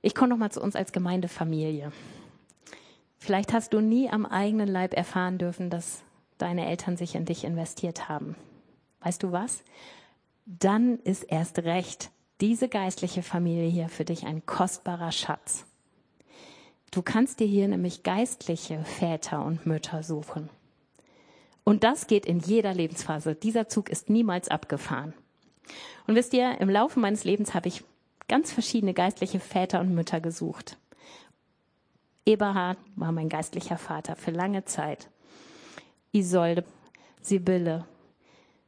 Ich 0.01 0.15
komme 0.15 0.29
noch 0.29 0.37
mal 0.37 0.51
zu 0.51 0.61
uns 0.61 0.75
als 0.75 0.91
Gemeindefamilie. 0.91 1.91
Vielleicht 3.17 3.53
hast 3.53 3.73
du 3.73 3.81
nie 3.81 4.09
am 4.09 4.25
eigenen 4.25 4.67
Leib 4.67 4.95
erfahren 4.95 5.37
dürfen, 5.37 5.69
dass 5.69 6.03
deine 6.39 6.67
Eltern 6.67 6.97
sich 6.97 7.13
in 7.13 7.25
dich 7.25 7.43
investiert 7.43 8.09
haben. 8.09 8.35
Weißt 9.01 9.21
du 9.21 9.31
was? 9.31 9.63
Dann 10.45 10.97
ist 10.99 11.23
erst 11.23 11.59
recht 11.59 12.09
diese 12.41 12.67
geistliche 12.67 13.21
Familie 13.21 13.69
hier 13.69 13.89
für 13.89 14.05
dich 14.05 14.25
ein 14.25 14.43
kostbarer 14.47 15.11
Schatz. 15.11 15.67
Du 16.91 17.01
kannst 17.01 17.39
dir 17.39 17.47
hier 17.47 17.69
nämlich 17.69 18.03
geistliche 18.03 18.83
Väter 18.83 19.45
und 19.45 19.65
Mütter 19.65 20.03
suchen. 20.03 20.49
Und 21.63 21.85
das 21.85 22.07
geht 22.07 22.25
in 22.25 22.39
jeder 22.39 22.73
Lebensphase. 22.73 23.33
Dieser 23.33 23.69
Zug 23.69 23.89
ist 23.89 24.09
niemals 24.09 24.49
abgefahren. 24.49 25.13
Und 26.05 26.15
wisst 26.15 26.33
ihr, 26.33 26.59
im 26.59 26.69
Laufe 26.69 26.99
meines 26.99 27.23
Lebens 27.23 27.53
habe 27.53 27.69
ich 27.69 27.85
ganz 28.27 28.51
verschiedene 28.51 28.93
geistliche 28.93 29.39
Väter 29.39 29.79
und 29.79 29.95
Mütter 29.95 30.19
gesucht. 30.19 30.77
Eberhard 32.25 32.77
war 32.95 33.13
mein 33.13 33.29
geistlicher 33.29 33.77
Vater 33.77 34.17
für 34.17 34.31
lange 34.31 34.65
Zeit. 34.65 35.09
Isolde, 36.11 36.65
Sibylle, 37.21 37.85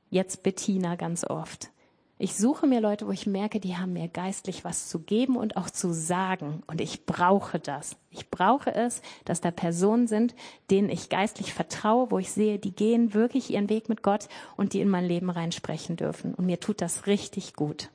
jetzt 0.10 0.44
Bettina 0.44 0.96
ganz 0.96 1.26
oft. 1.26 1.73
Ich 2.20 2.36
suche 2.36 2.68
mir 2.68 2.80
Leute, 2.80 3.08
wo 3.08 3.12
ich 3.12 3.26
merke, 3.26 3.60
die 3.60 3.76
haben 3.76 3.94
mir 3.94 4.08
geistlich 4.08 4.64
was 4.64 4.88
zu 4.88 5.00
geben 5.00 5.36
und 5.36 5.58
auch 5.58 5.70
zu 5.70 5.94
sagen. 5.94 6.62
Und 6.68 6.80
ich 6.80 7.06
brauche 7.06 7.60
das. 7.60 7.98
Ich 8.12 8.30
brauche 8.30 8.74
es, 8.74 9.02
dass 9.26 9.42
da 9.42 9.50
Personen 9.50 10.08
sind, 10.08 10.36
denen 10.70 10.90
ich 10.90 11.10
geistlich 11.10 11.54
vertraue, 11.54 12.12
wo 12.12 12.20
ich 12.20 12.32
sehe, 12.32 12.60
die 12.60 12.76
gehen 12.76 13.14
wirklich 13.14 13.50
ihren 13.50 13.70
Weg 13.70 13.90
mit 13.90 14.04
Gott 14.04 14.28
und 14.56 14.74
die 14.74 14.82
in 14.82 14.90
mein 14.90 15.06
Leben 15.06 15.32
reinsprechen 15.32 15.96
dürfen. 15.96 16.36
Und 16.36 16.46
mir 16.46 16.60
tut 16.60 16.82
das 16.82 17.08
richtig 17.08 17.56
gut. 17.56 17.90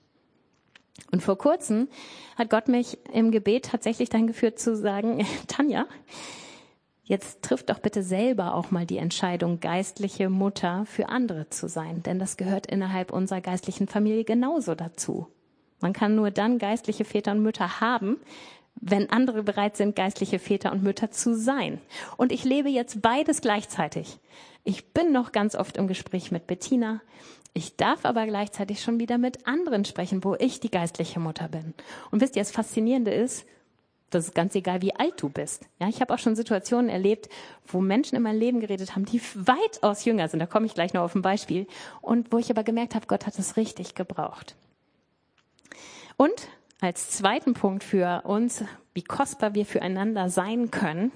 Und 1.12 1.22
vor 1.22 1.38
kurzem 1.38 1.88
hat 2.36 2.50
Gott 2.50 2.68
mich 2.68 2.98
im 3.12 3.30
Gebet 3.30 3.66
tatsächlich 3.66 4.08
dahin 4.08 4.26
geführt 4.26 4.58
zu 4.58 4.76
sagen, 4.76 5.24
Tanja, 5.46 5.86
Jetzt 7.08 7.40
trifft 7.40 7.70
doch 7.70 7.78
bitte 7.78 8.02
selber 8.02 8.54
auch 8.54 8.70
mal 8.70 8.84
die 8.84 8.98
Entscheidung, 8.98 9.60
geistliche 9.60 10.28
Mutter 10.28 10.84
für 10.84 11.08
andere 11.08 11.48
zu 11.48 11.66
sein, 11.66 12.02
denn 12.02 12.18
das 12.18 12.36
gehört 12.36 12.66
innerhalb 12.66 13.12
unserer 13.12 13.40
geistlichen 13.40 13.88
Familie 13.88 14.24
genauso 14.24 14.74
dazu. 14.74 15.26
Man 15.80 15.94
kann 15.94 16.16
nur 16.16 16.30
dann 16.30 16.58
geistliche 16.58 17.06
Väter 17.06 17.32
und 17.32 17.42
Mütter 17.42 17.80
haben, 17.80 18.18
wenn 18.74 19.08
andere 19.08 19.42
bereit 19.42 19.78
sind, 19.78 19.96
geistliche 19.96 20.38
Väter 20.38 20.70
und 20.70 20.82
Mütter 20.82 21.10
zu 21.10 21.34
sein. 21.34 21.80
Und 22.18 22.30
ich 22.30 22.44
lebe 22.44 22.68
jetzt 22.68 23.00
beides 23.00 23.40
gleichzeitig. 23.40 24.18
Ich 24.62 24.92
bin 24.92 25.10
noch 25.10 25.32
ganz 25.32 25.54
oft 25.54 25.78
im 25.78 25.88
Gespräch 25.88 26.30
mit 26.30 26.46
Bettina. 26.46 27.00
Ich 27.54 27.76
darf 27.76 28.04
aber 28.04 28.26
gleichzeitig 28.26 28.82
schon 28.82 29.00
wieder 29.00 29.16
mit 29.16 29.46
anderen 29.46 29.86
sprechen, 29.86 30.22
wo 30.24 30.34
ich 30.38 30.60
die 30.60 30.70
geistliche 30.70 31.20
Mutter 31.20 31.48
bin. 31.48 31.72
Und 32.10 32.20
wisst 32.20 32.36
ihr, 32.36 32.42
das 32.42 32.50
Faszinierende 32.50 33.12
ist, 33.12 33.46
das 34.10 34.26
ist 34.26 34.34
ganz 34.34 34.54
egal, 34.54 34.80
wie 34.82 34.94
alt 34.94 35.20
du 35.20 35.28
bist. 35.28 35.66
Ja, 35.78 35.88
ich 35.88 36.00
habe 36.00 36.14
auch 36.14 36.18
schon 36.18 36.34
Situationen 36.34 36.88
erlebt, 36.88 37.28
wo 37.66 37.80
Menschen 37.80 38.16
in 38.16 38.22
mein 38.22 38.38
Leben 38.38 38.60
geredet 38.60 38.94
haben, 38.94 39.04
die 39.04 39.20
weitaus 39.34 40.04
jünger 40.04 40.28
sind. 40.28 40.40
Da 40.40 40.46
komme 40.46 40.66
ich 40.66 40.74
gleich 40.74 40.94
noch 40.94 41.02
auf 41.02 41.14
ein 41.14 41.22
Beispiel. 41.22 41.66
Und 42.00 42.32
wo 42.32 42.38
ich 42.38 42.50
aber 42.50 42.62
gemerkt 42.62 42.94
habe, 42.94 43.06
Gott 43.06 43.26
hat 43.26 43.38
es 43.38 43.56
richtig 43.56 43.94
gebraucht. 43.94 44.56
Und 46.16 46.48
als 46.80 47.10
zweiten 47.10 47.54
Punkt 47.54 47.84
für 47.84 48.22
uns, 48.24 48.64
wie 48.94 49.02
kostbar 49.02 49.54
wir 49.54 49.66
füreinander 49.66 50.30
sein 50.30 50.70
können, 50.70 51.12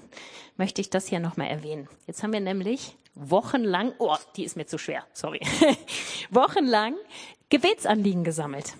möchte 0.57 0.81
ich 0.81 0.89
das 0.89 1.07
hier 1.07 1.19
nochmal 1.19 1.47
erwähnen. 1.47 1.87
Jetzt 2.05 2.21
haben 2.21 2.33
wir 2.33 2.41
nämlich 2.41 2.95
wochenlang, 3.15 3.93
oh, 3.99 4.15
die 4.35 4.43
ist 4.43 4.55
mir 4.55 4.65
zu 4.65 4.77
schwer, 4.77 5.03
sorry, 5.13 5.41
wochenlang 6.29 6.95
Gebetsanliegen 7.49 8.23
gesammelt. 8.23 8.73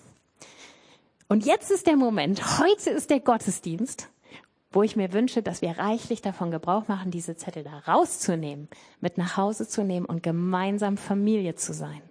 Und 1.28 1.46
jetzt 1.46 1.72
ist 1.72 1.88
der 1.88 1.96
Moment, 1.96 2.60
heute 2.60 2.90
ist 2.90 3.10
der 3.10 3.20
Gottesdienst, 3.20 4.10
wo 4.72 4.84
ich 4.84 4.96
mir 4.96 5.14
wünsche, 5.14 5.42
dass 5.42 5.62
wir 5.62 5.78
reichlich 5.78 6.22
davon 6.22 6.52
Gebrauch 6.52 6.88
machen, 6.88 7.12
diese 7.12 7.36
Zettel 7.36 7.64
da 7.64 7.80
rauszunehmen, 7.92 8.68
mit 9.00 9.18
nach 9.18 9.38
Hause 9.38 9.68
zu 9.68 9.84
nehmen 9.84 10.06
und 10.06 10.24
gemeinsam 10.24 10.98
Familie 10.98 11.56
zu 11.56 11.74
sein. 11.74 12.02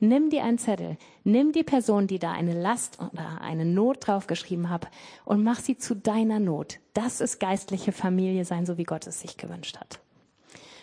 Nimm 0.00 0.30
dir 0.30 0.44
einen 0.44 0.58
Zettel, 0.58 0.96
nimm 1.24 1.52
die 1.52 1.62
Person, 1.62 2.06
die 2.06 2.18
da 2.18 2.32
eine 2.32 2.60
Last 2.60 2.98
oder 3.00 3.40
eine 3.40 3.64
Not 3.64 4.06
draufgeschrieben 4.06 4.68
hat 4.68 4.88
und 5.24 5.44
mach 5.44 5.60
sie 5.60 5.78
zu 5.78 5.94
deiner 5.94 6.40
Not. 6.40 6.80
Das 6.94 7.20
ist 7.20 7.38
geistliche 7.38 7.92
Familie 7.92 8.44
sein, 8.44 8.66
so 8.66 8.76
wie 8.76 8.84
Gott 8.84 9.06
es 9.06 9.20
sich 9.20 9.36
gewünscht 9.36 9.78
hat. 9.78 10.00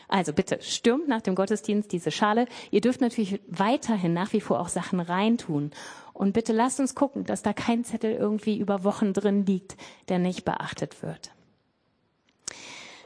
Also 0.08 0.34
bitte 0.34 0.60
stürmt 0.62 1.08
nach 1.08 1.22
dem 1.22 1.36
Gottesdienst 1.36 1.92
diese 1.92 2.10
Schale. 2.10 2.48
Ihr 2.72 2.82
dürft 2.82 3.00
natürlich 3.00 3.40
weiterhin 3.48 4.14
nach 4.14 4.34
wie 4.34 4.42
vor 4.42 4.60
auch 4.60 4.70
Sachen 4.70 5.00
reintun. 5.00 5.72
Und 6.20 6.34
bitte 6.34 6.52
lasst 6.52 6.82
uns 6.82 6.96
gucken, 6.96 7.24
dass 7.24 7.44
da 7.44 7.54
kein 7.54 7.86
Zettel 7.86 8.12
irgendwie 8.12 8.58
über 8.58 8.84
Wochen 8.84 9.14
drin 9.14 9.46
liegt, 9.46 9.78
der 10.10 10.20
nicht 10.20 10.44
beachtet 10.44 11.02
wird. 11.02 11.32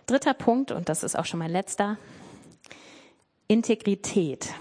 Dritter 0.07 0.33
Punkt, 0.33 0.71
und 0.71 0.89
das 0.89 1.03
ist 1.03 1.15
auch 1.15 1.25
schon 1.25 1.37
mein 1.37 1.51
letzter, 1.51 1.99
Integrität 3.47 4.55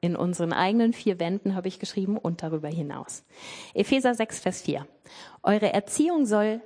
in 0.00 0.16
unseren 0.16 0.52
eigenen 0.52 0.92
vier 0.92 1.20
Wänden, 1.20 1.54
habe 1.54 1.68
ich 1.68 1.78
geschrieben, 1.78 2.18
und 2.18 2.42
darüber 2.42 2.68
hinaus. 2.68 3.22
Epheser 3.74 4.12
6, 4.16 4.40
Vers 4.40 4.62
4. 4.62 4.84
Eure 5.44 5.72
Erziehung 5.72 6.26
soll 6.26 6.60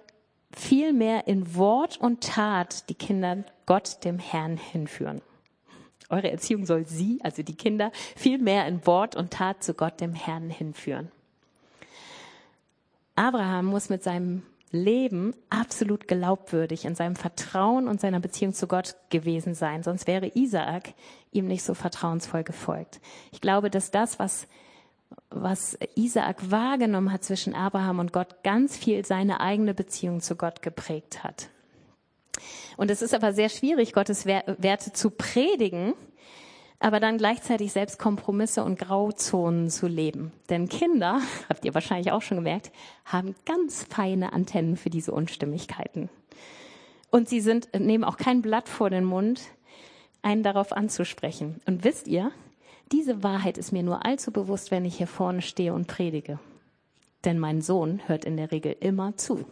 vielmehr 0.51 1.27
in 1.27 1.57
Wort 1.57 2.01
und 2.01 2.25
Tat 2.25 2.89
die 2.89 2.95
Kinder 2.95 3.45
Gott, 3.67 4.03
dem 4.03 4.19
Herrn, 4.19 4.57
hinführen. 4.57 5.21
Eure 6.09 6.31
Erziehung 6.31 6.67
soll 6.67 6.87
sie, 6.87 7.19
also 7.23 7.43
die 7.43 7.57
Kinder, 7.57 7.91
vielmehr 8.17 8.67
in 8.67 8.87
Wort 8.87 9.17
und 9.17 9.33
Tat 9.33 9.63
zu 9.63 9.75
Gott, 9.75 10.01
dem 10.01 10.15
Herrn, 10.15 10.51
hinführen. 10.51 11.11
Abraham 13.17 13.67
muss 13.67 13.89
mit 13.89 14.03
seinem 14.03 14.43
Leben 14.75 15.35
absolut 15.51 16.09
glaubwürdig 16.09 16.85
in 16.85 16.97
seinem 16.97 17.15
Vertrauen 17.15 17.87
und 17.87 18.01
seiner 18.01 18.19
Beziehung 18.19 18.53
zu 18.53 18.67
Gott 18.67 18.97
gewesen 19.09 19.55
sein. 19.55 19.85
Sonst 19.85 20.07
wäre 20.09 20.33
Isaak 20.35 20.95
ihm 21.31 21.47
nicht 21.47 21.63
so 21.63 21.75
vertrauensvoll 21.75 22.43
gefolgt. 22.43 23.01
Ich 23.31 23.41
glaube, 23.41 23.71
dass 23.71 23.93
das, 23.93 24.19
was, 24.19 24.49
was 25.31 25.79
Isaak 25.95 26.51
wahrgenommen 26.51 27.13
hat 27.13 27.23
zwischen 27.23 27.55
Abraham 27.55 28.01
und 28.01 28.13
Gott, 28.13 28.43
ganz 28.43 28.77
viel 28.77 29.05
seine 29.05 29.41
eigene 29.41 29.75
Beziehung 29.75 30.21
zu 30.21 30.35
Gott 30.35 30.61
geprägt 30.61 31.23
hat. 31.23 31.51
Und 32.77 32.91
es 32.91 33.03
ist 33.03 33.15
aber 33.15 33.33
sehr 33.33 33.49
schwierig, 33.49 33.93
Gottes 33.93 34.27
Werte 34.27 34.93
zu 34.93 35.11
predigen, 35.11 35.95
aber 36.81 37.01
dann 37.01 37.19
gleichzeitig 37.19 37.73
selbst 37.73 37.99
Kompromisse 37.99 38.65
und 38.65 38.79
Grauzonen 38.79 39.71
zu 39.71 39.87
leben. 39.87 40.33
Denn 40.51 40.69
Kinder, 40.69 41.21
habt 41.49 41.65
ihr 41.65 41.75
wahrscheinlich 41.75 42.13
auch 42.13 42.23
schon 42.23 42.39
gemerkt, 42.39 42.73
haben 43.05 43.35
ganz 43.47 43.85
feine 43.85 44.33
Antennen 44.33 44.77
für 44.77 44.91
diese 44.91 45.13
Unstimmigkeiten. 45.13 46.11
Und 47.11 47.29
sie 47.29 47.41
sind, 47.41 47.69
nehmen 47.79 48.05
auch 48.05 48.17
kein 48.17 48.43
Blatt 48.43 48.69
vor 48.69 48.91
den 48.91 49.05
Mund, 49.05 49.41
einen 50.23 50.43
darauf 50.43 50.73
anzusprechen. 50.73 51.61
Und 51.65 51.85
wisst 51.85 52.09
ihr, 52.09 52.33
diese 52.93 53.23
Wahrheit 53.23 53.57
ist 53.57 53.73
mir 53.73 53.83
nur 53.83 54.05
allzu 54.05 54.33
bewusst, 54.33 54.71
wenn 54.71 54.85
ich 54.85 54.97
hier 54.97 55.07
vorne 55.07 55.43
stehe 55.43 55.73
und 55.73 55.87
predige. 55.87 56.39
Denn 57.25 57.39
mein 57.39 57.63
Sohn 57.63 58.01
hört 58.07 58.25
in 58.25 58.37
der 58.37 58.51
Regel 58.51 58.77
immer 58.81 59.17
zu. 59.17 59.45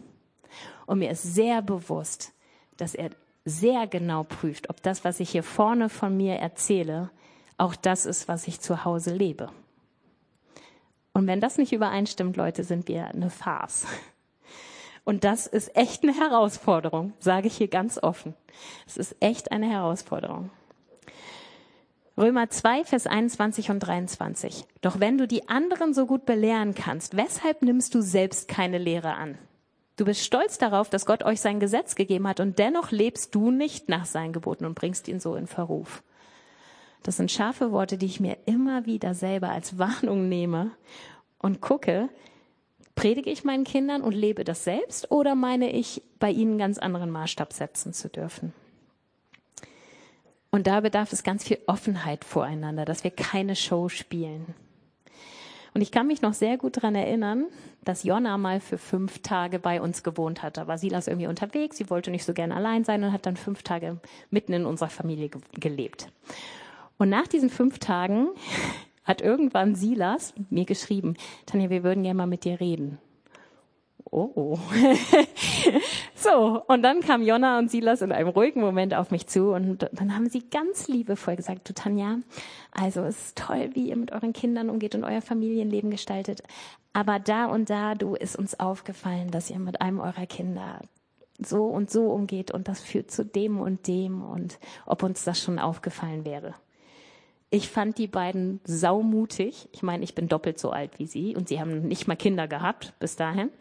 Und 0.85 0.99
mir 0.99 1.09
ist 1.09 1.23
sehr 1.23 1.61
bewusst, 1.61 2.33
dass 2.77 2.95
er 2.95 3.09
sehr 3.45 3.87
genau 3.87 4.23
prüft, 4.23 4.69
ob 4.69 4.81
das, 4.83 5.03
was 5.03 5.19
ich 5.19 5.29
hier 5.29 5.43
vorne 5.43 5.89
von 5.89 6.15
mir 6.15 6.35
erzähle, 6.35 7.09
auch 7.57 7.75
das 7.75 8.05
ist, 8.05 8.27
was 8.27 8.47
ich 8.47 8.61
zu 8.61 8.85
Hause 8.85 9.13
lebe. 9.13 9.49
Und 11.13 11.27
wenn 11.27 11.41
das 11.41 11.57
nicht 11.57 11.73
übereinstimmt, 11.73 12.37
Leute, 12.37 12.63
sind 12.63 12.87
wir 12.87 13.07
eine 13.07 13.29
Farce. 13.29 13.85
Und 15.05 15.23
das 15.23 15.47
ist 15.47 15.75
echt 15.75 16.03
eine 16.03 16.17
Herausforderung, 16.17 17.13
sage 17.19 17.47
ich 17.47 17.57
hier 17.57 17.67
ganz 17.67 18.01
offen. 18.01 18.33
Es 18.87 18.97
ist 18.97 19.15
echt 19.19 19.51
eine 19.51 19.69
Herausforderung. 19.69 20.49
Römer 22.17 22.49
2, 22.49 22.85
Vers 22.85 23.07
21 23.07 23.69
und 23.71 23.79
23. 23.79 24.65
Doch 24.81 24.99
wenn 24.99 25.17
du 25.17 25.27
die 25.27 25.49
anderen 25.49 25.93
so 25.93 26.05
gut 26.05 26.25
belehren 26.25 26.73
kannst, 26.75 27.17
weshalb 27.17 27.63
nimmst 27.63 27.95
du 27.95 28.01
selbst 28.01 28.47
keine 28.47 28.77
Lehre 28.77 29.15
an? 29.15 29.37
Du 29.95 30.05
bist 30.05 30.23
stolz 30.23 30.57
darauf, 30.57 30.89
dass 30.89 31.05
Gott 31.05 31.23
euch 31.23 31.39
sein 31.39 31.59
Gesetz 31.59 31.95
gegeben 31.95 32.27
hat 32.27 32.39
und 32.39 32.57
dennoch 32.57 32.91
lebst 32.91 33.35
du 33.35 33.51
nicht 33.51 33.89
nach 33.89 34.05
seinen 34.05 34.33
Geboten 34.33 34.65
und 34.65 34.73
bringst 34.73 35.07
ihn 35.07 35.19
so 35.19 35.35
in 35.35 35.45
Verruf. 35.45 36.03
Das 37.03 37.17
sind 37.17 37.31
scharfe 37.31 37.71
Worte, 37.71 37.97
die 37.97 38.07
ich 38.07 38.19
mir 38.19 38.37
immer 38.45 38.85
wieder 38.85 39.13
selber 39.13 39.49
als 39.49 39.77
Warnung 39.77 40.29
nehme 40.29 40.71
und 41.37 41.61
gucke, 41.61 42.09
predige 42.95 43.29
ich 43.29 43.43
meinen 43.43 43.65
Kindern 43.65 44.01
und 44.01 44.13
lebe 44.13 44.43
das 44.43 44.63
selbst 44.63 45.11
oder 45.11 45.35
meine 45.35 45.71
ich, 45.71 46.01
bei 46.19 46.31
ihnen 46.31 46.57
ganz 46.57 46.77
anderen 46.79 47.11
Maßstab 47.11 47.53
setzen 47.53 47.93
zu 47.93 48.09
dürfen? 48.09 48.53
Und 50.49 50.67
da 50.67 50.81
bedarf 50.81 51.11
es 51.11 51.23
ganz 51.23 51.43
viel 51.43 51.59
Offenheit 51.65 52.23
voreinander, 52.23 52.85
dass 52.85 53.03
wir 53.03 53.11
keine 53.11 53.55
Show 53.55 53.89
spielen. 53.89 54.53
Und 55.73 55.81
ich 55.81 55.91
kann 55.91 56.07
mich 56.07 56.21
noch 56.21 56.33
sehr 56.33 56.57
gut 56.57 56.77
daran 56.77 56.93
erinnern, 56.93 57.47
dass 57.83 58.03
Jonna 58.03 58.37
mal 58.37 58.59
für 58.59 58.77
fünf 58.77 59.19
Tage 59.21 59.59
bei 59.59 59.81
uns 59.81 60.03
gewohnt 60.03 60.43
hat. 60.43 60.57
Da 60.57 60.67
war 60.67 60.77
Silas 60.77 61.07
irgendwie 61.07 61.27
unterwegs, 61.27 61.77
sie 61.77 61.89
wollte 61.89 62.11
nicht 62.11 62.25
so 62.25 62.33
gerne 62.33 62.55
allein 62.55 62.83
sein 62.83 63.03
und 63.03 63.11
hat 63.11 63.25
dann 63.25 63.37
fünf 63.37 63.63
Tage 63.63 63.99
mitten 64.29 64.53
in 64.53 64.65
unserer 64.65 64.89
Familie 64.89 65.29
gelebt. 65.53 66.09
Und 66.97 67.09
nach 67.09 67.27
diesen 67.27 67.49
fünf 67.49 67.79
Tagen 67.79 68.29
hat 69.03 69.21
irgendwann 69.21 69.75
Silas 69.75 70.33
mir 70.49 70.65
geschrieben, 70.65 71.15
Tanja, 71.45 71.69
wir 71.69 71.83
würden 71.83 72.03
gerne 72.03 72.17
mal 72.17 72.27
mit 72.27 72.45
dir 72.45 72.59
reden. 72.59 72.99
Oh, 74.15 74.31
oh. 74.35 74.59
so, 76.15 76.61
und 76.67 76.83
dann 76.83 77.01
kam 77.01 77.23
Jonna 77.23 77.57
und 77.57 77.71
Silas 77.71 78.03
in 78.03 78.11
einem 78.11 78.29
ruhigen 78.29 78.61
Moment 78.61 78.93
auf 78.93 79.09
mich 79.09 79.25
zu 79.25 79.53
und 79.53 79.89
dann 79.91 80.13
haben 80.13 80.29
sie 80.29 80.47
ganz 80.51 80.87
liebevoll 80.87 81.35
gesagt, 81.35 81.67
du 81.67 81.73
Tanja, 81.73 82.19
also 82.71 83.01
es 83.01 83.19
ist 83.19 83.37
toll, 83.39 83.71
wie 83.73 83.89
ihr 83.89 83.95
mit 83.95 84.11
euren 84.11 84.31
Kindern 84.31 84.69
umgeht 84.69 84.93
und 84.93 85.03
euer 85.03 85.23
Familienleben 85.23 85.89
gestaltet, 85.89 86.43
aber 86.93 87.17
da 87.17 87.47
und 87.47 87.71
da, 87.71 87.95
du, 87.95 88.13
ist 88.13 88.35
uns 88.35 88.59
aufgefallen, 88.59 89.31
dass 89.31 89.49
ihr 89.49 89.57
mit 89.57 89.81
einem 89.81 89.99
eurer 89.99 90.27
Kinder 90.27 90.81
so 91.39 91.65
und 91.65 91.89
so 91.89 92.11
umgeht 92.11 92.51
und 92.51 92.67
das 92.67 92.81
führt 92.81 93.09
zu 93.09 93.25
dem 93.25 93.59
und 93.59 93.87
dem 93.87 94.21
und 94.21 94.59
ob 94.85 95.01
uns 95.01 95.23
das 95.23 95.41
schon 95.41 95.57
aufgefallen 95.57 96.23
wäre. 96.23 96.53
Ich 97.53 97.69
fand 97.69 97.99
die 97.99 98.07
beiden 98.07 98.61
saumutig. 98.63 99.69
Ich 99.73 99.83
meine, 99.83 100.03
ich 100.03 100.15
bin 100.15 100.27
doppelt 100.27 100.57
so 100.57 100.71
alt 100.71 100.97
wie 100.97 101.05
sie 101.05 101.35
und 101.35 101.49
sie 101.49 101.59
haben 101.59 101.87
nicht 101.87 102.07
mal 102.07 102.15
Kinder 102.15 102.47
gehabt 102.47 102.95
bis 102.97 103.15
dahin. 103.15 103.51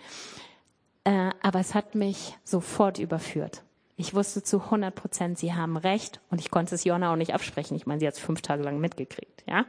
Äh, 1.04 1.28
aber 1.42 1.60
es 1.60 1.74
hat 1.74 1.94
mich 1.94 2.38
sofort 2.42 2.98
überführt. 2.98 3.62
Ich 3.98 4.14
wusste 4.14 4.42
zu 4.42 4.62
100 4.62 4.94
Prozent, 4.94 5.38
sie 5.38 5.52
haben 5.52 5.76
recht 5.76 6.20
und 6.30 6.40
ich 6.40 6.50
konnte 6.50 6.74
es 6.74 6.84
Jonna 6.84 7.12
auch 7.12 7.16
nicht 7.16 7.34
absprechen. 7.34 7.76
Ich 7.76 7.84
meine, 7.84 8.00
sie 8.00 8.06
hat 8.06 8.14
es 8.14 8.20
fünf 8.20 8.40
Tage 8.40 8.62
lang 8.62 8.80
mitgekriegt, 8.80 9.44
ja. 9.46 9.66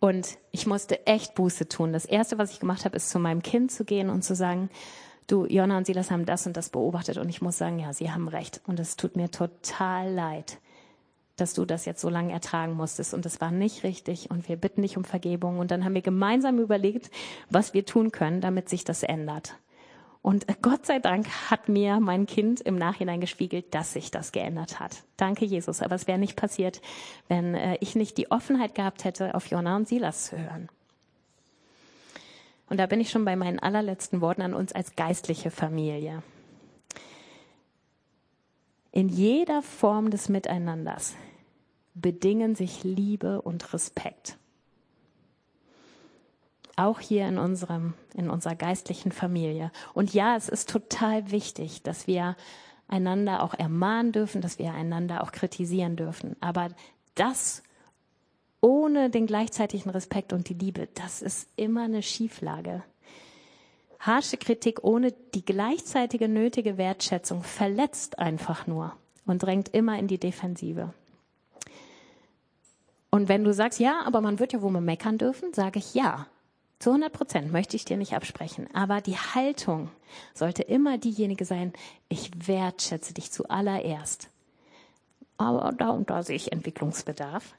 Und 0.00 0.36
ich 0.50 0.66
musste 0.66 1.06
echt 1.06 1.36
Buße 1.36 1.68
tun. 1.68 1.92
Das 1.92 2.06
erste, 2.06 2.38
was 2.38 2.50
ich 2.50 2.58
gemacht 2.58 2.84
habe, 2.84 2.96
ist 2.96 3.10
zu 3.10 3.20
meinem 3.20 3.40
Kind 3.40 3.70
zu 3.70 3.84
gehen 3.84 4.10
und 4.10 4.22
zu 4.22 4.34
sagen, 4.34 4.68
du, 5.28 5.46
Jonna 5.46 5.78
und 5.78 5.86
Silas 5.86 6.10
haben 6.10 6.26
das 6.26 6.44
und 6.48 6.56
das 6.56 6.70
beobachtet 6.70 7.18
und 7.18 7.28
ich 7.28 7.40
muss 7.40 7.56
sagen, 7.56 7.78
ja, 7.78 7.92
sie 7.92 8.10
haben 8.10 8.26
recht 8.26 8.62
und 8.66 8.80
es 8.80 8.96
tut 8.96 9.14
mir 9.14 9.30
total 9.30 10.12
leid 10.12 10.58
dass 11.36 11.54
du 11.54 11.64
das 11.64 11.84
jetzt 11.84 12.00
so 12.00 12.08
lange 12.08 12.32
ertragen 12.32 12.74
musstest 12.74 13.14
und 13.14 13.24
das 13.24 13.40
war 13.40 13.50
nicht 13.50 13.84
richtig 13.84 14.30
und 14.30 14.48
wir 14.48 14.56
bitten 14.56 14.82
dich 14.82 14.96
um 14.96 15.04
Vergebung 15.04 15.58
und 15.58 15.70
dann 15.70 15.84
haben 15.84 15.94
wir 15.94 16.02
gemeinsam 16.02 16.58
überlegt, 16.58 17.10
was 17.50 17.74
wir 17.74 17.84
tun 17.84 18.10
können, 18.10 18.40
damit 18.40 18.68
sich 18.68 18.84
das 18.84 19.02
ändert. 19.02 19.56
Und 20.26 20.44
Gott 20.60 20.84
sei 20.84 20.98
Dank 20.98 21.28
hat 21.50 21.68
mir 21.68 22.00
mein 22.00 22.26
Kind 22.26 22.60
im 22.60 22.74
Nachhinein 22.74 23.20
gespiegelt, 23.20 23.72
dass 23.72 23.92
sich 23.92 24.10
das 24.10 24.32
geändert 24.32 24.80
hat. 24.80 25.04
Danke, 25.16 25.44
Jesus. 25.44 25.82
Aber 25.82 25.94
es 25.94 26.08
wäre 26.08 26.18
nicht 26.18 26.34
passiert, 26.34 26.82
wenn 27.28 27.54
äh, 27.54 27.76
ich 27.80 27.94
nicht 27.94 28.18
die 28.18 28.28
Offenheit 28.32 28.74
gehabt 28.74 29.04
hätte, 29.04 29.36
auf 29.36 29.46
Jona 29.46 29.76
und 29.76 29.86
Silas 29.86 30.24
zu 30.24 30.36
hören. 30.36 30.68
Und 32.68 32.78
da 32.78 32.86
bin 32.86 33.00
ich 33.00 33.10
schon 33.10 33.24
bei 33.24 33.36
meinen 33.36 33.60
allerletzten 33.60 34.20
Worten 34.20 34.42
an 34.42 34.54
uns 34.54 34.72
als 34.72 34.96
geistliche 34.96 35.52
Familie. 35.52 36.24
In 38.90 39.08
jeder 39.08 39.62
Form 39.62 40.10
des 40.10 40.28
Miteinanders 40.28 41.14
bedingen 41.96 42.54
sich 42.54 42.84
Liebe 42.84 43.42
und 43.42 43.72
Respekt 43.72 44.38
auch 46.76 47.00
hier 47.00 47.26
in 47.26 47.38
unserem, 47.38 47.94
in 48.14 48.30
unserer 48.30 48.54
geistlichen 48.54 49.10
Familie. 49.10 49.72
Und 49.94 50.12
ja, 50.12 50.36
es 50.36 50.48
ist 50.48 50.68
total 50.68 51.30
wichtig, 51.30 51.82
dass 51.82 52.06
wir 52.06 52.36
einander 52.86 53.42
auch 53.42 53.54
ermahnen 53.54 54.12
dürfen, 54.12 54.42
dass 54.42 54.58
wir 54.58 54.72
einander 54.72 55.22
auch 55.22 55.32
kritisieren 55.32 55.96
dürfen. 55.96 56.36
Aber 56.40 56.68
das 57.14 57.62
ohne 58.60 59.10
den 59.10 59.26
gleichzeitigen 59.26 59.90
Respekt 59.90 60.32
und 60.32 60.48
die 60.48 60.54
Liebe, 60.54 60.88
das 60.94 61.22
ist 61.22 61.48
immer 61.56 61.84
eine 61.84 62.02
Schieflage. 62.02 62.84
Harsche 63.98 64.36
Kritik 64.36 64.84
ohne 64.84 65.12
die 65.34 65.44
gleichzeitige 65.44 66.28
nötige 66.28 66.76
Wertschätzung 66.76 67.42
verletzt 67.42 68.18
einfach 68.18 68.66
nur 68.66 68.92
und 69.24 69.42
drängt 69.42 69.70
immer 69.70 69.98
in 69.98 70.06
die 70.06 70.18
Defensive. 70.18 70.92
Und 73.16 73.30
wenn 73.30 73.44
du 73.44 73.54
sagst, 73.54 73.80
ja, 73.80 74.02
aber 74.04 74.20
man 74.20 74.38
wird 74.40 74.52
ja 74.52 74.60
wohl 74.60 74.70
mal 74.70 74.82
meckern 74.82 75.16
dürfen, 75.16 75.54
sage 75.54 75.78
ich 75.78 75.94
ja. 75.94 76.26
Zu 76.78 76.90
100 76.90 77.10
Prozent 77.10 77.50
möchte 77.50 77.74
ich 77.74 77.86
dir 77.86 77.96
nicht 77.96 78.12
absprechen. 78.12 78.68
Aber 78.74 79.00
die 79.00 79.16
Haltung 79.16 79.88
sollte 80.34 80.62
immer 80.62 80.98
diejenige 80.98 81.46
sein, 81.46 81.72
ich 82.10 82.30
wertschätze 82.46 83.14
dich 83.14 83.32
zuallererst. 83.32 84.28
Aber 85.38 85.72
da 85.72 85.88
und 85.88 86.10
da 86.10 86.22
sehe 86.22 86.36
ich 86.36 86.52
Entwicklungsbedarf. 86.52 87.54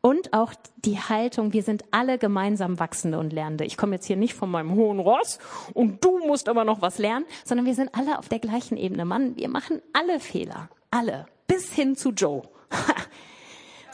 Und 0.00 0.32
auch 0.32 0.54
die 0.76 1.00
Haltung, 1.00 1.52
wir 1.52 1.64
sind 1.64 1.82
alle 1.90 2.16
gemeinsam 2.16 2.78
Wachsende 2.78 3.18
und 3.18 3.32
Lernende. 3.32 3.64
Ich 3.64 3.76
komme 3.76 3.96
jetzt 3.96 4.06
hier 4.06 4.16
nicht 4.16 4.34
von 4.34 4.48
meinem 4.48 4.76
hohen 4.76 5.00
Ross 5.00 5.40
und 5.74 6.04
du 6.04 6.24
musst 6.24 6.48
aber 6.48 6.64
noch 6.64 6.82
was 6.82 6.98
lernen, 6.98 7.26
sondern 7.44 7.66
wir 7.66 7.74
sind 7.74 7.96
alle 7.96 8.16
auf 8.16 8.28
der 8.28 8.38
gleichen 8.38 8.76
Ebene. 8.76 9.04
Mann, 9.04 9.34
wir 9.34 9.48
machen 9.48 9.82
alle 9.92 10.20
Fehler. 10.20 10.70
Alle. 10.92 11.26
Bis 11.48 11.72
hin 11.72 11.96
zu 11.96 12.10
Joe. 12.10 12.42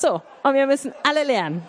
so, 0.07 0.23
und 0.43 0.55
wir 0.55 0.67
müssen 0.67 0.93
alle 1.03 1.25
lernen. 1.25 1.63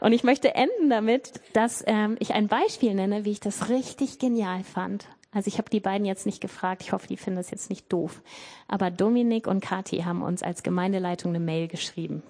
Und 0.00 0.12
ich 0.12 0.24
möchte 0.24 0.54
enden 0.54 0.90
damit, 0.90 1.32
dass 1.52 1.82
ähm, 1.86 2.16
ich 2.18 2.34
ein 2.34 2.48
Beispiel 2.48 2.94
nenne, 2.94 3.24
wie 3.24 3.30
ich 3.30 3.40
das 3.40 3.68
richtig 3.68 4.18
genial 4.18 4.64
fand. 4.64 5.06
Also 5.32 5.48
ich 5.48 5.58
habe 5.58 5.70
die 5.70 5.80
beiden 5.80 6.04
jetzt 6.04 6.26
nicht 6.26 6.40
gefragt, 6.40 6.82
ich 6.82 6.92
hoffe, 6.92 7.06
die 7.06 7.16
finden 7.16 7.38
das 7.38 7.50
jetzt 7.50 7.70
nicht 7.70 7.90
doof. 7.90 8.20
Aber 8.68 8.90
Dominik 8.90 9.46
und 9.46 9.62
Kathi 9.62 9.98
haben 9.98 10.22
uns 10.22 10.42
als 10.42 10.62
Gemeindeleitung 10.62 11.30
eine 11.30 11.40
Mail 11.40 11.68
geschrieben. 11.68 12.22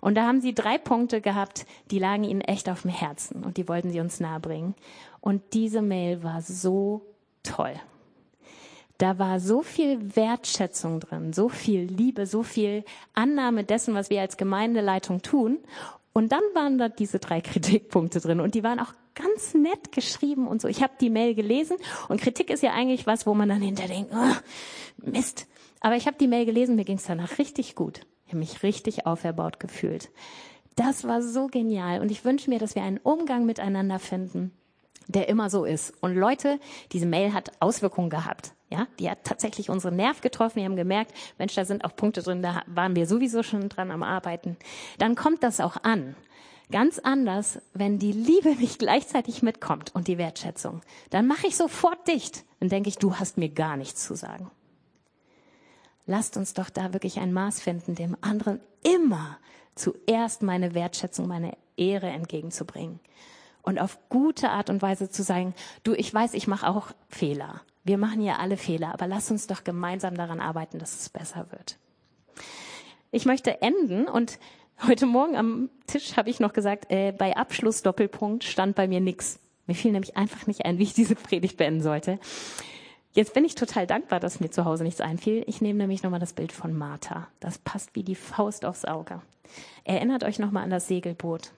Und 0.00 0.14
da 0.16 0.26
haben 0.26 0.40
sie 0.40 0.54
drei 0.54 0.78
Punkte 0.78 1.20
gehabt, 1.20 1.66
die 1.90 1.98
lagen 1.98 2.24
ihnen 2.24 2.40
echt 2.40 2.68
auf 2.68 2.82
dem 2.82 2.90
Herzen 2.90 3.44
und 3.44 3.56
die 3.58 3.68
wollten 3.68 3.90
sie 3.90 4.00
uns 4.00 4.18
nahebringen. 4.18 4.74
Und 5.20 5.42
diese 5.52 5.82
Mail 5.82 6.22
war 6.22 6.40
so 6.40 7.02
toll. 7.42 7.74
Da 9.02 9.18
war 9.18 9.40
so 9.40 9.62
viel 9.62 10.14
Wertschätzung 10.14 11.00
drin, 11.00 11.32
so 11.32 11.48
viel 11.48 11.80
Liebe, 11.82 12.24
so 12.24 12.44
viel 12.44 12.84
Annahme 13.14 13.64
dessen, 13.64 13.94
was 13.94 14.10
wir 14.10 14.20
als 14.20 14.36
Gemeindeleitung 14.36 15.22
tun. 15.22 15.58
Und 16.12 16.30
dann 16.30 16.44
waren 16.54 16.78
da 16.78 16.88
diese 16.88 17.18
drei 17.18 17.40
Kritikpunkte 17.40 18.20
drin 18.20 18.38
und 18.38 18.54
die 18.54 18.62
waren 18.62 18.78
auch 18.78 18.94
ganz 19.16 19.54
nett 19.54 19.90
geschrieben 19.90 20.46
und 20.46 20.62
so. 20.62 20.68
Ich 20.68 20.84
habe 20.84 20.92
die 21.00 21.10
Mail 21.10 21.34
gelesen 21.34 21.78
und 22.08 22.20
Kritik 22.20 22.48
ist 22.48 22.62
ja 22.62 22.74
eigentlich 22.74 23.04
was, 23.04 23.26
wo 23.26 23.34
man 23.34 23.48
dann 23.48 23.60
hinter 23.60 23.88
denkt, 23.88 24.12
oh, 24.14 24.36
Mist. 25.04 25.48
Aber 25.80 25.96
ich 25.96 26.06
habe 26.06 26.16
die 26.16 26.28
Mail 26.28 26.46
gelesen, 26.46 26.76
mir 26.76 26.84
ging 26.84 26.98
es 26.98 27.06
danach 27.06 27.38
richtig 27.38 27.74
gut. 27.74 28.02
Ich 28.26 28.30
habe 28.30 28.38
mich 28.38 28.62
richtig 28.62 29.04
auferbaut 29.04 29.58
gefühlt. 29.58 30.10
Das 30.76 31.02
war 31.02 31.22
so 31.22 31.48
genial 31.48 32.02
und 32.02 32.12
ich 32.12 32.24
wünsche 32.24 32.50
mir, 32.50 32.60
dass 32.60 32.76
wir 32.76 32.84
einen 32.84 32.98
Umgang 32.98 33.46
miteinander 33.46 33.98
finden, 33.98 34.52
der 35.08 35.28
immer 35.28 35.50
so 35.50 35.64
ist. 35.64 35.92
Und 36.00 36.14
Leute, 36.14 36.58
diese 36.92 37.06
Mail 37.06 37.32
hat 37.32 37.52
Auswirkungen 37.60 38.10
gehabt. 38.10 38.52
Ja, 38.70 38.86
die 38.98 39.10
hat 39.10 39.24
tatsächlich 39.24 39.68
unseren 39.68 39.96
Nerv 39.96 40.22
getroffen. 40.22 40.56
Wir 40.56 40.64
haben 40.64 40.76
gemerkt, 40.76 41.12
Mensch, 41.38 41.54
da 41.54 41.64
sind 41.64 41.84
auch 41.84 41.94
Punkte 41.94 42.22
drin, 42.22 42.42
da 42.42 42.62
waren 42.66 42.96
wir 42.96 43.06
sowieso 43.06 43.42
schon 43.42 43.68
dran 43.68 43.90
am 43.90 44.02
Arbeiten. 44.02 44.56
Dann 44.98 45.14
kommt 45.14 45.42
das 45.42 45.60
auch 45.60 45.76
an. 45.82 46.16
Ganz 46.70 46.98
anders, 46.98 47.60
wenn 47.74 47.98
die 47.98 48.12
Liebe 48.12 48.56
nicht 48.58 48.78
gleichzeitig 48.78 49.42
mitkommt 49.42 49.94
und 49.94 50.08
die 50.08 50.18
Wertschätzung. 50.18 50.80
Dann 51.10 51.26
mache 51.26 51.46
ich 51.46 51.56
sofort 51.56 52.08
dicht. 52.08 52.44
Dann 52.60 52.70
denke 52.70 52.88
ich, 52.88 52.96
du 52.96 53.16
hast 53.16 53.36
mir 53.36 53.50
gar 53.50 53.76
nichts 53.76 54.06
zu 54.06 54.14
sagen. 54.14 54.50
Lasst 56.06 56.36
uns 56.36 56.54
doch 56.54 56.70
da 56.70 56.92
wirklich 56.92 57.20
ein 57.20 57.32
Maß 57.32 57.60
finden, 57.60 57.94
dem 57.94 58.16
anderen 58.22 58.60
immer 58.82 59.38
zuerst 59.74 60.42
meine 60.42 60.74
Wertschätzung, 60.74 61.28
meine 61.28 61.56
Ehre 61.76 62.08
entgegenzubringen. 62.08 63.00
Und 63.62 63.78
auf 63.78 63.98
gute 64.08 64.50
Art 64.50 64.70
und 64.70 64.82
Weise 64.82 65.08
zu 65.08 65.22
sagen, 65.22 65.54
du, 65.84 65.94
ich 65.94 66.12
weiß, 66.12 66.34
ich 66.34 66.46
mache 66.46 66.68
auch 66.68 66.88
Fehler. 67.08 67.62
Wir 67.84 67.98
machen 67.98 68.22
ja 68.22 68.36
alle 68.36 68.56
Fehler, 68.56 68.92
aber 68.92 69.06
lass 69.06 69.30
uns 69.30 69.46
doch 69.46 69.64
gemeinsam 69.64 70.16
daran 70.16 70.40
arbeiten, 70.40 70.78
dass 70.78 71.00
es 71.00 71.08
besser 71.08 71.46
wird. 71.50 71.78
Ich 73.10 73.24
möchte 73.24 73.60
enden 73.60 74.08
und 74.08 74.38
heute 74.86 75.06
Morgen 75.06 75.36
am 75.36 75.70
Tisch 75.86 76.16
habe 76.16 76.30
ich 76.30 76.40
noch 76.40 76.52
gesagt, 76.52 76.90
äh, 76.90 77.12
bei 77.12 77.36
Abschluss 77.36 77.82
Doppelpunkt 77.82 78.44
stand 78.44 78.74
bei 78.74 78.88
mir 78.88 79.00
nichts. 79.00 79.38
Mir 79.66 79.74
fiel 79.74 79.92
nämlich 79.92 80.16
einfach 80.16 80.46
nicht 80.46 80.64
ein, 80.64 80.78
wie 80.78 80.84
ich 80.84 80.94
diese 80.94 81.14
Predigt 81.14 81.56
beenden 81.56 81.82
sollte. 81.82 82.18
Jetzt 83.12 83.34
bin 83.34 83.44
ich 83.44 83.54
total 83.54 83.86
dankbar, 83.86 84.20
dass 84.20 84.40
mir 84.40 84.50
zu 84.50 84.64
Hause 84.64 84.84
nichts 84.84 85.00
einfiel. 85.00 85.44
Ich 85.46 85.60
nehme 85.60 85.78
nämlich 85.78 86.02
nochmal 86.02 86.20
das 86.20 86.32
Bild 86.32 86.50
von 86.50 86.76
Martha. 86.76 87.28
Das 87.40 87.58
passt 87.58 87.94
wie 87.94 88.02
die 88.02 88.14
Faust 88.14 88.64
aufs 88.64 88.86
Auge. 88.86 89.20
Erinnert 89.84 90.24
euch 90.24 90.38
nochmal 90.38 90.64
an 90.64 90.70
das 90.70 90.88
Segelboot. 90.88 91.52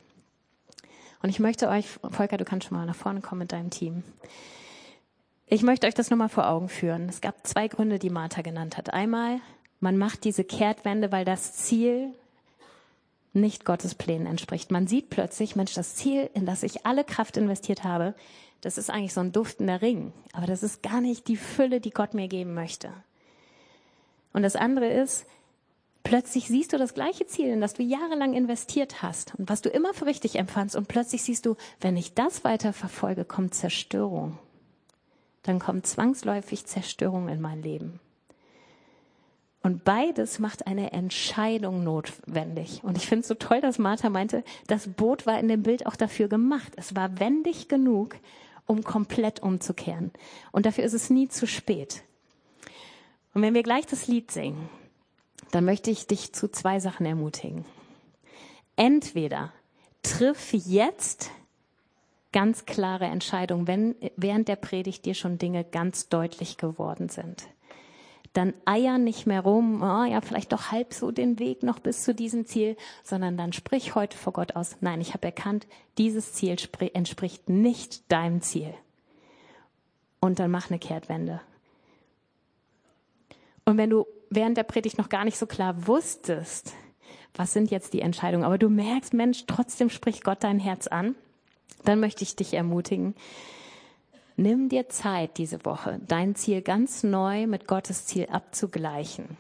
Und 1.25 1.31
ich 1.31 1.41
möchte 1.41 1.71
euch, 1.71 1.87
Volker, 2.11 2.37
du 2.37 2.45
kannst 2.45 2.69
schon 2.69 2.77
mal 2.77 2.85
nach 2.85 2.95
vorne 2.95 3.23
kommen 3.23 3.39
mit 3.39 3.53
deinem 3.53 3.71
Team. 3.71 4.03
Ich 5.47 5.63
möchte 5.63 5.87
euch 5.87 5.95
das 5.95 6.11
nochmal 6.11 6.29
vor 6.29 6.51
Augen 6.51 6.69
führen. 6.69 7.09
Es 7.09 7.23
gab 7.23 7.47
zwei 7.47 7.67
Gründe, 7.67 7.99
die 7.99 8.11
Martha 8.11 8.43
genannt 8.43 8.77
hat. 8.77 8.93
Einmal, 8.93 9.41
man 9.81 9.97
macht 9.97 10.25
diese 10.25 10.45
Kehrtwende, 10.45 11.13
weil 11.13 11.25
das 11.25 11.55
Ziel 11.55 12.13
nicht 13.33 13.65
Gottes 13.65 13.95
Plänen 13.95 14.27
entspricht. 14.27 14.71
Man 14.71 14.87
sieht 14.87 15.09
plötzlich, 15.09 15.57
Mensch, 15.57 15.73
das 15.73 15.95
Ziel, 15.95 16.29
in 16.35 16.45
das 16.45 16.63
ich 16.63 16.85
alle 16.85 17.05
Kraft 17.05 17.39
investiert 17.39 17.85
habe, 17.85 18.15
das 18.61 18.77
ist 18.77 18.91
eigentlich 18.91 19.15
so 19.15 19.23
ein 19.23 19.33
duftender 19.33 19.81
Ring. 19.81 20.13
Aber 20.35 20.47
das 20.47 20.63
ist 20.63 20.83
gar 20.83 21.01
nicht 21.01 21.27
die 21.29 21.39
Fülle, 21.39 21.81
die 21.81 21.93
Gott 21.93 22.13
mir 22.13 22.29
geben 22.29 22.53
möchte. 22.53 22.91
Und 24.35 24.43
das 24.43 24.57
andere 24.57 24.89
ist, 24.89 25.25
plötzlich 26.05 26.47
siehst 26.47 26.73
du 26.73 26.79
das 26.79 26.95
gleiche 26.95 27.27
Ziel, 27.27 27.49
in 27.49 27.61
das 27.61 27.75
du 27.75 27.83
jahrelang 27.83 28.35
investiert 28.35 29.03
hast 29.03 29.35
und 29.35 29.49
was 29.49 29.63
du 29.63 29.69
immer 29.69 29.93
für 29.95 30.07
richtig 30.07 30.37
empfandst. 30.37 30.77
Und 30.77 30.87
plötzlich 30.87 31.25
siehst 31.25 31.45
du, 31.45 31.57
wenn 31.81 31.97
ich 31.97 32.15
das 32.15 32.45
weiter 32.45 32.73
verfolge, 32.73 33.25
kommt 33.25 33.55
Zerstörung 33.55 34.39
dann 35.45 35.59
kommt 35.59 35.87
zwangsläufig 35.87 36.67
Zerstörung 36.67 37.29
in 37.29 37.41
mein 37.41 37.63
Leben. 37.63 38.01
Und 39.63 39.85
beides 39.85 40.39
macht 40.39 40.67
eine 40.67 40.93
Entscheidung 40.93 41.85
notwendig. 41.85 42.83
Und 42.83 42.99
ich 42.99 43.07
finde 43.07 43.21
es 43.21 43.29
so 43.29 43.35
toll, 43.35 43.61
dass 43.61 43.79
Martha 43.79 44.11
meinte, 44.11 44.43
das 44.67 44.89
Boot 44.89 45.27
war 45.27 45.39
in 45.39 45.49
dem 45.49 45.63
Bild 45.63 45.87
auch 45.87 45.97
dafür 45.97 46.29
gemacht. 46.29 46.73
Es 46.77 46.97
war 46.97 47.19
wendig 47.19 47.69
genug, 47.69 48.17
um 48.67 48.83
komplett 48.83 49.43
umzukehren. 49.43 50.11
Und 50.53 50.67
dafür 50.67 50.85
ist 50.85 50.93
es 50.93 51.09
nie 51.09 51.29
zu 51.29 51.47
spät. 51.47 52.03
Und 53.33 53.43
wenn 53.43 53.55
wir 53.55 53.63
gleich 53.63 53.87
das 53.87 54.07
Lied 54.07 54.31
singen, 54.31 54.69
dann 55.51 55.65
möchte 55.65 55.91
ich 55.91 56.07
dich 56.07 56.33
zu 56.33 56.51
zwei 56.51 56.81
Sachen 56.81 57.07
ermutigen. 57.07 57.65
Entweder 58.77 59.53
triff 60.03 60.53
jetzt 60.53 61.31
ganz 62.33 62.67
klare 62.67 63.05
Entscheidung, 63.05 63.69
wenn 63.69 63.95
während 64.17 64.49
der 64.49 64.57
Predigt 64.57 65.05
dir 65.05 65.15
schon 65.15 65.39
Dinge 65.39 65.63
ganz 65.63 66.09
deutlich 66.09 66.57
geworden 66.57 67.09
sind. 67.09 67.45
Dann 68.33 68.53
eier 68.65 68.99
nicht 68.99 69.27
mehr 69.27 69.43
rum, 69.43 69.81
oh, 69.81 70.05
ja, 70.05 70.21
vielleicht 70.21 70.53
doch 70.53 70.73
halb 70.73 70.93
so 70.93 71.13
den 71.13 71.39
Weg 71.39 71.63
noch 71.63 71.79
bis 71.79 72.03
zu 72.03 72.13
diesem 72.13 72.47
Ziel, 72.47 72.77
sondern 73.05 73.37
dann 73.37 73.53
sprich 73.53 73.95
heute 73.95 74.19
vor 74.19 74.33
Gott 74.33 74.57
aus, 74.57 74.79
nein, 74.81 75.01
ich 75.01 75.15
habe 75.15 75.27
erkannt, 75.27 75.69
dieses 75.99 76.33
Ziel 76.33 76.57
entspricht 76.95 77.49
nicht 77.49 78.11
deinem 78.11 78.43
Ziel. 78.43 78.75
Und 80.19 80.41
dann 80.41 80.51
mach 80.51 80.69
eine 80.69 80.81
Kehrtwende. 80.81 81.41
Und 83.65 83.77
wenn 83.77 83.91
du 83.91 84.07
während 84.35 84.57
der 84.57 84.65
Predigt 84.65 84.99
noch 84.99 85.09
gar 85.09 85.25
nicht 85.25 85.39
so 85.39 85.47
klar 85.47 85.87
wusstest, 85.87 86.73
was 87.35 87.53
sind 87.53 87.71
jetzt 87.71 87.93
die 87.93 88.01
Entscheidungen, 88.01 88.45
aber 88.45 88.59
du 88.59 88.69
merkst, 88.69 89.13
Mensch, 89.15 89.45
trotzdem 89.47 89.91
spricht 89.91 90.25
Gott 90.25 90.45
dein 90.45 90.59
Herz 90.59 90.87
an, 90.87 91.15
dann 91.85 92.01
möchte 92.01 92.23
ich 92.23 92.37
dich 92.37 92.55
ermutigen, 92.55 93.15
nimm 94.37 94.69
dir 94.69 94.89
Zeit 94.89 95.39
diese 95.39 95.65
Woche, 95.65 96.01
dein 96.07 96.35
Ziel 96.35 96.63
ganz 96.63 97.03
neu 97.03 97.47
mit 97.47 97.67
Gottes 97.67 98.07
Ziel 98.07 98.27
abzugleichen. 98.31 99.37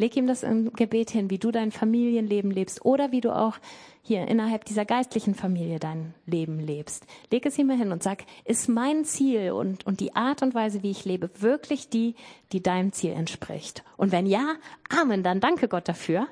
Leg 0.00 0.16
ihm 0.16 0.26
das 0.26 0.42
im 0.42 0.72
Gebet 0.72 1.10
hin, 1.10 1.28
wie 1.28 1.38
du 1.38 1.50
dein 1.50 1.72
Familienleben 1.72 2.50
lebst 2.50 2.86
oder 2.86 3.12
wie 3.12 3.20
du 3.20 3.36
auch 3.36 3.58
hier 4.00 4.26
innerhalb 4.26 4.64
dieser 4.64 4.86
geistlichen 4.86 5.34
Familie 5.34 5.78
dein 5.78 6.14
Leben 6.24 6.58
lebst. 6.58 7.04
Leg 7.30 7.44
es 7.44 7.58
ihm 7.58 7.68
hin 7.68 7.92
und 7.92 8.02
sag, 8.02 8.24
ist 8.46 8.70
mein 8.70 9.04
Ziel 9.04 9.52
und, 9.52 9.84
und 9.86 10.00
die 10.00 10.16
Art 10.16 10.40
und 10.40 10.54
Weise, 10.54 10.82
wie 10.82 10.90
ich 10.90 11.04
lebe, 11.04 11.28
wirklich 11.40 11.90
die, 11.90 12.14
die 12.50 12.62
deinem 12.62 12.92
Ziel 12.92 13.12
entspricht? 13.12 13.84
Und 13.98 14.10
wenn 14.10 14.24
ja, 14.24 14.54
Amen, 14.88 15.22
dann 15.22 15.38
danke 15.38 15.68
Gott 15.68 15.86
dafür. 15.86 16.28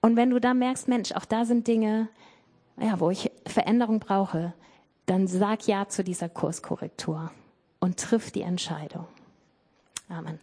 Und 0.00 0.16
wenn 0.16 0.30
du 0.30 0.40
da 0.40 0.52
merkst, 0.52 0.88
Mensch, 0.88 1.12
auch 1.12 1.26
da 1.26 1.44
sind 1.44 1.68
Dinge, 1.68 2.08
ja, 2.76 2.98
wo 2.98 3.10
ich 3.10 3.30
Veränderung 3.46 4.00
brauche, 4.00 4.52
dann 5.06 5.28
sag 5.28 5.68
ja 5.68 5.86
zu 5.86 6.02
dieser 6.02 6.28
Kurskorrektur 6.28 7.30
und 7.78 8.00
triff 8.00 8.32
die 8.32 8.42
Entscheidung. 8.42 9.06
Amen. 10.08 10.40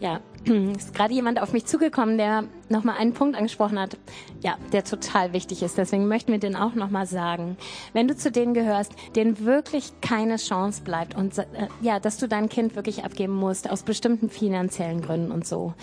Ja, 0.00 0.20
ist 0.76 0.94
gerade 0.94 1.14
jemand 1.14 1.40
auf 1.40 1.52
mich 1.52 1.66
zugekommen, 1.66 2.18
der 2.18 2.44
nochmal 2.68 2.96
einen 2.98 3.12
Punkt 3.12 3.36
angesprochen 3.36 3.78
hat, 3.78 3.96
ja, 4.42 4.56
der 4.72 4.84
total 4.84 5.32
wichtig 5.32 5.62
ist. 5.62 5.78
Deswegen 5.78 6.06
möchten 6.06 6.32
wir 6.32 6.38
den 6.38 6.56
auch 6.56 6.74
nochmal 6.74 7.06
sagen. 7.06 7.56
Wenn 7.92 8.08
du 8.08 8.16
zu 8.16 8.30
denen 8.30 8.54
gehörst, 8.54 8.92
denen 9.14 9.44
wirklich 9.44 9.92
keine 10.00 10.36
Chance 10.36 10.82
bleibt 10.82 11.14
und 11.14 11.38
äh, 11.38 11.44
ja, 11.80 11.98
dass 12.00 12.18
du 12.18 12.28
dein 12.28 12.48
Kind 12.48 12.76
wirklich 12.76 13.04
abgeben 13.04 13.34
musst 13.34 13.70
aus 13.70 13.82
bestimmten 13.82 14.28
finanziellen 14.28 15.00
Gründen 15.00 15.30
und 15.30 15.46
so, 15.46 15.74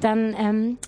dann 0.00 0.34
ähm, 0.38 0.78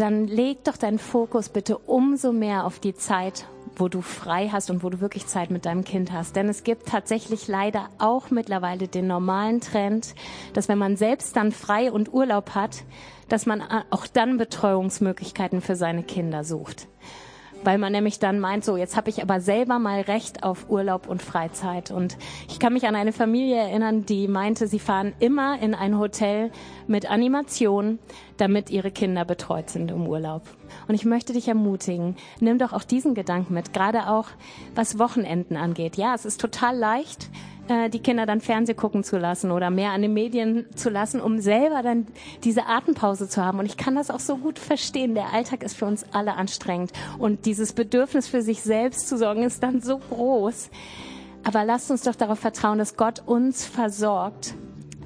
dann 0.00 0.26
leg 0.26 0.64
doch 0.64 0.78
deinen 0.78 0.98
Fokus 0.98 1.50
bitte 1.50 1.76
umso 1.76 2.32
mehr 2.32 2.64
auf 2.64 2.78
die 2.78 2.94
Zeit, 2.94 3.46
wo 3.76 3.88
du 3.88 4.00
frei 4.00 4.48
hast 4.48 4.70
und 4.70 4.82
wo 4.82 4.90
du 4.90 5.00
wirklich 5.00 5.26
Zeit 5.26 5.50
mit 5.50 5.66
deinem 5.66 5.84
Kind 5.84 6.12
hast. 6.12 6.36
Denn 6.36 6.48
es 6.48 6.64
gibt 6.64 6.86
tatsächlich 6.86 7.48
leider 7.48 7.88
auch 7.98 8.30
mittlerweile 8.30 8.88
den 8.88 9.06
normalen 9.06 9.60
Trend, 9.60 10.14
dass 10.52 10.68
wenn 10.68 10.78
man 10.78 10.96
selbst 10.96 11.36
dann 11.36 11.52
frei 11.52 11.90
und 11.90 12.12
Urlaub 12.12 12.54
hat, 12.54 12.84
dass 13.28 13.46
man 13.46 13.62
auch 13.90 14.06
dann 14.06 14.36
Betreuungsmöglichkeiten 14.38 15.60
für 15.60 15.76
seine 15.76 16.02
Kinder 16.02 16.44
sucht 16.44 16.88
weil 17.64 17.78
man 17.78 17.92
nämlich 17.92 18.18
dann 18.18 18.40
meint, 18.40 18.64
so 18.64 18.76
jetzt 18.76 18.96
habe 18.96 19.10
ich 19.10 19.22
aber 19.22 19.40
selber 19.40 19.78
mal 19.78 20.00
Recht 20.00 20.42
auf 20.42 20.70
Urlaub 20.70 21.08
und 21.08 21.22
Freizeit. 21.22 21.90
Und 21.90 22.16
ich 22.48 22.58
kann 22.58 22.72
mich 22.72 22.86
an 22.86 22.96
eine 22.96 23.12
Familie 23.12 23.56
erinnern, 23.56 24.06
die 24.06 24.28
meinte, 24.28 24.66
sie 24.66 24.78
fahren 24.78 25.12
immer 25.18 25.60
in 25.60 25.74
ein 25.74 25.98
Hotel 25.98 26.50
mit 26.86 27.10
Animation, 27.10 27.98
damit 28.36 28.70
ihre 28.70 28.90
Kinder 28.90 29.24
betreut 29.24 29.70
sind 29.70 29.90
im 29.90 30.06
Urlaub. 30.06 30.42
Und 30.88 30.94
ich 30.94 31.04
möchte 31.04 31.32
dich 31.32 31.48
ermutigen, 31.48 32.16
nimm 32.40 32.58
doch 32.58 32.72
auch 32.72 32.84
diesen 32.84 33.14
Gedanken 33.14 33.54
mit, 33.54 33.72
gerade 33.72 34.08
auch 34.08 34.28
was 34.74 34.98
Wochenenden 34.98 35.56
angeht. 35.56 35.96
Ja, 35.96 36.14
es 36.14 36.24
ist 36.24 36.40
total 36.40 36.76
leicht, 36.76 37.30
äh, 37.70 37.88
die 37.88 38.00
Kinder 38.00 38.26
dann 38.26 38.40
Fernseh 38.40 38.74
gucken 38.74 39.04
zu 39.04 39.16
lassen 39.16 39.50
oder 39.50 39.70
mehr 39.70 39.92
an 39.92 40.02
den 40.02 40.12
Medien 40.12 40.66
zu 40.74 40.90
lassen, 40.90 41.20
um 41.20 41.38
selber 41.38 41.82
dann 41.82 42.06
diese 42.44 42.66
Atempause 42.66 43.28
zu 43.28 43.44
haben. 43.44 43.60
Und 43.60 43.66
ich 43.66 43.76
kann 43.76 43.94
das 43.94 44.10
auch 44.10 44.20
so 44.20 44.36
gut 44.36 44.58
verstehen. 44.58 45.14
Der 45.14 45.32
Alltag 45.32 45.62
ist 45.62 45.76
für 45.76 45.86
uns 45.86 46.04
alle 46.12 46.34
anstrengend 46.34 46.92
und 47.18 47.46
dieses 47.46 47.72
Bedürfnis 47.72 48.26
für 48.26 48.42
sich 48.42 48.62
selbst 48.62 49.08
zu 49.08 49.16
sorgen 49.16 49.44
ist 49.44 49.62
dann 49.62 49.80
so 49.80 49.98
groß. 49.98 50.70
Aber 51.44 51.64
lasst 51.64 51.90
uns 51.90 52.02
doch 52.02 52.16
darauf 52.16 52.38
vertrauen, 52.40 52.78
dass 52.78 52.96
Gott 52.96 53.22
uns 53.24 53.64
versorgt 53.64 54.54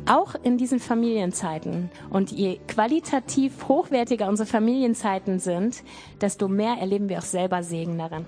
auch 0.06 0.34
in 0.42 0.58
diesen 0.58 0.80
Familienzeiten. 0.80 1.90
Und 2.10 2.30
je 2.30 2.58
qualitativ 2.68 3.68
hochwertiger 3.68 4.28
unsere 4.28 4.46
Familienzeiten 4.46 5.38
sind, 5.38 5.82
desto 6.20 6.48
mehr 6.48 6.76
erleben 6.78 7.08
wir 7.08 7.18
auch 7.18 7.22
selber 7.22 7.62
Segen 7.62 7.96
darin. 7.96 8.26